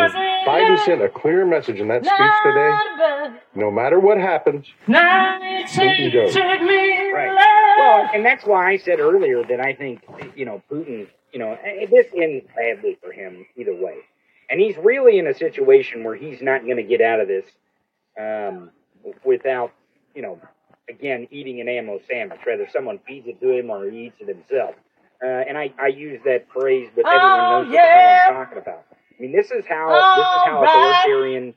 Biden 0.46 0.78
sent 0.84 1.02
a 1.02 1.08
clear 1.08 1.44
message 1.44 1.80
in 1.80 1.88
that 1.88 2.04
speech 2.04 2.32
today. 2.44 3.36
No 3.56 3.70
matter 3.72 3.98
what 3.98 4.18
happens, 4.18 4.66
Putin 4.86 6.12
goes. 6.12 6.36
Right. 6.36 7.34
Well, 7.78 8.10
and 8.14 8.24
that's 8.24 8.44
why 8.44 8.70
I 8.70 8.76
said 8.76 9.00
earlier 9.00 9.42
that 9.44 9.58
I 9.60 9.74
think 9.74 10.02
you 10.36 10.44
know 10.44 10.62
Putin. 10.70 11.08
You 11.32 11.38
know, 11.38 11.56
this 11.90 12.06
ends 12.16 12.44
badly 12.56 12.98
for 13.00 13.12
him 13.12 13.46
either 13.56 13.72
way, 13.74 13.98
and 14.50 14.60
he's 14.60 14.76
really 14.82 15.18
in 15.18 15.26
a 15.26 15.34
situation 15.34 16.04
where 16.04 16.14
he's 16.14 16.42
not 16.42 16.64
going 16.64 16.76
to 16.76 16.82
get 16.82 17.00
out 17.00 17.20
of 17.20 17.28
this 17.28 17.44
um, 18.18 18.70
without 19.24 19.72
you 20.14 20.22
know, 20.22 20.40
again 20.88 21.28
eating 21.30 21.60
an 21.60 21.68
ammo 21.68 22.00
sandwich. 22.08 22.40
Whether 22.46 22.68
someone 22.72 22.98
feeds 23.06 23.26
it 23.28 23.40
to 23.40 23.50
him 23.50 23.70
or 23.70 23.88
he 23.90 24.06
eats 24.06 24.16
it 24.20 24.28
himself. 24.28 24.74
Uh, 25.22 25.26
and 25.26 25.58
I, 25.58 25.72
I 25.78 25.88
use 25.88 26.20
that 26.24 26.46
phrase, 26.50 26.88
but 26.96 27.04
everyone 27.06 27.38
knows 27.38 27.66
what 27.66 27.72
the 27.72 27.78
hell 27.78 28.28
I'm 28.30 28.46
talking 28.46 28.58
about. 28.58 28.86
I 28.90 29.22
mean, 29.22 29.32
this 29.32 29.50
is 29.50 29.64
how 29.68 29.88
this 29.90 30.26
is 30.26 30.42
how 30.46 30.64
authoritarian, 30.64 31.54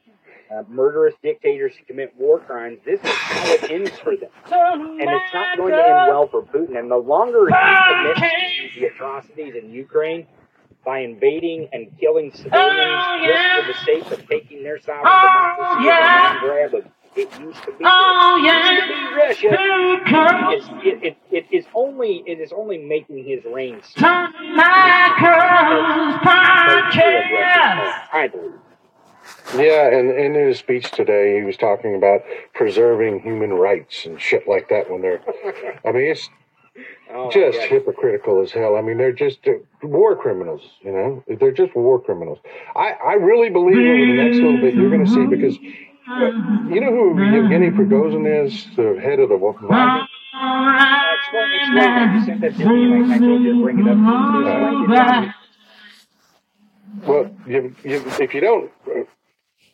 uh, 0.53 0.63
murderous 0.67 1.15
dictators 1.23 1.73
commit 1.87 2.13
war 2.17 2.39
crimes. 2.39 2.79
This 2.85 2.99
is 3.01 3.09
how 3.09 3.53
it 3.53 3.71
ends 3.71 3.91
for 3.99 4.17
them 4.17 4.29
and 4.51 5.09
it's 5.09 5.33
not 5.33 5.57
going 5.57 5.71
to 5.71 5.77
end 5.77 6.07
well 6.09 6.27
for 6.27 6.43
Putin. 6.43 6.77
And 6.77 6.91
the 6.91 6.97
longer 6.97 7.47
he 7.47 7.53
commits 7.53 8.73
to 8.73 8.79
the 8.81 8.87
atrocities 8.87 9.55
in 9.55 9.71
Ukraine 9.71 10.27
by 10.85 10.99
invading 10.99 11.69
and 11.73 11.87
killing 11.99 12.31
civilians 12.31 13.03
just 13.25 13.65
for 13.65 13.73
the 13.73 13.77
sake 13.85 14.11
of 14.11 14.27
taking 14.27 14.63
their 14.63 14.79
sovereign 14.79 15.03
democracy 15.03 15.89
as 15.89 16.37
a 16.37 16.39
grab 16.39 16.73
of 16.73 16.85
it 17.15 17.29
used 17.39 17.61
to 17.61 17.71
be, 17.73 17.85
it 17.85 17.87
used 18.41 18.81
to 18.81 18.87
be 18.87 18.95
Russia. 19.15 19.49
It's, 20.51 20.67
it, 20.83 21.03
it, 21.03 21.17
it 21.31 21.45
is 21.55 21.65
only 21.75 22.23
it 22.25 22.39
is 22.39 22.51
only 22.51 22.79
making 22.79 23.23
his 23.23 23.43
reign 23.45 23.81
I 28.11 28.27
believe. 28.31 28.53
Yeah, 29.55 29.87
and, 29.95 30.09
and 30.09 30.35
in 30.35 30.47
his 30.47 30.57
speech 30.57 30.91
today, 30.91 31.37
he 31.37 31.43
was 31.45 31.55
talking 31.55 31.95
about 31.95 32.23
preserving 32.53 33.19
human 33.21 33.53
rights 33.53 34.05
and 34.05 34.19
shit 34.19 34.47
like 34.47 34.69
that. 34.69 34.89
When 34.89 35.01
they're, 35.01 35.21
I 35.85 35.91
mean, 35.91 36.11
it's 36.11 36.27
Oh, 37.11 37.29
just 37.31 37.59
yeah. 37.59 37.67
hypocritical 37.67 38.41
as 38.41 38.51
hell. 38.51 38.75
I 38.75 38.81
mean, 38.81 38.97
they're 38.97 39.11
just 39.11 39.47
uh, 39.47 39.53
war 39.83 40.15
criminals, 40.15 40.61
you 40.81 40.91
know? 40.91 41.23
They're 41.27 41.51
just 41.51 41.75
war 41.75 42.01
criminals. 42.01 42.39
I, 42.75 42.93
I 42.93 43.13
really 43.13 43.49
believe 43.49 43.77
over 43.77 44.05
the 44.05 44.23
next 44.23 44.37
little 44.37 44.59
bit 44.59 44.73
you're 44.73 44.89
going 44.89 45.05
to 45.05 45.11
see 45.11 45.25
because 45.27 45.55
uh, 46.09 46.25
you 46.73 46.81
know 46.81 46.91
who 46.91 47.23
Yevgeny 47.23 47.69
Prigozhin 47.69 48.45
is, 48.45 48.65
the 48.75 48.99
head 48.99 49.19
of 49.19 49.29
the 49.29 49.37
Wagner? 49.37 49.69
Uh, 49.71 50.05
explain, 51.15 51.51
explain. 51.61 52.13
You 52.15 52.25
sent 52.25 52.41
that 52.41 52.57
to 52.57 52.65
me, 52.67 52.83
and 52.83 53.13
I, 53.13 53.15
I 53.15 53.19
told 53.19 53.41
you 53.43 53.53
to 53.53 53.63
bring 53.63 53.79
it 53.79 53.87
up. 53.87 53.97
Explain 54.89 55.23
it 55.23 55.27
to. 55.27 55.35
Well, 57.07 57.35
you, 57.45 57.75
you, 57.83 58.03
if 58.19 58.33
you 58.33 58.41
don't 58.41 58.71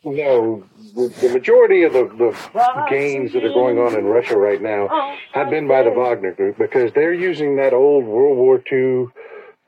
know, 0.04 0.64
the, 0.94 1.08
the 1.20 1.28
majority 1.32 1.82
of 1.82 1.92
the, 1.92 2.04
the 2.04 2.86
gains 2.88 3.32
that 3.32 3.44
are 3.44 3.52
going 3.52 3.78
on 3.78 3.94
in 3.94 4.04
Russia 4.04 4.36
right 4.36 4.60
now 4.60 5.16
have 5.32 5.50
been 5.50 5.68
by 5.68 5.82
the 5.82 5.90
Wagner 5.90 6.32
Group 6.32 6.58
because 6.58 6.92
they're 6.92 7.14
using 7.14 7.56
that 7.56 7.72
old 7.72 8.04
World 8.04 8.36
War 8.36 8.62
II 8.72 9.06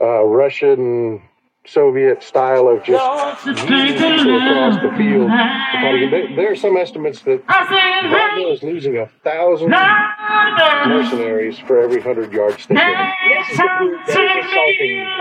uh, 0.01 0.25
Russian 0.25 1.23
Soviet 1.65 2.23
style 2.25 2.67
of 2.69 2.83
just 2.83 3.47
moving 3.47 3.95
people 3.95 4.37
across 4.37 4.83
the 4.83 4.91
field. 4.99 5.31
There, 5.31 6.37
there 6.37 6.51
are 6.53 6.57
some 6.57 6.77
estimates 6.77 7.23
that 7.23 7.47
Wagner 7.47 8.49
is 8.53 8.63
losing 8.65 8.99
a 8.99 9.07
thousand 9.23 9.71
mercenaries 10.89 11.59
for 11.61 11.79
every 11.81 12.01
hundred 12.01 12.33
yards 12.33 12.67
they 12.67 12.75
gain. 12.75 13.13
This 13.29 13.49
is 13.51 13.57
the 13.59 13.69
group 13.79 14.07
that 14.07 14.39
is 14.39 14.45
assaulting 14.45 14.91
Ukraine. 14.91 15.19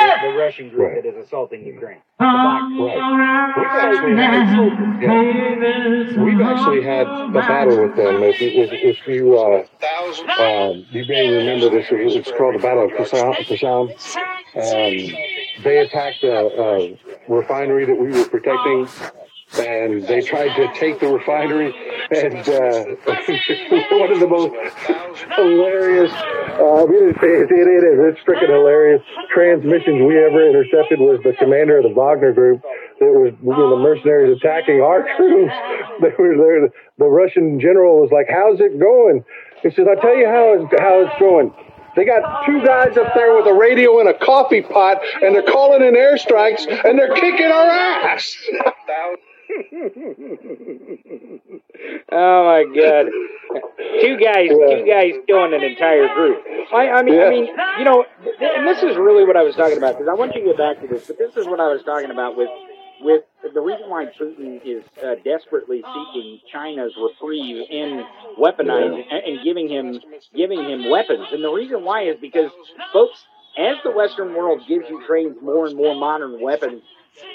The, 0.00 0.28
the 0.30 0.38
Russian 0.38 0.68
group 0.70 0.80
Right. 0.80 1.02
that 1.02 1.08
is 1.08 1.26
assaulting 1.26 1.66
Ukraine. 1.66 1.98
The 2.20 2.24
Wagner. 2.24 2.86
Right. 3.56 4.04
We've 4.06 4.10
actually 4.10 4.16
had, 4.16 5.02
yeah, 5.02 6.22
we've 6.24 6.40
actually 6.40 6.82
had 6.84 7.06
a 7.08 7.28
battle 7.32 7.82
with 7.82 7.96
them. 7.96 8.22
If, 8.22 8.40
you- 8.40 8.62
if, 8.62 8.70
if 8.72 9.06
you 9.08 9.36
uh, 9.38 9.64
um, 10.40 10.86
you 10.90 11.04
may 11.08 11.30
remember 11.34 11.68
this, 11.70 11.86
it's 11.90 12.30
called 12.38 12.54
the 12.54 12.58
Battle 12.60 12.84
of 12.84 12.90
Khasham. 12.92 13.34
Khasham. 13.34 13.90
Um, 14.50 15.14
they 15.62 15.78
attacked 15.78 16.22
a, 16.24 16.46
a 16.60 16.98
refinery 17.28 17.86
that 17.86 17.98
we 17.98 18.08
were 18.08 18.28
protecting, 18.28 18.88
and 19.58 20.02
they 20.06 20.20
tried 20.20 20.54
to 20.56 20.72
take 20.78 21.00
the 21.00 21.08
refinery. 21.08 21.74
And 22.10 22.48
uh, 22.48 22.84
one 23.96 24.12
of 24.12 24.20
the 24.20 24.28
most 24.28 24.54
hilarious, 25.36 26.10
uh, 26.12 26.80
I 26.80 26.84
it, 26.84 27.16
it, 27.22 27.50
it 27.50 27.84
is, 27.84 28.14
it's 28.14 28.20
freaking 28.26 28.50
hilarious 28.50 29.02
transmissions 29.32 30.02
we 30.02 30.18
ever 30.18 30.48
intercepted 30.48 30.98
was 30.98 31.20
the 31.24 31.32
commander 31.38 31.78
of 31.78 31.84
the 31.84 31.94
Wagner 31.94 32.32
group 32.32 32.62
that 33.00 33.12
was 33.16 33.32
you 33.42 33.48
know, 33.48 33.70
the 33.70 33.82
mercenaries 33.82 34.36
attacking 34.36 34.80
our 34.80 35.02
troops. 35.16 35.52
They 36.00 36.12
were 36.18 36.36
there. 36.36 36.68
The 36.98 37.08
Russian 37.08 37.60
general 37.60 38.00
was 38.00 38.10
like, 38.12 38.28
"How's 38.28 38.60
it 38.60 38.78
going?" 38.78 39.24
He 39.62 39.70
says, 39.70 39.86
"I'll 39.88 40.00
tell 40.00 40.16
you 40.16 40.26
how 40.26 40.60
it's, 40.60 40.80
how 40.80 41.00
it's 41.04 41.18
going." 41.18 41.52
They 42.00 42.06
got 42.06 42.46
two 42.46 42.64
guys 42.64 42.96
up 42.96 43.12
there 43.14 43.36
with 43.36 43.46
a 43.46 43.52
radio 43.52 44.00
and 44.00 44.08
a 44.08 44.14
coffee 44.14 44.62
pot, 44.62 45.02
and 45.20 45.34
they're 45.34 45.42
calling 45.42 45.84
in 45.84 45.92
airstrikes, 45.92 46.64
and 46.82 46.98
they're 46.98 47.12
kicking 47.14 47.52
our 47.52 47.66
ass. 47.66 48.34
Oh 52.12 52.44
my 52.44 52.64
god. 52.74 53.06
Two 54.00 54.16
guys, 54.16 54.48
two 54.48 54.84
guys 54.86 55.12
killing 55.26 55.54
an 55.54 55.62
entire 55.62 56.12
group. 56.14 56.42
I, 56.72 56.88
I 56.88 57.02
mean, 57.02 57.20
I 57.20 57.30
mean, 57.30 57.46
you 57.78 57.84
know, 57.84 58.04
and 58.40 58.66
this 58.66 58.82
is 58.82 58.96
really 58.96 59.24
what 59.24 59.36
I 59.36 59.42
was 59.42 59.54
talking 59.56 59.76
about 59.76 59.94
because 59.94 60.08
I 60.08 60.14
want 60.14 60.34
you 60.34 60.42
to 60.42 60.46
get 60.48 60.58
back 60.58 60.80
to 60.82 60.86
this, 60.86 61.06
but 61.06 61.18
this 61.18 61.36
is 61.36 61.46
what 61.46 61.60
I 61.60 61.68
was 61.68 61.82
talking 61.82 62.10
about 62.10 62.36
with, 62.36 62.48
with 63.00 63.22
the 63.42 63.60
reason 63.60 63.88
why 63.88 64.06
Putin 64.06 64.60
is 64.64 64.84
uh, 65.02 65.14
desperately 65.24 65.82
seeking 65.82 66.40
China's 66.52 66.92
reprieve 67.00 67.66
in 67.70 68.04
weaponizing 68.38 69.04
and, 69.10 69.24
and 69.24 69.44
giving 69.44 69.68
him, 69.68 70.00
giving 70.34 70.62
him 70.62 70.90
weapons, 70.90 71.26
and 71.32 71.42
the 71.42 71.50
reason 71.50 71.84
why 71.84 72.02
is 72.02 72.16
because, 72.20 72.50
folks, 72.92 73.24
as 73.58 73.76
the 73.84 73.90
Western 73.90 74.34
world 74.34 74.62
gives 74.68 74.88
Ukraine 74.88 75.36
more 75.42 75.66
and 75.66 75.76
more 75.76 75.94
modern 75.94 76.40
weapons, 76.40 76.82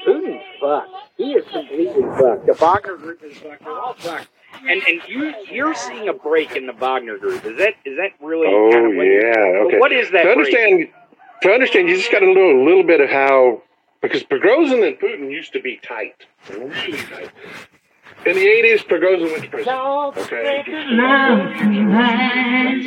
Putin's 0.07 0.41
fucked. 0.59 0.89
He 1.17 1.33
is 1.33 1.45
completely 1.51 2.03
fucked. 2.17 2.45
The 2.45 2.53
Wagner 2.53 2.97
group 2.97 3.23
is 3.23 3.37
fucked. 3.37 3.63
They're 3.63 3.79
all 3.79 3.93
fucked. 3.93 4.27
And 4.67 4.81
and 4.87 5.01
you 5.07 5.33
you're 5.51 5.75
seeing 5.75 6.07
a 6.07 6.13
break 6.13 6.55
in 6.55 6.65
the 6.65 6.73
Wagner 6.73 7.17
group. 7.17 7.45
Is 7.45 7.57
that 7.57 7.73
is 7.83 7.97
that 7.97 8.11
really? 8.21 8.47
Oh 8.47 8.69
kind 8.71 8.85
of 8.87 9.05
yeah, 9.05 9.33
but 9.33 9.67
okay. 9.67 9.79
What 9.79 9.91
is 9.91 10.09
that? 10.11 10.23
to 10.23 10.35
break? 10.35 10.37
understand? 10.37 10.87
To 11.41 11.51
understand, 11.51 11.89
you 11.89 11.97
just 11.97 12.11
got 12.11 12.19
to 12.19 12.33
know 12.33 12.61
a 12.61 12.63
little 12.63 12.83
bit 12.83 13.01
of 13.01 13.09
how 13.09 13.61
because 14.07 14.23
Prigozhin 14.23 14.85
and 14.87 14.97
Putin 14.99 15.31
used 15.31 15.51
to 15.53 15.61
be 15.61 15.77
tight, 15.81 16.25
really 16.49 16.97
tight. 16.97 17.31
In 18.25 18.35
the 18.35 18.45
'80s, 18.45 18.85
Prigozhin 18.87 19.31
went 19.31 19.43
to 19.43 19.49
prison. 19.49 19.73
Okay, 19.73 20.63
Turns 20.65 20.99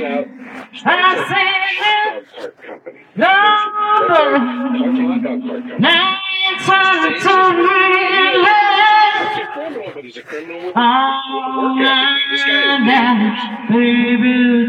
out, 0.01 0.27
starts 0.75 1.21
a 1.21 1.23
dog 1.83 2.25
cart 2.37 2.63
company. 2.63 3.01
Starts 3.15 3.19
a 3.19 3.21
hot 3.69 5.23
dog 5.25 5.43
cart 5.43 5.63
company. 5.65 5.85
He's 9.25 9.37
a 9.37 9.43
criminal, 9.53 9.93
but 9.95 10.05
he's 10.05 10.17
a 10.17 10.23
criminal 10.23 10.61
with 10.67 10.77
a 10.77 11.59
work 11.59 11.77
ethic. 11.81 12.31
This 12.31 12.43
guy 12.45 12.65
is 12.69 12.87